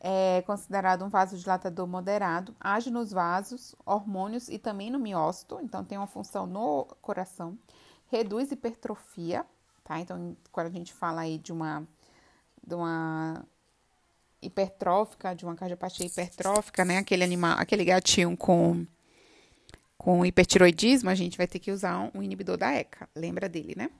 é 0.00 0.42
considerado 0.46 1.04
um 1.04 1.10
vasodilatador 1.10 1.86
moderado, 1.86 2.56
age 2.58 2.90
nos 2.90 3.10
vasos, 3.10 3.74
hormônios 3.84 4.48
e 4.48 4.58
também 4.58 4.90
no 4.90 4.98
miócito, 4.98 5.60
então 5.62 5.84
tem 5.84 5.98
uma 5.98 6.06
função 6.06 6.46
no 6.46 6.86
coração, 7.02 7.58
reduz 8.06 8.50
hipertrofia, 8.50 9.44
tá? 9.84 10.00
Então, 10.00 10.34
quando 10.50 10.68
a 10.68 10.70
gente 10.70 10.94
fala 10.94 11.20
aí 11.20 11.36
de 11.36 11.52
uma, 11.52 11.86
de 12.66 12.74
uma 12.74 13.44
hipertrófica, 14.40 15.34
de 15.34 15.44
uma 15.44 15.54
cardiopatia 15.54 16.06
hipertrófica, 16.06 16.86
né? 16.86 16.96
Aquele 16.96 17.22
animal, 17.22 17.58
aquele 17.58 17.84
gatinho 17.84 18.34
com 18.34 18.86
com 19.98 20.24
hipertiroidismo, 20.24 21.10
a 21.10 21.14
gente 21.14 21.36
vai 21.36 21.48
ter 21.48 21.58
que 21.58 21.72
usar 21.72 22.08
um 22.14 22.22
inibidor 22.22 22.56
da 22.56 22.72
ECA. 22.72 23.08
Lembra 23.14 23.48
dele, 23.48 23.74
né? 23.76 23.90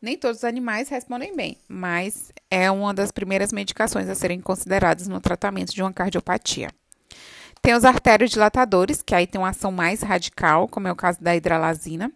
Nem 0.00 0.16
todos 0.16 0.38
os 0.38 0.44
animais 0.44 0.88
respondem 0.88 1.36
bem, 1.36 1.58
mas 1.68 2.32
é 2.50 2.68
uma 2.70 2.92
das 2.92 3.12
primeiras 3.12 3.52
medicações 3.52 4.08
a 4.08 4.14
serem 4.14 4.40
consideradas 4.40 5.06
no 5.06 5.20
tratamento 5.20 5.72
de 5.72 5.82
uma 5.82 5.92
cardiopatia. 5.92 6.70
Tem 7.60 7.74
os 7.74 7.84
artérios 7.84 8.32
dilatadores, 8.32 9.02
que 9.02 9.14
aí 9.14 9.24
tem 9.28 9.40
uma 9.40 9.50
ação 9.50 9.70
mais 9.70 10.02
radical, 10.02 10.66
como 10.66 10.88
é 10.88 10.92
o 10.92 10.96
caso 10.96 11.22
da 11.22 11.36
hidralazina. 11.36 12.10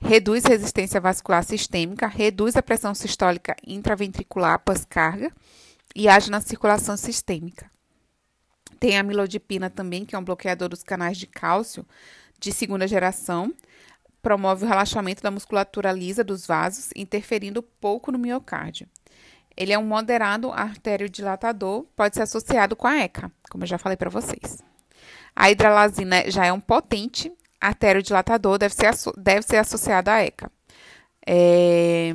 Reduz 0.00 0.44
resistência 0.44 1.00
vascular 1.00 1.44
sistêmica, 1.44 2.08
reduz 2.08 2.56
a 2.56 2.62
pressão 2.62 2.92
sistólica 2.94 3.54
intraventricular 3.64 4.58
pós-carga 4.58 5.30
e 5.94 6.08
age 6.08 6.30
na 6.30 6.40
circulação 6.40 6.96
sistêmica. 6.96 7.70
Tem 8.80 8.98
a 8.98 9.02
milodipina 9.02 9.70
também, 9.70 10.04
que 10.04 10.16
é 10.16 10.18
um 10.18 10.24
bloqueador 10.24 10.68
dos 10.68 10.82
canais 10.82 11.18
de 11.18 11.26
cálcio 11.26 11.86
de 12.40 12.52
segunda 12.52 12.88
geração, 12.88 13.52
promove 14.22 14.64
o 14.64 14.68
relaxamento 14.68 15.22
da 15.22 15.30
musculatura 15.30 15.92
lisa 15.92 16.24
dos 16.24 16.46
vasos, 16.46 16.90
interferindo 16.96 17.62
pouco 17.62 18.10
no 18.10 18.18
miocárdio. 18.18 18.88
Ele 19.56 19.72
é 19.72 19.78
um 19.78 19.84
moderado 19.84 20.50
arteriodilatador, 20.50 21.84
pode 21.94 22.14
ser 22.14 22.22
associado 22.22 22.74
com 22.74 22.86
a 22.86 22.96
ECA, 22.98 23.30
como 23.50 23.64
eu 23.64 23.68
já 23.68 23.78
falei 23.78 23.96
para 23.96 24.08
vocês. 24.08 24.58
A 25.36 25.50
hidralazina 25.50 26.30
já 26.30 26.46
é 26.46 26.52
um 26.52 26.60
potente 26.60 27.32
arteriodilatador, 27.60 28.58
deve 28.58 28.74
ser, 28.74 28.90
deve 29.18 29.42
ser 29.42 29.58
associado 29.58 30.10
à 30.10 30.22
ECA. 30.22 30.50
É, 31.26 32.14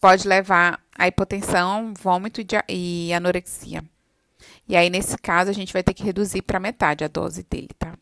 pode 0.00 0.26
levar 0.26 0.80
a 0.96 1.06
hipotensão, 1.06 1.92
vômito 1.94 2.40
e, 2.68 3.12
anorexia. 3.12 3.84
E 4.68 4.74
aí, 4.74 4.88
nesse 4.88 5.16
caso, 5.18 5.50
a 5.50 5.54
gente 5.54 5.72
vai 5.72 5.82
ter 5.82 5.94
que 5.94 6.02
reduzir 6.02 6.42
para 6.42 6.58
metade 6.58 7.04
a 7.04 7.08
dose 7.08 7.42
dele, 7.42 7.70
tá? 7.78 7.92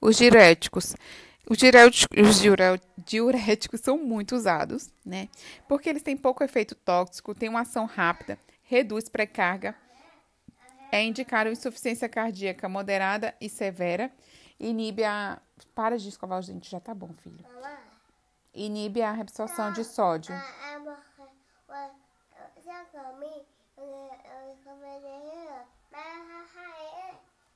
Os 0.00 0.16
diuréticos 0.16 0.94
os 1.48 1.58
diuréticos, 1.58 2.18
os 2.18 2.40
diuréticos 3.04 3.80
são 3.80 3.96
muito 3.96 4.34
usados, 4.34 4.92
né? 5.04 5.28
Porque 5.68 5.88
eles 5.88 6.02
têm 6.02 6.16
pouco 6.16 6.42
efeito 6.42 6.74
tóxico, 6.74 7.34
têm 7.34 7.48
uma 7.48 7.60
ação 7.60 7.86
rápida, 7.86 8.36
reduz 8.64 9.08
pré-carga, 9.08 9.76
é 10.90 11.04
indicado 11.04 11.50
insuficiência 11.50 12.08
cardíaca 12.08 12.68
moderada 12.68 13.32
e 13.40 13.48
severa, 13.48 14.10
inibe 14.58 15.04
a. 15.04 15.40
Para 15.74 15.96
de 15.96 16.08
escovar 16.08 16.38
os 16.40 16.48
dentes, 16.48 16.68
já 16.68 16.80
tá 16.80 16.94
bom, 16.94 17.10
filho. 17.14 17.44
Inibe 18.52 19.00
a 19.00 19.12
absorção 19.12 19.72
de 19.72 19.84
sódio. 19.84 20.34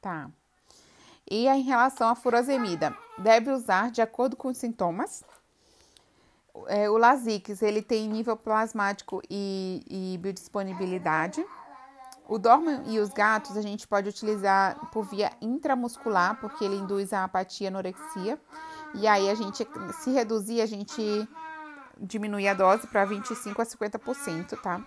Tá. 0.00 0.30
E 1.30 1.46
em 1.46 1.62
relação 1.62 2.08
à 2.08 2.16
furosemida, 2.16 2.96
deve 3.16 3.52
usar 3.52 3.92
de 3.92 4.02
acordo 4.02 4.34
com 4.34 4.48
os 4.48 4.58
sintomas. 4.58 5.22
É, 6.66 6.90
o 6.90 6.98
Lasix, 6.98 7.62
ele 7.62 7.80
tem 7.80 8.08
nível 8.08 8.36
plasmático 8.36 9.22
e, 9.30 9.84
e 9.88 10.18
biodisponibilidade. 10.18 11.44
O 12.28 12.36
Dorme 12.36 12.80
e 12.86 12.98
os 12.98 13.10
gatos 13.10 13.56
a 13.56 13.62
gente 13.62 13.86
pode 13.86 14.08
utilizar 14.08 14.90
por 14.90 15.04
via 15.04 15.32
intramuscular, 15.40 16.40
porque 16.40 16.64
ele 16.64 16.76
induz 16.76 17.12
a 17.12 17.22
apatia 17.22 17.66
e 17.66 17.68
anorexia. 17.68 18.40
E 18.94 19.06
aí 19.06 19.30
a 19.30 19.34
gente, 19.34 19.66
se 20.00 20.10
reduzir, 20.10 20.60
a 20.60 20.66
gente 20.66 21.28
diminui 22.00 22.48
a 22.48 22.54
dose 22.54 22.86
para 22.88 23.04
25 23.04 23.62
a 23.62 23.64
50%, 23.64 24.60
tá? 24.60 24.84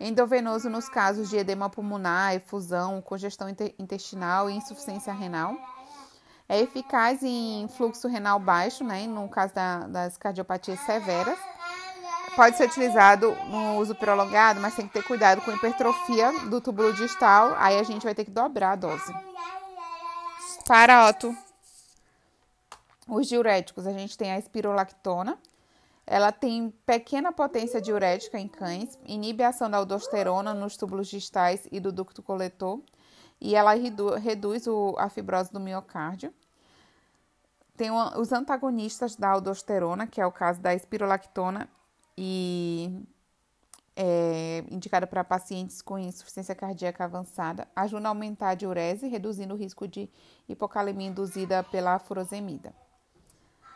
Endovenoso 0.00 0.68
nos 0.68 0.88
casos 0.88 1.30
de 1.30 1.36
edema 1.36 1.70
pulmonar, 1.70 2.34
efusão, 2.34 3.00
congestão 3.00 3.48
intestinal 3.78 4.50
e 4.50 4.54
insuficiência 4.54 5.12
renal. 5.12 5.56
É 6.48 6.60
eficaz 6.60 7.22
em 7.22 7.66
fluxo 7.68 8.06
renal 8.06 8.38
baixo, 8.38 8.84
né? 8.84 9.06
No 9.06 9.28
caso 9.28 9.54
da, 9.54 9.86
das 9.86 10.16
cardiopatias 10.16 10.78
severas. 10.80 11.38
Pode 12.36 12.56
ser 12.56 12.66
utilizado 12.66 13.34
no 13.46 13.78
uso 13.78 13.94
prolongado, 13.94 14.60
mas 14.60 14.74
tem 14.74 14.86
que 14.86 14.92
ter 14.92 15.04
cuidado 15.04 15.40
com 15.40 15.52
hipertrofia 15.52 16.32
do 16.50 16.60
túbulo 16.60 16.92
distal. 16.92 17.54
Aí 17.58 17.78
a 17.78 17.82
gente 17.84 18.02
vai 18.02 18.14
ter 18.14 18.24
que 18.24 18.30
dobrar 18.30 18.72
a 18.72 18.76
dose. 18.76 19.14
Para, 20.66 21.08
Otto. 21.08 21.34
Os 23.06 23.28
diuréticos, 23.28 23.86
a 23.86 23.92
gente 23.92 24.18
tem 24.18 24.32
a 24.32 24.38
espirolactona. 24.38 25.38
Ela 26.06 26.32
tem 26.32 26.74
pequena 26.84 27.32
potência 27.32 27.80
diurética 27.80 28.38
em 28.38 28.46
cães, 28.46 28.98
inibe 29.06 29.42
a 29.42 29.48
ação 29.48 29.70
da 29.70 29.78
aldosterona 29.78 30.52
nos 30.52 30.76
túbulos 30.76 31.08
distais 31.08 31.66
e 31.72 31.80
do 31.80 31.90
ducto 31.90 32.22
coletor, 32.22 32.80
e 33.40 33.54
ela 33.54 33.74
redu 33.74 34.14
reduz 34.14 34.66
o, 34.66 34.94
a 34.98 35.08
fibrose 35.08 35.52
do 35.52 35.60
miocárdio. 35.60 36.32
Tem 37.76 37.90
uma, 37.90 38.18
os 38.18 38.32
antagonistas 38.32 39.16
da 39.16 39.30
aldosterona, 39.30 40.06
que 40.06 40.20
é 40.20 40.26
o 40.26 40.32
caso 40.32 40.60
da 40.60 40.74
espirolactona 40.74 41.68
e 42.16 43.04
é, 43.96 44.64
indicada 44.70 45.06
para 45.06 45.22
pacientes 45.22 45.80
com 45.80 45.98
insuficiência 45.98 46.54
cardíaca 46.54 47.04
avançada, 47.04 47.68
ajuda 47.74 48.08
a 48.08 48.10
aumentar 48.10 48.50
a 48.50 48.54
diurese, 48.54 49.08
reduzindo 49.08 49.54
o 49.54 49.56
risco 49.56 49.86
de 49.86 50.08
hipocalemia 50.48 51.08
induzida 51.08 51.62
pela 51.64 51.98
furosemida. 51.98 52.74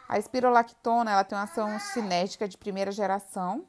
A 0.08 0.18
espirolactona 0.18 1.10
ela 1.10 1.24
tem 1.24 1.36
uma 1.36 1.44
ação 1.44 1.78
cinética 1.78 2.48
de 2.48 2.56
primeira 2.56 2.90
geração. 2.90 3.66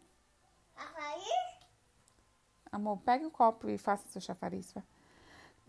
Amor, 2.71 2.97
pega 2.99 3.27
o 3.27 3.31
copo 3.31 3.67
e 3.67 3.77
faça 3.77 4.07
seu 4.07 4.21
chafariz. 4.21 4.73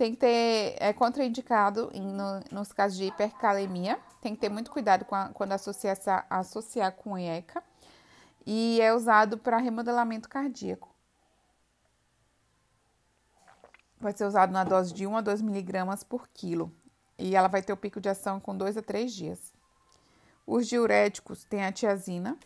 Tem 0.01 0.13
que 0.13 0.17
ter, 0.17 0.77
é 0.79 0.95
contraindicado 0.95 1.91
em, 1.93 2.01
no, 2.01 2.43
nos 2.51 2.73
casos 2.73 2.97
de 2.97 3.05
hipercalemia. 3.05 4.01
Tem 4.23 4.35
que 4.35 4.41
ter 4.41 4.49
muito 4.49 4.71
cuidado 4.71 5.05
a, 5.11 5.29
quando 5.29 5.53
associar, 5.53 6.27
associar 6.31 6.93
com 6.93 7.19
ECA 7.19 7.63
e 8.47 8.81
é 8.81 8.95
usado 8.95 9.37
para 9.37 9.59
remodelamento 9.59 10.27
cardíaco. 10.27 10.89
Vai 14.01 14.17
ser 14.17 14.25
usado 14.25 14.51
na 14.51 14.65
dose 14.65 14.95
de 14.95 15.07
1 15.07 15.19
a 15.19 15.21
2 15.21 15.43
miligramas 15.43 16.03
por 16.03 16.27
quilo 16.29 16.73
e 17.19 17.37
ela 17.37 17.49
vai 17.49 17.61
ter 17.61 17.75
o 17.75 17.77
pico 17.77 18.01
de 18.01 18.09
ação 18.09 18.41
com 18.41 18.57
2 18.57 18.79
a 18.79 18.83
3 18.83 19.13
dias. 19.13 19.53
Os 20.47 20.67
diuréticos 20.67 21.45
têm 21.45 21.63
a 21.63 21.73
tiazina, 21.73 22.39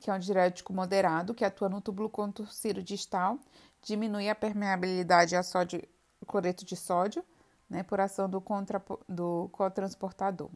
que 0.00 0.10
é 0.10 0.14
um 0.14 0.18
diurético 0.18 0.72
moderado, 0.72 1.34
que 1.34 1.44
atua 1.44 1.68
no 1.68 1.82
túbulo 1.82 2.08
contorcido 2.08 2.82
distal, 2.82 3.38
diminui 3.86 4.28
a 4.28 4.34
permeabilidade 4.34 5.36
a 5.36 5.44
sódio, 5.44 5.80
cloreto 6.26 6.64
de 6.64 6.76
sódio, 6.76 7.24
né, 7.70 7.84
por 7.84 8.00
ação 8.00 8.28
do, 8.28 8.40
contra, 8.40 8.82
do 9.08 9.48
cotransportador. 9.52 10.50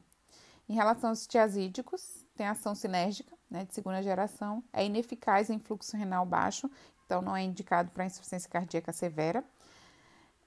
Em 0.69 0.75
relação 0.75 1.11
aos 1.11 1.29
tiazídicos, 1.29 2.27
tem 2.37 2.47
ação 2.47 2.75
sinérgica, 2.75 3.33
né, 3.49 3.65
de 3.65 3.73
segunda 3.73 4.03
geração, 4.03 4.63
é 4.73 4.85
ineficaz 4.85 5.49
em 5.49 5.61
fluxo 5.61 5.97
renal 5.97 6.27
baixo, 6.27 6.69
então 7.07 7.23
não 7.23 7.37
é 7.37 7.43
indicado 7.43 7.91
para 7.93 8.05
insuficiência 8.05 8.51
cardíaca 8.51 8.93
severa. 8.93 9.45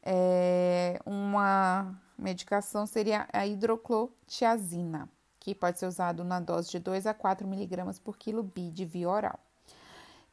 É, 0.02 1.00
uma 1.06 1.98
medicação 2.18 2.86
seria 2.86 3.28
a 3.32 3.48
hidroclotiazina, 3.48 5.10
que 5.40 5.56
pode 5.56 5.80
ser 5.80 5.86
usado 5.86 6.26
na 6.26 6.42
dose 6.42 6.70
de 6.70 6.80
2 6.80 7.08
a 7.08 7.14
4 7.14 7.48
miligramas 7.48 7.98
por 7.98 8.18
quilo 8.18 8.44
bi 8.44 8.70
de 8.70 8.84
via 8.84 9.10
oral. 9.10 9.40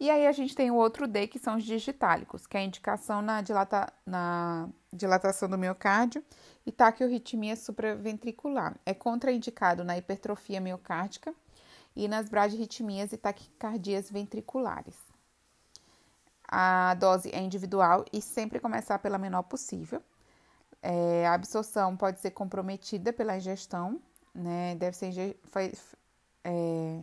E 0.00 0.08
aí 0.10 0.26
a 0.26 0.32
gente 0.32 0.54
tem 0.54 0.70
o 0.70 0.76
outro 0.76 1.06
D, 1.06 1.26
que 1.26 1.38
são 1.38 1.56
os 1.56 1.64
digitálicos, 1.64 2.46
que 2.46 2.56
é 2.56 2.60
a 2.60 2.64
indicação 2.64 3.20
na, 3.20 3.42
dilata, 3.42 3.92
na 4.06 4.66
dilatação 4.90 5.46
do 5.46 5.58
miocárdio 5.58 6.24
e 6.64 6.72
taquiorritmia 6.72 7.54
supraventricular. 7.54 8.74
É 8.86 8.94
contraindicado 8.94 9.84
na 9.84 9.98
hipertrofia 9.98 10.58
miocárdica 10.58 11.34
e 11.94 12.08
nas 12.08 12.30
bradirritmias 12.30 13.12
e 13.12 13.18
taquicardias 13.18 14.10
ventriculares. 14.10 14.96
A 16.48 16.94
dose 16.94 17.30
é 17.34 17.38
individual 17.38 18.06
e 18.10 18.22
sempre 18.22 18.58
começar 18.58 18.98
pela 19.00 19.18
menor 19.18 19.42
possível. 19.42 20.02
É, 20.82 21.26
a 21.26 21.34
absorção 21.34 21.94
pode 21.94 22.20
ser 22.20 22.30
comprometida 22.30 23.12
pela 23.12 23.36
ingestão, 23.36 24.00
né? 24.34 24.74
Deve 24.76 24.96
ser 24.96 25.36
é, 26.42 27.00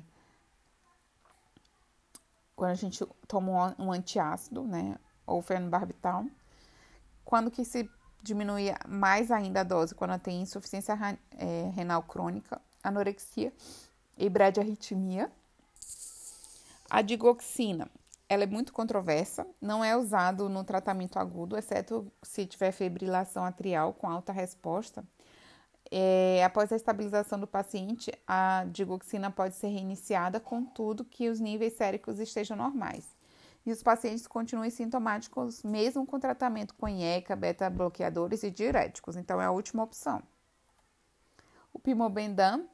quando 2.57 2.71
a 2.71 2.75
gente 2.75 3.05
toma 3.27 3.75
um, 3.77 3.91
antiácido, 3.91 4.63
né? 4.63 4.97
Ou 5.27 5.41
fenobarbital. 5.43 6.25
Quando 7.23 7.51
que 7.51 7.63
se 7.63 7.87
diminui 8.21 8.73
mais 8.87 9.31
ainda 9.31 9.61
a 9.61 9.63
dose? 9.63 9.93
Quando 9.93 10.19
tem 10.19 10.41
insuficiência 10.41 10.97
é, 11.37 11.69
renal 11.75 12.01
crônica, 12.01 12.59
anorexia 12.83 13.53
e 14.17 14.27
bradiarritmia. 14.27 15.31
A 16.89 17.03
digoxina, 17.03 17.87
ela 18.27 18.43
é 18.43 18.47
muito 18.47 18.73
controversa, 18.73 19.45
não 19.61 19.83
é 19.83 19.95
usado 19.95 20.49
no 20.49 20.63
tratamento 20.63 21.19
agudo, 21.19 21.57
exceto 21.57 22.11
se 22.23 22.45
tiver 22.47 22.71
fibrilação 22.71 23.45
atrial 23.45 23.93
com 23.93 24.09
alta 24.09 24.31
resposta. 24.31 25.05
É, 25.89 26.43
após 26.43 26.71
a 26.71 26.75
estabilização 26.75 27.39
do 27.39 27.47
paciente, 27.47 28.11
a 28.27 28.65
digoxina 28.69 29.31
pode 29.31 29.55
ser 29.55 29.67
reiniciada, 29.67 30.39
contudo 30.39 31.05
que 31.05 31.29
os 31.29 31.39
níveis 31.39 31.73
séricos 31.73 32.19
estejam 32.19 32.57
normais. 32.57 33.15
E 33.65 33.71
os 33.71 33.83
pacientes 33.83 34.27
continuem 34.27 34.69
sintomáticos 34.69 35.63
mesmo 35.63 36.05
com 36.05 36.19
tratamento 36.19 36.73
com 36.75 36.87
IECA, 36.87 37.35
beta-bloqueadores 37.35 38.43
e 38.43 38.51
diuréticos. 38.51 39.15
Então, 39.15 39.41
é 39.41 39.45
a 39.45 39.51
última 39.51 39.83
opção. 39.83 40.21
O 41.73 41.79
pimobendan 41.79 42.65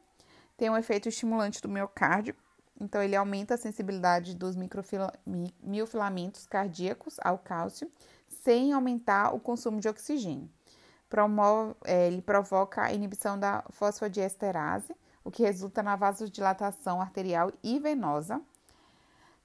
tem 0.55 0.69
um 0.69 0.77
efeito 0.77 1.09
estimulante 1.09 1.61
do 1.61 1.69
miocárdio, 1.69 2.35
então 2.79 3.01
ele 3.01 3.15
aumenta 3.15 3.55
a 3.55 3.57
sensibilidade 3.57 4.35
dos 4.35 4.55
miofilamentos 5.61 6.45
cardíacos 6.47 7.17
ao 7.21 7.37
cálcio, 7.37 7.91
sem 8.27 8.73
aumentar 8.73 9.33
o 9.35 9.39
consumo 9.39 9.79
de 9.79 9.87
oxigênio 9.87 10.49
promove, 11.13 11.75
é, 11.85 12.07
ele 12.07 12.23
provoca 12.23 12.81
a 12.81 12.91
inibição 12.91 13.37
da 13.37 13.63
fosfodiesterase, 13.69 14.95
o 15.23 15.29
que 15.29 15.43
resulta 15.43 15.83
na 15.83 15.95
vasodilatação 15.95 16.99
arterial 16.99 17.51
e 17.61 17.77
venosa. 17.77 18.41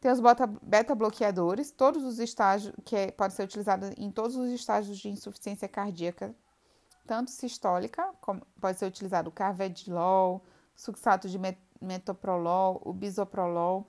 Tem 0.00 0.10
os 0.10 0.18
beta-bloqueadores, 0.62 1.70
todos 1.70 2.04
os 2.04 2.18
estágios, 2.18 2.74
que 2.86 2.96
é, 2.96 3.10
pode 3.10 3.34
ser 3.34 3.42
utilizado 3.42 3.84
em 3.98 4.10
todos 4.10 4.34
os 4.34 4.50
estágios 4.50 4.96
de 4.96 5.10
insuficiência 5.10 5.68
cardíaca, 5.68 6.34
tanto 7.06 7.30
sistólica, 7.30 8.14
como 8.22 8.40
pode 8.58 8.78
ser 8.78 8.86
utilizado 8.86 9.28
o 9.28 9.32
carvedilol, 9.32 10.42
succinto 10.74 11.28
de 11.28 11.38
metoprolol, 11.82 12.80
o 12.82 12.94
bisoprolol, 12.94 13.86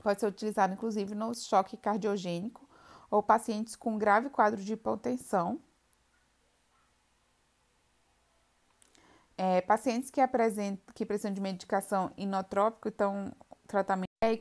pode 0.00 0.20
ser 0.20 0.28
utilizado 0.28 0.74
inclusive 0.74 1.12
no 1.16 1.34
choque 1.34 1.76
cardiogênico 1.76 2.68
ou 3.10 3.20
pacientes 3.20 3.74
com 3.74 3.98
grave 3.98 4.30
quadro 4.30 4.62
de 4.62 4.74
hipotensão 4.74 5.60
É, 9.42 9.62
pacientes 9.62 10.10
que 10.10 10.20
apresentam, 10.20 10.92
que 10.94 11.06
precisam 11.06 11.32
de 11.32 11.40
medicação 11.40 12.12
inotrópico, 12.14 12.88
então 12.88 13.32
tratamento. 13.66 14.10
Aí, 14.20 14.38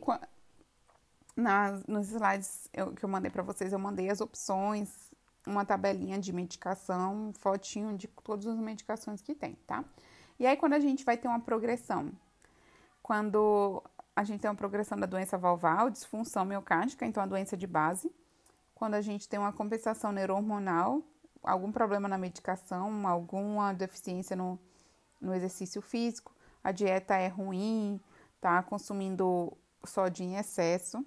nas, 1.37 1.85
nos 1.87 2.09
slides 2.09 2.69
eu, 2.73 2.91
que 2.91 3.05
eu 3.05 3.07
mandei 3.07 3.31
para 3.31 3.41
vocês, 3.41 3.71
eu 3.71 3.79
mandei 3.79 4.09
as 4.09 4.19
opções, 4.19 4.89
uma 5.47 5.63
tabelinha 5.63 6.19
de 6.19 6.33
medicação, 6.33 7.31
fotinho 7.39 7.97
de 7.97 8.09
todas 8.09 8.45
as 8.45 8.57
medicações 8.57 9.21
que 9.21 9.33
tem, 9.33 9.55
tá? 9.65 9.85
E 10.37 10.45
aí, 10.45 10.57
quando 10.57 10.73
a 10.73 10.81
gente 10.81 11.05
vai 11.05 11.15
ter 11.15 11.29
uma 11.29 11.39
progressão, 11.39 12.11
quando 13.01 13.81
a 14.13 14.25
gente 14.25 14.41
tem 14.41 14.49
uma 14.51 14.57
progressão 14.57 14.99
da 14.99 15.05
doença 15.05 15.37
valval, 15.37 15.89
disfunção 15.89 16.43
miocárdica, 16.43 17.05
então 17.05 17.23
a 17.23 17.25
doença 17.25 17.55
de 17.55 17.65
base, 17.65 18.11
quando 18.75 18.95
a 18.95 19.01
gente 19.01 19.29
tem 19.29 19.39
uma 19.39 19.53
compensação 19.53 20.11
neurohormonal, 20.11 21.01
algum 21.41 21.71
problema 21.71 22.09
na 22.09 22.17
medicação, 22.17 23.07
alguma 23.07 23.73
deficiência 23.73 24.35
no 24.35 24.59
no 25.19 25.33
exercício 25.33 25.81
físico, 25.81 26.33
a 26.63 26.71
dieta 26.71 27.15
é 27.15 27.27
ruim, 27.27 27.99
tá 28.39 28.61
consumindo 28.63 29.57
sódio 29.85 30.23
em 30.23 30.35
excesso. 30.35 31.05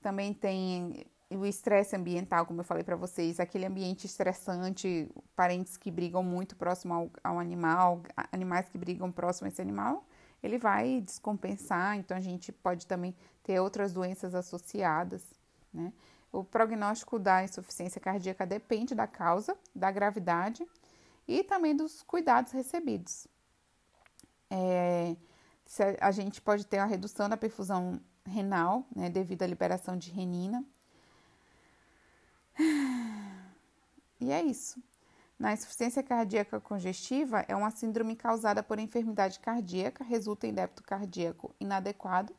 Também 0.00 0.32
tem 0.32 1.06
o 1.30 1.44
estresse 1.44 1.94
ambiental, 1.94 2.46
como 2.46 2.60
eu 2.60 2.64
falei 2.64 2.82
para 2.82 2.96
vocês, 2.96 3.38
aquele 3.38 3.66
ambiente 3.66 4.06
estressante, 4.06 5.10
parentes 5.36 5.76
que 5.76 5.90
brigam 5.90 6.22
muito 6.22 6.56
próximo 6.56 6.94
ao, 6.94 7.10
ao, 7.22 7.38
animal, 7.38 8.02
animais 8.32 8.68
que 8.68 8.78
brigam 8.78 9.12
próximo 9.12 9.46
a 9.46 9.48
esse 9.48 9.60
animal, 9.60 10.06
ele 10.42 10.56
vai 10.56 11.00
descompensar, 11.00 11.96
então 11.96 12.16
a 12.16 12.20
gente 12.20 12.52
pode 12.52 12.86
também 12.86 13.14
ter 13.42 13.60
outras 13.60 13.92
doenças 13.92 14.34
associadas, 14.34 15.22
né? 15.72 15.92
O 16.30 16.44
prognóstico 16.44 17.18
da 17.18 17.42
insuficiência 17.42 18.00
cardíaca 18.00 18.46
depende 18.46 18.94
da 18.94 19.06
causa, 19.06 19.56
da 19.74 19.90
gravidade 19.90 20.66
e 21.28 21.44
também 21.44 21.76
dos 21.76 22.02
cuidados 22.02 22.52
recebidos. 22.52 23.28
É, 24.50 25.14
a 26.00 26.10
gente 26.10 26.40
pode 26.40 26.66
ter 26.66 26.78
a 26.78 26.86
redução 26.86 27.28
da 27.28 27.36
perfusão 27.36 28.00
renal, 28.24 28.86
né, 28.96 29.10
devido 29.10 29.42
à 29.42 29.46
liberação 29.46 29.96
de 29.96 30.10
renina. 30.10 30.64
E 34.20 34.32
é 34.32 34.42
isso. 34.42 34.82
Na 35.38 35.52
insuficiência 35.52 36.02
cardíaca 36.02 36.60
congestiva, 36.60 37.44
é 37.46 37.54
uma 37.54 37.70
síndrome 37.70 38.16
causada 38.16 38.64
por 38.64 38.80
enfermidade 38.80 39.38
cardíaca, 39.38 40.02
resulta 40.02 40.48
em 40.48 40.52
débito 40.52 40.82
cardíaco 40.82 41.54
inadequado 41.60 42.34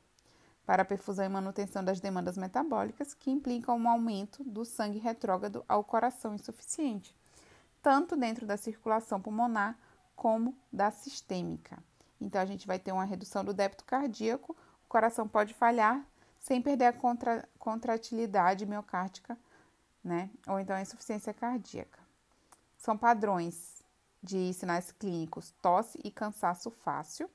para 0.66 0.82
a 0.82 0.86
perfusão 0.86 1.24
e 1.24 1.30
manutenção 1.30 1.82
das 1.82 2.02
demandas 2.02 2.38
metabólicas, 2.38 3.14
que 3.14 3.32
implicam 3.32 3.78
um 3.78 3.88
aumento 3.88 4.44
do 4.44 4.66
sangue 4.66 5.00
retrógrado 5.00 5.64
ao 5.70 5.86
coração 5.86 6.36
insuficiente, 6.36 7.16
tanto 7.82 8.16
dentro 8.16 8.46
da 8.46 8.58
circulação 8.58 9.22
pulmonar 9.22 9.78
como 10.16 10.58
da 10.72 10.92
sistêmica. 10.92 11.78
Então, 12.20 12.42
a 12.42 12.46
gente 12.46 12.68
vai 12.68 12.78
ter 12.78 12.92
uma 12.92 13.06
redução 13.06 13.44
do 13.44 13.54
débito 13.54 13.86
cardíaco, 13.86 14.56
o 14.86 14.90
coração 14.90 15.28
pode 15.28 15.54
falhar 15.54 16.06
sem 16.40 16.62
perder 16.62 16.86
a 16.86 16.94
contra, 16.94 17.48
contratilidade 17.58 18.66
miocárdica, 18.66 19.38
né? 20.04 20.30
Ou 20.48 20.60
então 20.60 20.76
a 20.76 20.82
insuficiência 20.82 21.34
cardíaca. 21.34 22.00
São 22.78 22.98
padrões 22.98 23.84
de 24.22 24.54
sinais 24.54 24.92
clínicos 24.92 25.52
tosse 25.62 26.00
e 26.04 26.12
cansaço 26.12 26.72
fácil, 26.72 27.30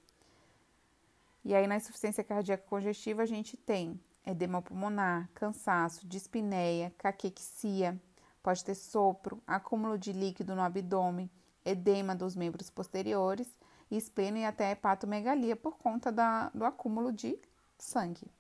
e 1.45 1.55
aí, 1.55 1.67
na 1.67 1.77
insuficiência 1.77 2.25
cardíaca 2.25 2.65
congestiva, 2.67 3.23
a 3.23 3.27
gente 3.27 3.55
tem 3.55 4.01
edema 4.25 4.63
pulmonar, 4.63 5.29
cansaço, 5.35 6.07
dispneia, 6.07 6.91
caquexia, 6.97 8.01
pode 8.45 8.63
ter 8.63 8.75
sopro, 8.75 9.43
acúmulo 9.47 9.99
de 9.99 10.13
líquido 10.13 10.55
no 10.55 10.61
abdômen, 10.61 11.31
edema 11.65 12.15
dos 12.15 12.37
membros 12.37 12.69
posteriores, 12.69 13.49
espleno 13.91 14.37
e 14.37 14.45
até 14.45 14.71
hepatomegalia 14.71 15.57
por 15.57 15.79
conta 15.79 16.13
da, 16.13 16.51
do 16.51 16.63
acúmulo 16.63 17.11
de 17.11 17.39
sangue. 17.79 18.31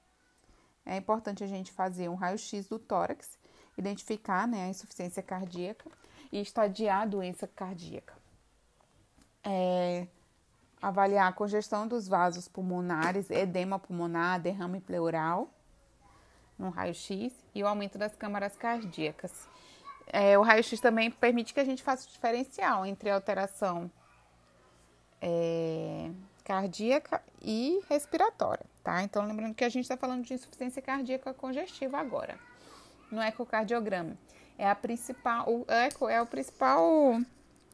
É 0.84 0.98
importante 0.98 1.42
a 1.42 1.46
gente 1.46 1.72
fazer 1.72 2.10
um 2.10 2.16
raio-x 2.16 2.66
do 2.66 2.78
tórax, 2.78 3.38
identificar 3.78 4.46
né, 4.46 4.66
a 4.66 4.68
insuficiência 4.68 5.22
cardíaca 5.22 5.90
e 6.30 6.38
estadiar 6.38 7.00
a 7.00 7.06
doença 7.06 7.46
cardíaca. 7.46 8.14
É, 9.42 10.06
avaliar 10.82 11.30
a 11.30 11.32
congestão 11.32 11.88
dos 11.88 12.06
vasos 12.06 12.46
pulmonares, 12.46 13.30
edema 13.30 13.78
pulmonar, 13.78 14.38
derrame 14.38 14.82
pleural 14.82 15.48
no 16.58 16.68
raio-x 16.68 17.32
e 17.54 17.62
o 17.62 17.66
aumento 17.66 17.96
das 17.96 18.14
câmaras 18.14 18.54
cardíacas. 18.54 19.53
É, 20.06 20.38
o 20.38 20.42
raio-x 20.42 20.80
também 20.80 21.10
permite 21.10 21.52
que 21.52 21.60
a 21.60 21.64
gente 21.64 21.82
faça 21.82 22.06
o 22.06 22.10
diferencial 22.10 22.84
entre 22.84 23.10
alteração 23.10 23.90
é, 25.20 26.10
cardíaca 26.44 27.22
e 27.40 27.80
respiratória, 27.88 28.66
tá? 28.82 29.02
Então, 29.02 29.26
lembrando 29.26 29.54
que 29.54 29.64
a 29.64 29.68
gente 29.68 29.84
está 29.84 29.96
falando 29.96 30.22
de 30.24 30.34
insuficiência 30.34 30.82
cardíaca 30.82 31.32
congestiva 31.32 31.98
agora, 31.98 32.38
no 33.10 33.22
ecocardiograma. 33.22 34.16
É 34.58 34.68
a 34.68 34.74
principal, 34.74 35.48
o 35.48 35.64
eco 35.68 36.08
é 36.08 36.20
o 36.20 36.26
principal 36.26 37.20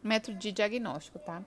método 0.03 0.39
de 0.39 0.53
diagnóstico, 0.53 1.19
tá? 1.19 1.43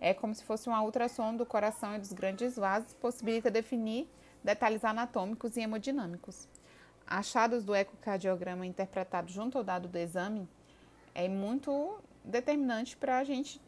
É 0.00 0.14
como 0.14 0.34
se 0.34 0.44
fosse 0.44 0.68
uma 0.68 0.80
ultrassom 0.82 1.36
do 1.36 1.44
coração 1.44 1.96
e 1.96 1.98
dos 1.98 2.12
grandes 2.12 2.56
vasos, 2.56 2.94
possibilita 2.94 3.50
definir 3.50 4.08
detalhes 4.42 4.84
anatômicos 4.84 5.56
e 5.56 5.60
hemodinâmicos. 5.60 6.48
Achados 7.10 7.64
do 7.64 7.74
ecocardiograma 7.74 8.66
interpretado 8.66 9.30
junto 9.30 9.56
ao 9.56 9.64
dado 9.64 9.88
do 9.88 9.96
exame 9.96 10.46
é 11.14 11.26
muito 11.26 11.98
determinante 12.22 12.96
para 12.98 13.18
a 13.18 13.24
gente 13.24 13.58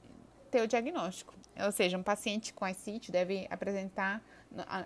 ter 0.50 0.60
o 0.60 0.68
diagnóstico. 0.68 1.32
Ou 1.64 1.72
seja, 1.72 1.96
um 1.96 2.02
paciente 2.02 2.52
com 2.52 2.66
ascite 2.66 3.10
deve 3.10 3.46
apresentar 3.50 4.22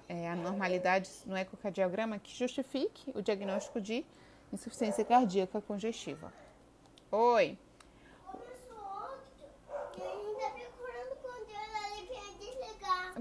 é, 0.08 0.28
anormalidades 0.30 1.24
no 1.26 1.36
ecocardiograma 1.36 2.18
que 2.20 2.32
justifique 2.32 3.10
o 3.12 3.20
diagnóstico 3.20 3.80
de 3.80 4.06
insuficiência 4.52 5.04
cardíaca 5.04 5.60
congestiva. 5.60 6.32
Oi! 7.10 7.58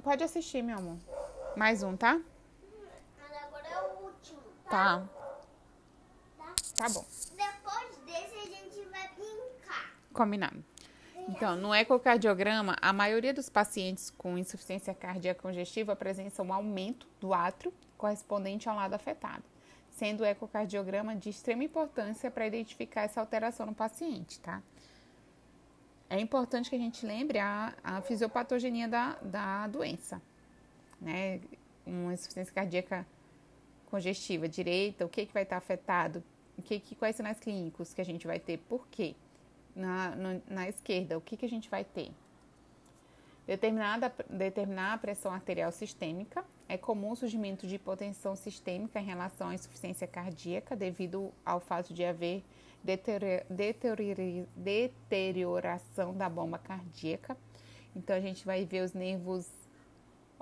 Pode 0.04 0.24
assistir, 0.24 0.62
meu 0.62 0.78
amor. 0.78 0.98
Mais 1.56 1.82
um, 1.82 1.96
tá? 1.96 2.20
Mas 3.18 3.44
agora 3.44 3.68
é 3.68 3.82
o 3.82 4.06
último. 4.06 4.42
Tá. 4.70 5.00
Tá? 5.00 5.23
Tá 6.84 6.90
bom. 6.90 7.06
Depois 7.32 7.98
desse 8.06 8.36
a 8.36 8.46
gente 8.46 8.90
vai 8.90 9.08
brincar. 9.16 9.96
Combinado. 10.12 10.64
Então, 11.30 11.56
no 11.56 11.74
ecocardiograma, 11.74 12.76
a 12.82 12.92
maioria 12.92 13.34
dos 13.34 13.48
pacientes 13.48 14.10
com 14.10 14.38
insuficiência 14.38 14.94
cardíaca 14.94 15.42
congestiva 15.42 15.94
apresenta 15.94 16.44
um 16.44 16.54
aumento 16.54 17.08
do 17.22 17.34
átrio 17.34 17.74
correspondente 17.98 18.68
ao 18.68 18.76
lado 18.76 18.94
afetado, 18.94 19.44
sendo 19.92 20.24
o 20.24 20.26
ecocardiograma 20.26 21.16
de 21.16 21.30
extrema 21.30 21.64
importância 21.64 22.30
para 22.30 22.46
identificar 22.46 23.04
essa 23.04 23.22
alteração 23.22 23.66
no 23.66 23.74
paciente, 23.74 24.38
tá? 24.42 24.62
é 26.10 26.20
importante 26.20 26.70
que 26.70 26.76
a 26.76 26.80
gente 26.80 27.06
lembre 27.06 27.40
a, 27.40 27.74
a 27.84 28.02
fisiopatogenia 28.02 28.88
da, 28.88 29.18
da 29.22 29.68
doença, 29.68 30.22
né? 31.02 31.40
Uma 31.86 32.14
insuficiência 32.14 32.54
cardíaca 32.54 33.06
congestiva 33.90 34.48
direita, 34.48 35.06
o 35.06 35.10
que, 35.10 35.26
que 35.26 35.34
vai 35.34 35.42
estar 35.42 35.58
afetado, 35.58 36.24
que, 36.62 36.80
que, 36.80 36.96
quais 36.96 37.16
sinais 37.16 37.40
clínicos 37.40 37.94
que 37.94 38.02
a 38.02 38.06
gente 38.06 38.28
vai 38.28 38.40
ter, 38.40 38.58
por 38.58 38.88
quê? 38.88 39.16
Na, 39.76 40.16
no, 40.16 40.42
na 40.48 40.70
esquerda, 40.70 41.18
o 41.18 41.22
que, 41.22 41.36
que 41.36 41.46
a 41.46 41.50
gente 41.50 41.70
vai 41.70 41.84
ter? 41.84 42.12
Determinada, 43.46 44.14
determinar 44.30 44.94
a 44.94 44.98
pressão 44.98 45.34
arterial 45.34 45.72
sistêmica. 45.72 46.46
É 46.70 46.78
comum 46.78 47.12
o 47.12 47.16
surgimento 47.16 47.68
de 47.68 47.76
hipotensão 47.76 48.36
sistêmica 48.36 49.00
em 49.00 49.06
relação 49.06 49.50
à 49.50 49.56
insuficiência 49.56 50.08
cardíaca, 50.08 50.76
devido 50.76 51.34
ao 51.46 51.60
fato 51.60 51.94
de 51.94 52.06
haver 52.06 52.44
deterioração 54.56 56.16
da 56.16 56.30
bomba 56.30 56.58
cardíaca. 56.58 57.36
Então, 57.96 58.16
a 58.16 58.20
gente 58.20 58.46
vai 58.46 58.64
ver 58.66 58.84
os 58.84 58.94
nervos 58.94 59.50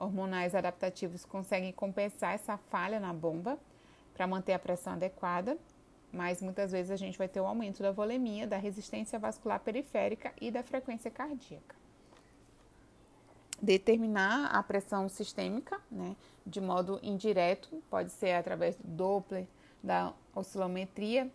hormonais 0.01 0.55
adaptativos 0.55 1.23
conseguem 1.25 1.71
compensar 1.71 2.33
essa 2.33 2.57
falha 2.57 2.99
na 2.99 3.13
bomba 3.13 3.59
para 4.13 4.25
manter 4.25 4.53
a 4.53 4.59
pressão 4.59 4.93
adequada, 4.93 5.57
mas 6.11 6.41
muitas 6.41 6.71
vezes 6.71 6.91
a 6.91 6.95
gente 6.95 7.17
vai 7.17 7.27
ter 7.27 7.39
o 7.39 7.43
um 7.43 7.47
aumento 7.47 7.81
da 7.81 7.91
volemia, 7.91 8.47
da 8.47 8.57
resistência 8.57 9.17
vascular 9.17 9.59
periférica 9.59 10.33
e 10.39 10.51
da 10.51 10.63
frequência 10.63 11.09
cardíaca. 11.09 11.75
Determinar 13.61 14.47
a 14.47 14.63
pressão 14.63 15.07
sistêmica, 15.07 15.79
né, 15.89 16.15
de 16.45 16.59
modo 16.59 16.99
indireto, 17.03 17.81
pode 17.89 18.11
ser 18.11 18.31
através 18.31 18.75
do 18.75 18.87
Doppler, 18.87 19.47
da 19.83 20.13
oscilometria, 20.35 21.29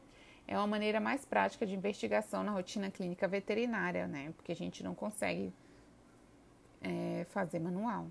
é 0.49 0.57
uma 0.57 0.67
maneira 0.67 1.01
mais 1.01 1.25
prática 1.25 1.67
de 1.67 1.75
investigação 1.75 2.45
na 2.45 2.53
rotina 2.53 2.91
clínica 2.91 3.27
veterinária, 3.27 4.07
né? 4.07 4.33
Porque 4.37 4.53
a 4.53 4.57
gente 4.57 4.83
não 4.85 4.95
consegue 4.95 5.53
é, 6.81 7.27
fazer 7.31 7.59
manual. 7.59 8.07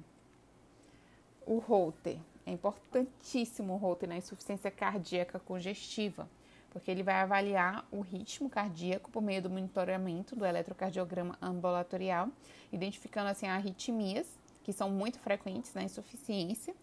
O 1.45 1.59
Holter. 1.59 2.17
É 2.45 2.51
importantíssimo 2.51 3.73
o 3.73 3.77
Holter 3.77 4.07
na 4.07 4.17
insuficiência 4.17 4.69
cardíaca 4.69 5.39
congestiva, 5.39 6.29
porque 6.75 6.91
ele 6.91 7.03
vai 7.03 7.15
avaliar 7.15 7.87
o 7.89 8.01
ritmo 8.01 8.49
cardíaco 8.49 9.09
por 9.09 9.21
meio 9.23 9.41
do 9.41 9.49
monitoramento 9.49 10.35
do 10.35 10.45
eletrocardiograma 10.45 11.37
ambulatorial, 11.41 12.27
identificando 12.69 13.29
assim 13.29 13.47
arritmias, 13.47 14.27
que 14.61 14.73
são 14.73 14.89
muito 14.91 15.17
frequentes 15.17 15.73
na 15.73 15.83
insuficiência, 15.83 16.75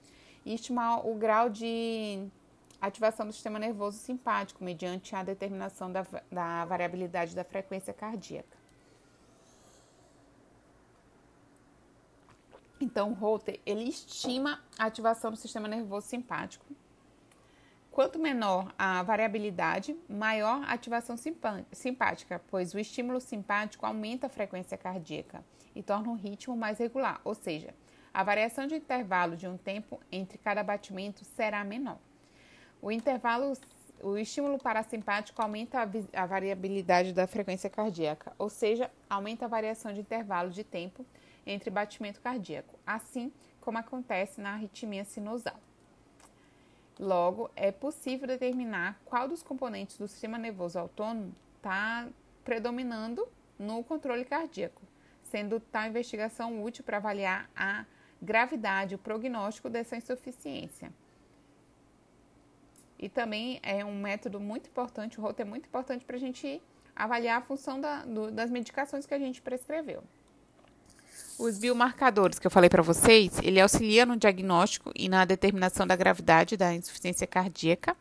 e 0.47 0.55
estimar 0.55 1.07
o 1.07 1.15
grau 1.15 1.51
de 1.51 2.27
ativação 2.81 3.27
do 3.27 3.35
sistema 3.35 3.59
nervoso 3.59 3.99
simpático, 3.99 4.65
mediante 4.65 5.15
a 5.15 5.23
determinação 5.23 5.93
da, 5.93 6.07
da 6.31 6.65
variabilidade 6.65 7.37
da 7.37 7.45
frequência 7.45 7.93
cardíaca. 7.93 8.57
Então, 12.81 13.13
Holter, 13.13 13.61
ele 13.67 13.85
estima 13.85 14.59
a 14.79 14.87
ativação 14.87 15.31
do 15.31 15.37
sistema 15.37 15.69
nervoso 15.69 16.07
simpático. 16.07 16.65
Quanto 17.93 18.19
menor 18.19 18.73
a 18.79 19.03
variabilidade, 19.03 19.95
maior 20.09 20.65
a 20.65 20.73
ativação 20.73 21.15
simpática, 21.71 22.41
pois 22.49 22.73
o 22.73 22.79
estímulo 22.79 23.21
simpático 23.21 23.85
aumenta 23.85 24.29
a 24.29 24.31
frequência 24.31 24.79
cardíaca 24.79 25.45
e 25.77 25.83
torna 25.83 26.09
o 26.09 26.15
ritmo 26.15 26.57
mais 26.57 26.79
regular, 26.79 27.21
ou 27.23 27.35
seja, 27.35 27.75
a 28.13 28.25
variação 28.25 28.67
de 28.67 28.77
intervalo 28.77 29.37
de 29.37 29.47
um 29.47 29.59
tempo 29.59 30.01
entre 30.11 30.39
cada 30.39 30.63
batimento 30.63 31.23
será 31.23 31.63
menor. 31.63 31.99
O 32.81 32.91
intervalo 32.91 33.53
o 34.03 34.17
estímulo 34.17 34.59
parasimpático 34.59 35.41
aumenta 35.43 35.87
a, 36.15 36.27
variabilidade 36.27 37.13
da 37.13 37.27
frequência 37.27 37.69
cardíaca, 37.69 38.33
ou 38.39 38.49
seja, 38.49 38.91
aumenta 39.09 39.45
a 39.45 39.49
variação 39.49 39.93
de 39.93 40.01
intervalo 40.01 40.51
de 40.51 40.65
tempo 40.65 41.05
entre 41.47 41.69
batimento 41.69 42.23
cardíaco, 42.23 42.75
assim 42.87 43.31
como 43.61 43.77
acontece 43.77 44.41
na 44.41 44.55
arritmia 44.55 45.05
sinusal. 45.05 45.61
Logo, 46.99 47.51
é 47.57 47.73
possível 47.73 48.27
determinar 48.27 49.01
qual 49.05 49.27
dos 49.27 49.43
componentes 49.43 49.97
do 49.97 50.07
sistema 50.07 50.39
nervoso 50.39 50.79
autônomo 50.79 51.35
está 51.57 52.09
predominando 52.45 53.27
no 53.59 53.83
controle 53.83 54.25
cardíaco, 54.25 54.83
sendo 55.25 55.59
tal 55.59 55.87
investigação 55.87 56.63
útil 56.63 56.85
para 56.85 56.99
avaliar 56.99 57.49
a 57.57 57.87
gravidade, 58.21 58.95
o 58.95 58.99
prognóstico 58.99 59.71
dessa 59.71 59.97
insuficiência. 59.97 60.93
E 62.99 63.09
também 63.09 63.59
é 63.63 63.85
um 63.85 64.01
método 64.01 64.39
muito 64.39 64.69
importante, 64.69 65.19
o 65.19 65.23
roteiro 65.23 65.49
é 65.49 65.51
muito 65.51 65.67
importante 65.67 66.05
para 66.05 66.17
a 66.17 66.21
gente 66.21 66.63
avaliar 66.95 67.39
a 67.39 67.43
função 67.43 67.81
da, 67.81 68.05
do, 68.05 68.31
das 68.31 68.51
medicações 68.51 69.07
que 69.07 69.15
a 69.15 69.19
gente 69.19 69.43
prescreveu. 69.43 70.05
Os 71.39 71.59
biomarcadores 71.59 72.39
que 72.39 72.47
eu 72.47 72.51
falei 72.51 72.71
para 72.71 72.83
vocês, 72.83 73.39
ele 73.43 73.61
auxilia 73.61 74.07
no 74.07 74.17
diagnóstico 74.17 74.93
e 74.95 75.09
na 75.09 75.25
determinação 75.25 75.87
da 75.87 75.97
gravidade 75.97 76.57
da 76.57 76.73
insuficiência 76.75 77.27
cardíaca, 77.27 77.97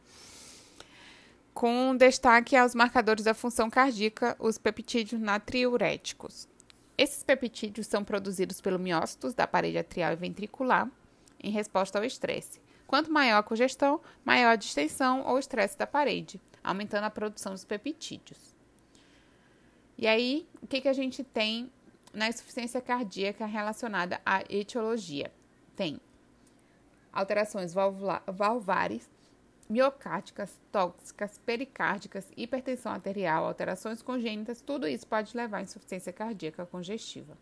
com 1.54 1.96
destaque 1.96 2.56
aos 2.56 2.76
marcadores 2.76 3.24
da 3.24 3.34
função 3.34 3.70
cardíaca, 3.70 4.36
os 4.40 4.58
peptídeos 4.58 5.22
natriuréticos. 5.22 6.48
Esses 6.98 7.24
peptídeos 7.24 7.88
são 7.88 8.04
produzidos 8.04 8.62
pelo 8.62 8.78
miócitos 8.78 9.34
da 9.34 9.48
parede 9.48 9.78
atrial 9.78 10.14
e 10.14 10.16
ventricular 10.16 10.90
em 11.42 11.52
resposta 11.52 11.98
ao 11.98 12.06
estresse. 12.06 12.62
Quanto 12.86 13.12
maior 13.12 13.40
a 13.40 13.44
congestão, 13.44 14.02
maior 14.24 14.52
a 14.52 14.56
distensão 14.56 15.26
ou 15.26 15.40
estresse 15.40 15.78
da 15.78 15.88
parede, 15.88 16.40
aumentando 16.64 17.06
a 17.06 17.10
produção 17.10 17.54
dos 17.54 17.66
peptídeos. 17.66 18.38
E 19.98 20.08
aí, 20.08 20.48
o 20.62 20.68
que, 20.68 20.82
que 20.82 20.88
a 20.88 20.94
gente 20.94 21.24
tem 21.24 21.72
na 22.14 22.28
insuficiência 22.28 22.82
cardíaca 22.82 23.46
relacionada 23.46 24.22
à 24.26 24.42
etiologia. 24.50 25.32
Tem 25.76 26.00
alterações 27.12 27.74
valvares, 27.74 29.10
miocárdicas, 29.70 30.60
tóxicas, 30.72 31.38
pericárdicas, 31.40 32.28
hipertensão 32.36 32.92
arterial, 32.92 33.46
alterações 33.46 34.02
congênitas, 34.02 34.62
tudo 34.62 34.88
isso 34.88 35.08
pode 35.08 35.36
levar 35.36 35.60
à 35.60 35.62
insuficiência 35.62 36.12
cardíaca 36.12 36.66
congestiva. 36.66 37.38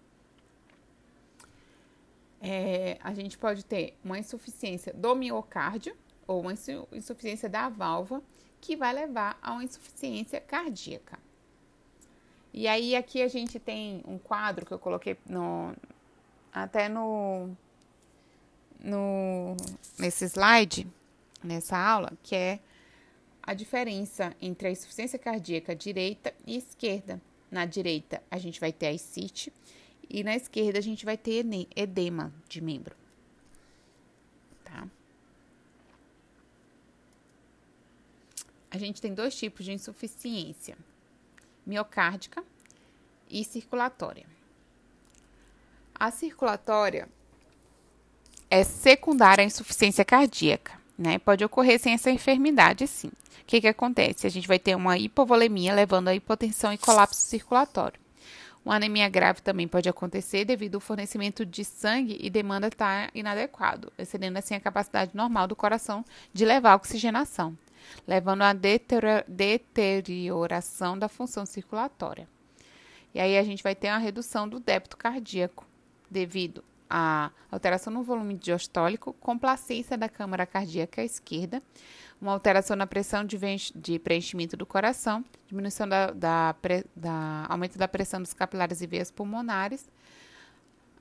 É, 2.42 2.98
a 3.04 3.14
gente 3.14 3.38
pode 3.38 3.66
ter 3.66 3.98
uma 4.04 4.18
insuficiência 4.18 4.94
do 4.94 5.14
miocárdio 5.16 5.96
ou 6.26 6.42
uma 6.42 6.54
insuficiência 6.54 7.50
da 7.50 7.68
válvula 7.68 8.22
que 8.62 8.76
vai 8.76 8.94
levar 8.94 9.38
a 9.42 9.54
uma 9.54 9.64
insuficiência 9.64 10.40
cardíaca. 10.40 11.18
E 12.54 12.68
aí 12.68 12.96
aqui 12.96 13.22
a 13.22 13.28
gente 13.28 13.60
tem 13.60 14.04
um 14.08 14.18
quadro 14.18 14.66
que 14.66 14.72
eu 14.72 14.80
coloquei 14.80 15.18
no 15.28 15.74
até 16.52 16.90
no, 16.90 17.56
no 18.80 19.56
nesse 19.98 20.26
slide, 20.26 20.88
nessa 21.44 21.78
aula, 21.78 22.12
que 22.24 22.36
é 22.36 22.60
a 23.44 23.54
diferença 23.54 24.36
entre 24.42 24.68
a 24.68 24.72
insuficiência 24.72 25.20
cardíaca 25.20 25.76
direita 25.76 26.34
e 26.46 26.58
esquerda. 26.58 27.22
Na 27.52 27.66
direita 27.66 28.22
a 28.30 28.38
gente 28.38 28.60
vai 28.60 28.72
ter 28.72 28.88
a 28.88 28.94
ICIT 28.94 29.54
e 30.10 30.24
na 30.24 30.36
esquerda 30.36 30.80
a 30.80 30.82
gente 30.82 31.06
vai 31.06 31.18
ter 31.18 31.46
edema 31.76 32.34
de 32.48 32.62
membro. 32.62 32.96
Tá? 34.64 34.88
A 38.72 38.78
gente 38.78 39.02
tem 39.02 39.14
dois 39.14 39.36
tipos 39.36 39.66
de 39.66 39.72
insuficiência 39.72 40.78
miocárdica 41.70 42.44
e 43.30 43.44
circulatória. 43.46 44.26
A 45.94 46.10
circulatória 46.10 47.08
é 48.50 48.64
secundária 48.64 49.44
à 49.44 49.46
insuficiência 49.46 50.04
cardíaca, 50.04 50.74
né? 50.98 51.20
Pode 51.20 51.46
ocorrer 51.46 51.80
sem 51.80 51.94
essa 51.94 52.10
enfermidade, 52.10 52.88
sim. 52.88 53.10
O 53.10 53.46
que, 53.46 53.62
que 53.62 53.68
acontece? 53.68 54.26
A 54.26 54.30
gente 54.30 54.48
vai 54.48 54.58
ter 54.58 54.76
uma 54.76 54.98
hipovolemia 54.98 55.74
levando 55.74 56.08
a 56.08 56.16
hipotensão 56.16 56.74
e 56.74 56.78
colapso 56.78 57.22
circulatório. 57.22 58.00
Uma 58.66 58.76
anemia 58.76 59.08
grave 59.08 59.42
também 59.42 59.68
pode 59.68 59.88
acontecer 59.88 60.46
devido 60.46 60.76
ao 60.76 60.82
fornecimento 60.82 61.46
de 61.46 61.64
sangue 61.64 62.18
e 62.20 62.30
demanda 62.30 62.68
estar 62.68 63.08
tá 63.08 63.12
inadequado, 63.14 63.92
excedendo 63.98 64.38
assim 64.38 64.56
a 64.56 64.60
capacidade 64.60 65.12
normal 65.14 65.48
do 65.48 65.56
coração 65.56 66.04
de 66.34 66.46
levar 66.46 66.76
oxigenação 66.76 67.58
levando 68.08 68.42
à 68.42 68.54
deterioração 69.28 70.98
da 70.98 71.08
função 71.08 71.46
circulatória. 71.46 72.28
E 73.14 73.20
aí 73.20 73.38
a 73.38 73.44
gente 73.44 73.64
vai 73.64 73.76
ter 73.76 73.88
uma 73.90 73.98
redução 73.98 74.48
do 74.48 74.60
débito 74.60 74.96
cardíaco 74.98 75.66
devido 76.10 76.64
à 76.90 77.32
alteração 77.52 77.94
no 77.94 78.04
volume 78.04 78.36
diastólico, 78.36 79.14
complacência 79.14 79.98
da 79.98 80.10
câmara 80.10 80.46
cardíaca 80.46 81.04
esquerda, 81.04 81.62
uma 82.22 82.34
alteração 82.34 82.76
na 82.76 82.86
pressão 82.86 83.24
de, 83.24 84.00
preenchimento 84.00 84.58
do 84.58 84.66
coração, 84.66 85.24
diminuição 85.48 85.88
da, 85.88 86.12
da, 86.12 86.56
da, 86.96 87.46
aumento 87.48 87.78
da 87.78 87.88
pressão 87.88 88.22
dos 88.22 88.34
capilares 88.34 88.82
e 88.82 88.88
veias 88.88 89.10
pulmonares, 89.10 89.90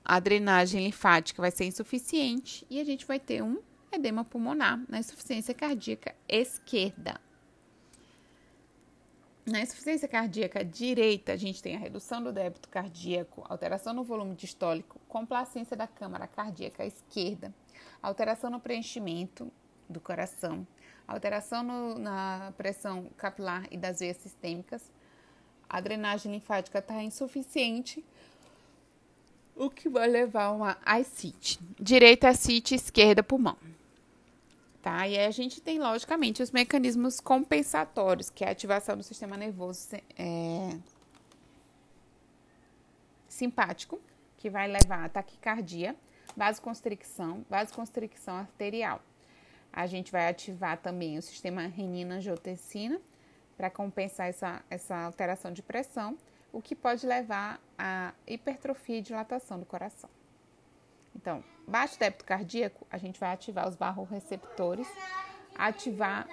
a 0.03 0.19
drenagem 0.19 0.85
linfática 0.85 1.41
vai 1.41 1.51
ser 1.51 1.65
insuficiente 1.65 2.65
e 2.69 2.79
a 2.79 2.83
gente 2.83 3.05
vai 3.05 3.19
ter 3.19 3.43
um 3.43 3.59
edema 3.91 4.23
pulmonar 4.23 4.83
na 4.87 4.99
insuficiência 4.99 5.53
cardíaca 5.53 6.15
esquerda. 6.27 7.19
Na 9.45 9.61
insuficiência 9.61 10.07
cardíaca 10.07 10.63
direita, 10.63 11.33
a 11.33 11.35
gente 11.35 11.61
tem 11.61 11.75
a 11.75 11.79
redução 11.79 12.21
do 12.21 12.31
débito 12.31 12.69
cardíaco, 12.69 13.43
alteração 13.49 13.93
no 13.93 14.03
volume 14.03 14.35
distólico, 14.35 14.99
complacência 15.07 15.75
da 15.75 15.87
câmara 15.87 16.27
cardíaca 16.27 16.85
esquerda, 16.85 17.53
alteração 18.01 18.51
no 18.51 18.59
preenchimento 18.59 19.51
do 19.89 19.99
coração, 19.99 20.67
alteração 21.07 21.63
no, 21.63 21.97
na 21.97 22.53
pressão 22.57 23.09
capilar 23.17 23.65
e 23.71 23.77
das 23.77 24.01
veias 24.01 24.17
sistêmicas, 24.17 24.83
a 25.67 25.81
drenagem 25.81 26.31
linfática 26.31 26.77
está 26.77 27.01
insuficiente, 27.01 28.05
o 29.55 29.67
que 29.67 29.89
vai 29.89 30.07
levar 30.07 30.45
a 30.45 30.51
uma 30.51 30.77
ascite. 30.85 31.59
Direita 31.79 32.29
ascite, 32.29 32.75
esquerda 32.75 33.23
pulmão 33.23 33.57
tá? 34.81 35.07
E 35.07 35.17
aí 35.17 35.25
a 35.25 35.31
gente 35.31 35.61
tem, 35.61 35.79
logicamente, 35.79 36.41
os 36.41 36.51
mecanismos 36.51 37.19
compensatórios, 37.19 38.29
que 38.29 38.43
é 38.43 38.47
a 38.47 38.51
ativação 38.51 38.97
do 38.97 39.03
sistema 39.03 39.37
nervoso 39.37 39.95
é, 40.17 40.77
simpático, 43.27 43.99
que 44.37 44.49
vai 44.49 44.67
levar 44.67 45.05
a 45.05 45.09
taquicardia, 45.09 45.95
vasoconstricção, 46.35 47.45
vasoconstricção 47.49 48.37
arterial. 48.37 49.01
A 49.71 49.85
gente 49.85 50.11
vai 50.11 50.27
ativar 50.27 50.77
também 50.77 51.17
o 51.17 51.21
sistema 51.21 51.67
renina-angiotensina 51.67 52.99
para 53.55 53.69
compensar 53.69 54.27
essa, 54.27 54.63
essa 54.69 54.95
alteração 54.95 55.51
de 55.51 55.61
pressão, 55.61 56.17
o 56.51 56.61
que 56.61 56.75
pode 56.75 57.05
levar 57.05 57.61
a 57.77 58.13
hipertrofia 58.25 58.97
e 58.97 59.01
dilatação 59.01 59.59
do 59.59 59.65
coração. 59.65 60.09
Então, 61.15 61.43
baixo 61.69 61.99
débito 61.99 62.25
cardíaco, 62.25 62.85
a 62.89 62.97
gente 62.97 63.19
vai 63.19 63.31
ativar 63.31 63.67
os 63.67 63.75
barroreceptores, 63.75 64.87
ativar. 65.55 66.27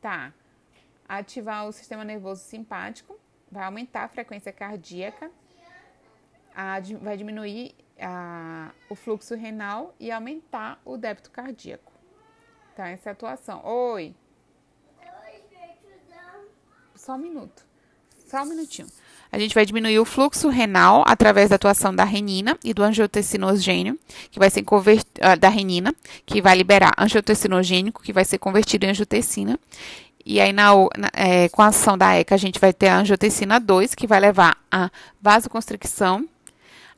Tá. 0.00 0.32
Ativar 1.08 1.66
o 1.66 1.72
sistema 1.72 2.04
nervoso 2.04 2.42
simpático, 2.42 3.18
vai 3.50 3.64
aumentar 3.64 4.04
a 4.04 4.08
frequência 4.08 4.52
cardíaca, 4.52 5.30
a, 6.54 6.78
vai 7.00 7.16
diminuir 7.16 7.74
a, 7.98 8.72
o 8.88 8.94
fluxo 8.94 9.34
renal 9.34 9.94
e 9.98 10.10
aumentar 10.10 10.80
o 10.84 10.96
débito 10.96 11.30
cardíaco. 11.30 11.92
Tá, 12.74 12.88
essa 12.88 13.08
é 13.08 13.10
a 13.10 13.12
atuação. 13.12 13.64
Oi. 13.64 14.14
Só 16.94 17.14
um 17.14 17.18
minuto. 17.18 17.66
Só 18.26 18.42
um 18.42 18.46
minutinho. 18.46 18.88
A 19.34 19.38
gente 19.38 19.52
vai 19.52 19.66
diminuir 19.66 19.98
o 19.98 20.04
fluxo 20.04 20.48
renal 20.48 21.02
através 21.04 21.50
da 21.50 21.56
atuação 21.56 21.92
da 21.92 22.04
renina 22.04 22.56
e 22.62 22.72
do 22.72 22.84
angiotensinogênio, 22.84 23.98
que 24.30 24.38
vai 24.38 24.48
ser 24.48 24.60
uh, 24.60 25.36
da 25.36 25.48
renina, 25.48 25.92
que 26.24 26.40
vai 26.40 26.56
liberar 26.56 26.92
angiotensinogênico, 26.96 28.00
que 28.00 28.12
vai 28.12 28.24
ser 28.24 28.38
convertido 28.38 28.86
em 28.86 28.90
angiotensina. 28.90 29.58
E 30.24 30.40
aí, 30.40 30.52
na, 30.52 30.70
na, 30.96 31.10
é, 31.12 31.48
com 31.48 31.62
a 31.62 31.66
ação 31.66 31.98
da 31.98 32.14
ECA, 32.14 32.36
a 32.36 32.38
gente 32.38 32.60
vai 32.60 32.72
ter 32.72 32.86
a 32.86 32.98
angiotensina 32.98 33.58
2, 33.58 33.96
que 33.96 34.06
vai 34.06 34.20
levar 34.20 34.56
a 34.70 34.88
vasoconstricção, 35.20 36.28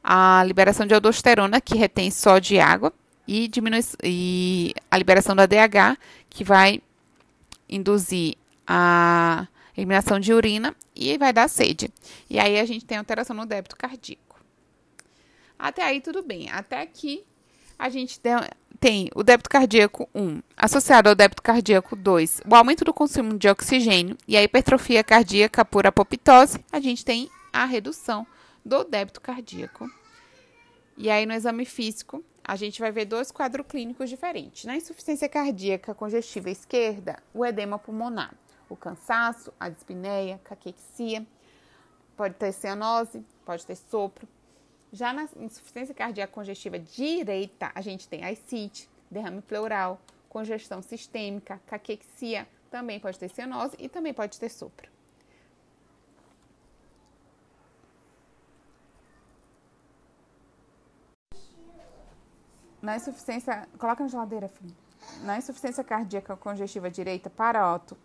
a 0.05 0.45
liberação 0.45 0.87
de 0.87 0.93
aldosterona, 0.93 1.59
que 1.59 1.75
retém 1.75 2.11
sódio 2.11 2.57
e 2.57 2.61
água, 2.61 2.93
e, 3.27 3.49
diminui, 3.49 3.81
e 4.05 4.75
a 4.91 4.99
liberação 4.99 5.35
da 5.35 5.47
DH, 5.47 5.97
que 6.29 6.45
vai 6.45 6.83
induzir 7.67 8.35
a 8.67 9.47
eliminação 9.77 10.19
de 10.19 10.33
urina 10.33 10.75
e 10.95 11.17
vai 11.19 11.33
dar 11.33 11.49
sede. 11.49 11.93
E 12.31 12.39
aí 12.39 12.59
a 12.59 12.65
gente 12.65 12.85
tem 12.85 12.99
alteração 12.99 13.37
no 13.37 13.47
débito 13.47 13.77
cardíaco. 13.77 14.41
Até 15.59 15.83
aí 15.85 16.01
tudo 16.01 16.23
bem. 16.23 16.51
Até 16.51 16.81
aqui 16.81 17.25
A 17.79 17.91
gente 17.91 18.19
tem 18.81 19.11
o 19.15 19.23
débito 19.23 19.51
cardíaco 19.51 20.09
1, 20.15 20.41
associado 20.57 21.11
ao 21.11 21.15
débito 21.15 21.43
cardíaco 21.43 21.95
2, 21.95 22.41
o 22.51 22.55
aumento 22.55 22.85
do 22.85 22.95
consumo 22.95 23.37
de 23.39 23.49
oxigênio 23.49 24.17
e 24.27 24.35
a 24.37 24.43
hipertrofia 24.43 25.05
cardíaca 25.05 25.63
por 25.63 25.87
apoptose, 25.87 26.59
a 26.73 26.81
gente 26.81 27.05
tem 27.05 27.29
a 27.53 27.67
redução 27.67 28.27
do 28.65 28.83
débito 28.83 29.21
cardíaco. 29.21 29.91
E 30.97 31.11
aí, 31.11 31.27
no 31.27 31.35
exame 31.35 31.67
físico, 31.67 32.25
a 32.43 32.57
gente 32.57 32.81
vai 32.81 32.91
ver 32.91 33.05
dois 33.05 33.31
quadros 33.31 33.67
clínicos 33.67 34.09
diferentes. 34.09 34.65
Na 34.65 34.75
insuficiência 34.75 35.29
cardíaca 35.29 35.95
congestiva 35.95 36.49
esquerda, 36.49 37.23
o 37.35 37.45
edema 37.45 37.79
pulmonar, 37.79 38.33
o 38.69 38.77
cansaço, 38.77 39.53
a 39.59 39.69
dispneia, 39.69 40.41
caquexia, 40.45 41.27
pode 42.17 42.35
ter 42.35 42.53
cianose, 42.53 43.25
pode 43.45 43.65
ter 43.67 43.77
sopro. 43.77 44.27
Já 44.93 45.13
na 45.13 45.29
insuficiência 45.37 45.95
cardíaca 45.95 46.33
congestiva 46.33 46.79
direita, 46.79 47.71
a 47.75 47.81
gente 47.81 48.09
tem 48.09 48.25
ascite, 48.25 48.89
derrame 49.11 49.43
pleural, 49.43 50.01
congestão 50.29 50.83
sistêmica, 50.83 51.61
caquexia, 51.67 52.47
também 52.71 52.99
pode 52.99 53.19
ter 53.19 53.29
cianose 53.29 53.77
e 53.79 53.89
também 53.89 54.13
pode 54.13 54.39
ter 54.39 54.49
sopro. 54.49 54.91
Na 62.81 62.97
insuficiência, 62.97 63.69
coloca 63.79 64.03
na 64.03 64.09
geladeira, 64.09 64.49
filho. 64.49 64.77
Na 65.23 65.39
insuficiência 65.39 65.83
cardíaca 65.83 66.37
congestiva 66.37 66.91
direita 66.91 67.29
para 67.29 67.75
Otto, 67.75 67.97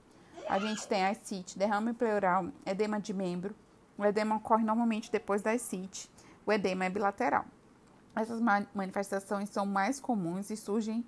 a 0.52 0.60
gente 0.60 0.86
tem 0.86 1.06
ascite, 1.06 1.58
derrame 1.58 1.94
pleural, 1.94 2.50
edema 2.66 3.00
de 3.00 3.14
membro. 3.14 3.56
O 3.98 4.04
edema 4.04 4.36
ocorre 4.36 4.66
normalmente 4.66 5.10
depois 5.10 5.42
da 5.42 5.52
ascite. 5.52 6.12
O 6.46 6.52
edema 6.52 6.84
é 6.84 6.90
bilateral. 6.90 7.46
Essas 8.14 8.42
manifestações 8.74 9.48
são 9.50 9.66
mais 9.66 9.98
comuns 9.98 10.50
e 10.50 10.58
surgem 10.58 11.06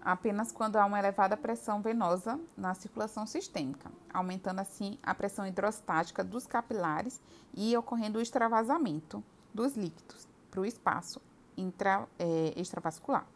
apenas 0.00 0.50
quando 0.50 0.76
há 0.76 0.86
uma 0.86 0.98
elevada 0.98 1.36
pressão 1.36 1.82
venosa 1.82 2.40
na 2.56 2.72
circulação 2.72 3.26
sistêmica, 3.26 3.92
aumentando 4.10 4.60
assim 4.60 4.98
a 5.02 5.14
pressão 5.14 5.46
hidrostática 5.46 6.24
dos 6.24 6.46
capilares 6.46 7.20
e 7.52 7.76
ocorrendo 7.76 8.18
o 8.18 8.22
extravasamento 8.22 9.22
dos 9.52 9.76
líquidos 9.76 10.26
para 10.50 10.60
o 10.62 10.64
espaço 10.64 11.20
intra, 11.58 12.08
é, 12.18 12.54
extravascular. 12.56 13.26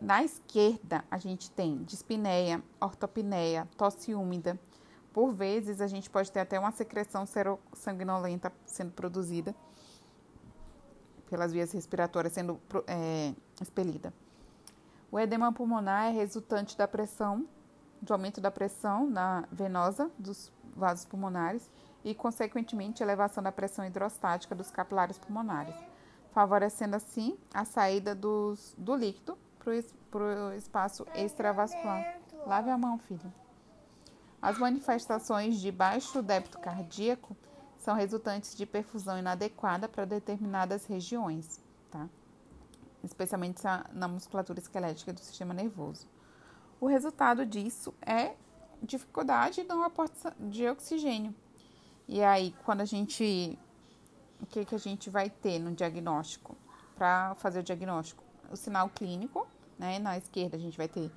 Na 0.00 0.24
esquerda, 0.24 1.04
a 1.10 1.18
gente 1.18 1.50
tem 1.50 1.82
dispneia, 1.84 2.62
ortopneia, 2.80 3.68
tosse 3.76 4.14
úmida. 4.14 4.58
Por 5.12 5.32
vezes, 5.32 5.80
a 5.80 5.86
gente 5.86 6.08
pode 6.08 6.32
ter 6.32 6.40
até 6.40 6.58
uma 6.58 6.72
secreção 6.72 7.24
sanguinolenta 7.74 8.50
sendo 8.64 8.92
produzida 8.92 9.54
pelas 11.28 11.52
vias 11.52 11.70
respiratórias 11.72 12.32
sendo 12.32 12.58
é, 12.86 13.34
expelida. 13.60 14.12
O 15.12 15.18
edema 15.18 15.52
pulmonar 15.52 16.06
é 16.06 16.10
resultante 16.10 16.78
da 16.78 16.88
pressão, 16.88 17.46
do 18.00 18.12
aumento 18.12 18.40
da 18.40 18.50
pressão 18.50 19.08
na 19.08 19.44
venosa 19.52 20.10
dos 20.18 20.50
vasos 20.74 21.04
pulmonares 21.04 21.70
e, 22.02 22.14
consequentemente, 22.14 23.02
elevação 23.02 23.42
da 23.42 23.52
pressão 23.52 23.84
hidrostática 23.84 24.54
dos 24.54 24.70
capilares 24.70 25.18
pulmonares 25.18 25.74
favorecendo 26.32 26.96
assim 26.96 27.36
a 27.52 27.64
saída 27.64 28.14
dos, 28.14 28.74
do 28.78 28.94
líquido 28.94 29.36
para 30.10 30.22
o 30.22 30.52
espaço 30.52 31.06
extravascular. 31.14 32.18
Lave 32.46 32.70
a 32.70 32.78
mão, 32.78 32.98
filho. 32.98 33.32
As 34.40 34.58
manifestações 34.58 35.60
de 35.60 35.70
baixo 35.70 36.22
débito 36.22 36.58
cardíaco 36.58 37.36
são 37.76 37.94
resultantes 37.94 38.56
de 38.56 38.64
perfusão 38.64 39.18
inadequada 39.18 39.88
para 39.88 40.04
determinadas 40.04 40.86
regiões, 40.86 41.62
tá? 41.90 42.08
especialmente 43.04 43.62
na 43.92 44.08
musculatura 44.08 44.58
esquelética 44.58 45.12
do 45.12 45.20
sistema 45.20 45.54
nervoso. 45.54 46.06
O 46.80 46.86
resultado 46.86 47.44
disso 47.44 47.94
é 48.00 48.34
dificuldade 48.82 49.62
no 49.64 49.82
aporte 49.82 50.16
de 50.38 50.66
oxigênio. 50.68 51.34
E 52.08 52.22
aí, 52.22 52.54
quando 52.64 52.80
a 52.80 52.84
gente 52.84 53.58
o 54.40 54.46
que, 54.46 54.64
que 54.64 54.74
a 54.74 54.78
gente 54.78 55.10
vai 55.10 55.28
ter 55.28 55.58
no 55.58 55.72
diagnóstico 55.72 56.56
para 56.96 57.34
fazer 57.36 57.60
o 57.60 57.62
diagnóstico? 57.62 58.24
O 58.50 58.56
sinal 58.56 58.88
clínico, 58.88 59.46
né? 59.78 59.98
Na 59.98 60.18
esquerda 60.18 60.56
a 60.56 60.60
gente 60.60 60.76
vai 60.76 60.88
ter 60.88 61.10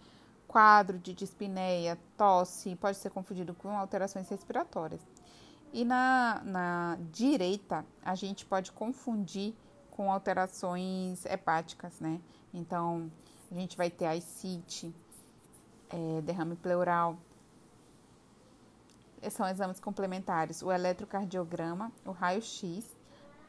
quadro 0.48 1.00
de 1.00 1.14
dispneia, 1.14 1.98
tosse, 2.18 2.76
pode 2.76 2.98
ser 2.98 3.10
confundido 3.10 3.54
com 3.54 3.76
alterações 3.78 4.30
respiratórias. 4.30 5.02
E 5.72 5.84
na, 5.84 6.42
na 6.46 6.98
direita 7.12 7.86
a 8.04 8.14
gente 8.14 8.46
pode 8.46 8.72
confundir 8.72 9.56
com 9.92 10.12
alterações 10.12 11.26
hepáticas, 11.26 12.00
né? 12.00 12.22
Então 12.54 13.12
a 13.52 13.56
gente 13.56 13.76
vai 13.76 13.90
ter 13.90 14.06
ascite, 14.06 14.94
é, 15.90 16.22
derrame 16.22 16.56
pleural, 16.56 17.18
são 19.32 19.48
exames 19.48 19.80
complementares, 19.80 20.62
o 20.62 20.72
eletrocardiograma, 20.72 21.92
o 22.06 22.12
raio-x 22.12 22.86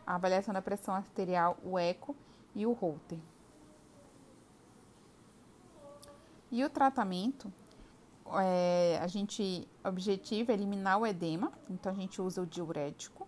a 0.06 0.14
avaliação 0.16 0.52
da 0.52 0.62
pressão 0.62 0.94
arterial, 0.94 1.56
o 1.64 1.78
eco 1.78 2.14
e 2.54 2.66
o 2.66 2.72
Holter. 2.72 3.18
E 6.54 6.62
o 6.62 6.70
tratamento, 6.70 7.52
é, 8.40 9.00
a 9.02 9.08
gente 9.08 9.66
objetivo 9.82 10.52
é 10.52 10.54
eliminar 10.54 11.00
o 11.00 11.04
edema, 11.04 11.52
então 11.68 11.90
a 11.90 11.94
gente 11.96 12.22
usa 12.22 12.42
o 12.42 12.46
diurético, 12.46 13.26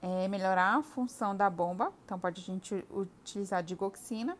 é, 0.00 0.26
melhorar 0.26 0.78
a 0.78 0.82
função 0.82 1.36
da 1.36 1.50
bomba, 1.50 1.92
então 2.02 2.18
pode 2.18 2.40
a 2.40 2.44
gente 2.44 2.82
utilizar 2.90 3.62
digoxina, 3.62 4.38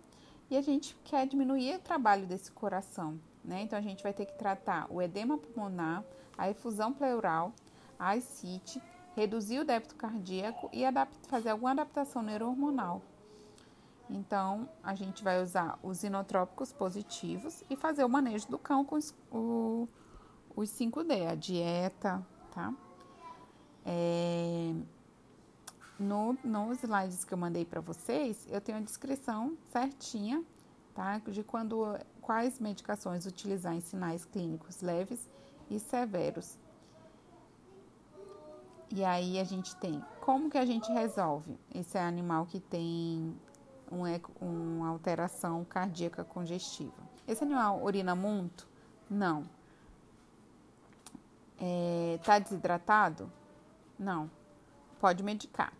e 0.48 0.56
a 0.56 0.62
gente 0.62 0.96
quer 1.04 1.26
diminuir 1.26 1.74
o 1.74 1.78
trabalho 1.78 2.26
desse 2.26 2.50
coração, 2.50 3.20
né? 3.44 3.60
Então 3.60 3.78
a 3.78 3.82
gente 3.82 4.02
vai 4.02 4.14
ter 4.14 4.24
que 4.24 4.38
tratar 4.38 4.86
o 4.88 5.02
edema 5.02 5.36
pulmonar, 5.36 6.02
a 6.38 6.48
efusão 6.48 6.94
pleural, 6.94 7.52
a 7.98 8.12
ascite, 8.12 8.80
reduzir 9.14 9.58
o 9.58 9.64
débito 9.64 9.94
cardíaco 9.94 10.70
e 10.72 10.84
fazer 11.28 11.50
alguma 11.50 11.72
adaptação 11.72 12.22
neurohormonal. 12.22 13.02
Então, 14.08 14.68
a 14.82 14.94
gente 14.94 15.24
vai 15.24 15.42
usar 15.42 15.78
os 15.82 16.04
inotrópicos 16.04 16.72
positivos 16.72 17.64
e 17.68 17.76
fazer 17.76 18.04
o 18.04 18.08
manejo 18.08 18.48
do 18.48 18.58
cão 18.58 18.84
com 18.84 18.96
os, 18.96 19.14
o, 19.32 19.88
os 20.54 20.70
5D, 20.70 21.28
a 21.28 21.34
dieta, 21.34 22.24
tá? 22.52 22.72
É, 23.84 24.74
no, 25.98 26.36
nos 26.44 26.82
slides 26.82 27.24
que 27.24 27.34
eu 27.34 27.38
mandei 27.38 27.64
para 27.64 27.80
vocês, 27.80 28.46
eu 28.50 28.60
tenho 28.60 28.78
a 28.78 28.80
descrição 28.80 29.56
certinha, 29.72 30.44
tá? 30.94 31.18
De 31.18 31.42
quando, 31.42 31.98
quais 32.20 32.60
medicações 32.60 33.26
utilizar 33.26 33.74
em 33.74 33.80
sinais 33.80 34.24
clínicos 34.24 34.82
leves 34.82 35.28
e 35.68 35.80
severos. 35.80 36.58
E 38.94 39.04
aí 39.04 39.40
a 39.40 39.44
gente 39.44 39.74
tem 39.76 40.02
como 40.20 40.48
que 40.48 40.58
a 40.58 40.64
gente 40.64 40.90
resolve 40.92 41.58
esse 41.74 41.98
animal 41.98 42.46
que 42.46 42.60
tem 42.60 43.36
um, 43.90 44.04
uma 44.40 44.88
alteração 44.88 45.64
cardíaca 45.64 46.24
congestiva. 46.24 46.94
Esse 47.26 47.44
animal 47.44 47.82
urina 47.82 48.14
muito? 48.14 48.66
Não. 49.08 49.44
Está 52.14 52.36
é, 52.36 52.40
desidratado? 52.40 53.30
Não. 53.98 54.30
Pode 55.00 55.22
medicar. 55.22 55.72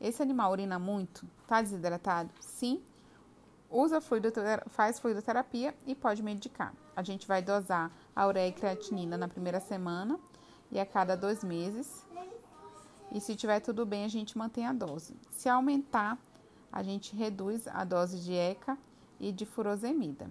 Esse 0.00 0.22
animal 0.22 0.52
urina 0.52 0.78
muito? 0.78 1.26
Está 1.42 1.60
desidratado? 1.60 2.30
Sim. 2.40 2.82
Usa 3.70 4.00
fluido, 4.00 4.32
faz 4.68 4.98
fluidoterapia 4.98 5.74
e 5.86 5.94
pode 5.94 6.22
medicar. 6.22 6.74
A 6.96 7.02
gente 7.02 7.26
vai 7.26 7.40
dosar 7.40 7.90
a 8.14 8.26
ureia 8.26 8.48
e 8.48 8.52
creatinina 8.52 9.16
na 9.16 9.28
primeira 9.28 9.60
semana 9.60 10.18
e 10.72 10.80
a 10.80 10.86
cada 10.86 11.16
dois 11.16 11.44
meses 11.44 12.04
e 13.12 13.20
se 13.20 13.34
tiver 13.34 13.58
tudo 13.60 13.84
bem, 13.84 14.04
a 14.04 14.08
gente 14.08 14.38
mantém 14.38 14.66
a 14.66 14.72
dose. 14.72 15.16
Se 15.30 15.48
aumentar, 15.48 16.16
a 16.72 16.82
gente 16.82 17.14
reduz 17.14 17.66
a 17.68 17.84
dose 17.84 18.20
de 18.20 18.32
ECA 18.32 18.78
e 19.18 19.32
de 19.32 19.44
furosemida. 19.44 20.30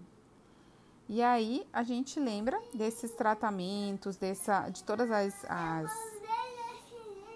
E 1.08 1.24
aí 1.24 1.66
a 1.74 1.82
gente 1.82 2.20
lembra 2.20 2.62
desses 2.74 3.12
tratamentos, 3.12 4.16
dessa, 4.16 4.70
de 4.70 4.84
todas 4.84 5.10
as, 5.10 5.46
as, 5.50 5.92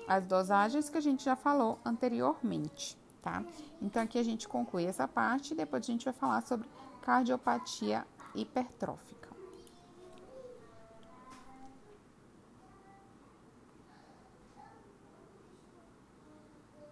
as 0.08 0.28
dosagens 0.28 0.90
que 0.90 0.98
a 0.98 1.02
gente 1.02 1.24
já 1.24 1.36
falou 1.36 1.80
anteriormente, 1.84 2.96
tá? 3.22 3.44
Então 3.82 4.04
aqui 4.04 4.20
a 4.20 4.24
gente 4.24 4.48
conclui 4.48 4.86
essa 4.86 5.08
parte 5.08 5.54
e 5.54 5.58
depois 5.58 5.84
a 5.84 5.88
gente 5.88 6.06
vai 6.06 6.14
falar 6.14 6.42
sobre 6.42 6.68
cardiopatia 7.02 8.06
hipertrófica. 8.36 9.23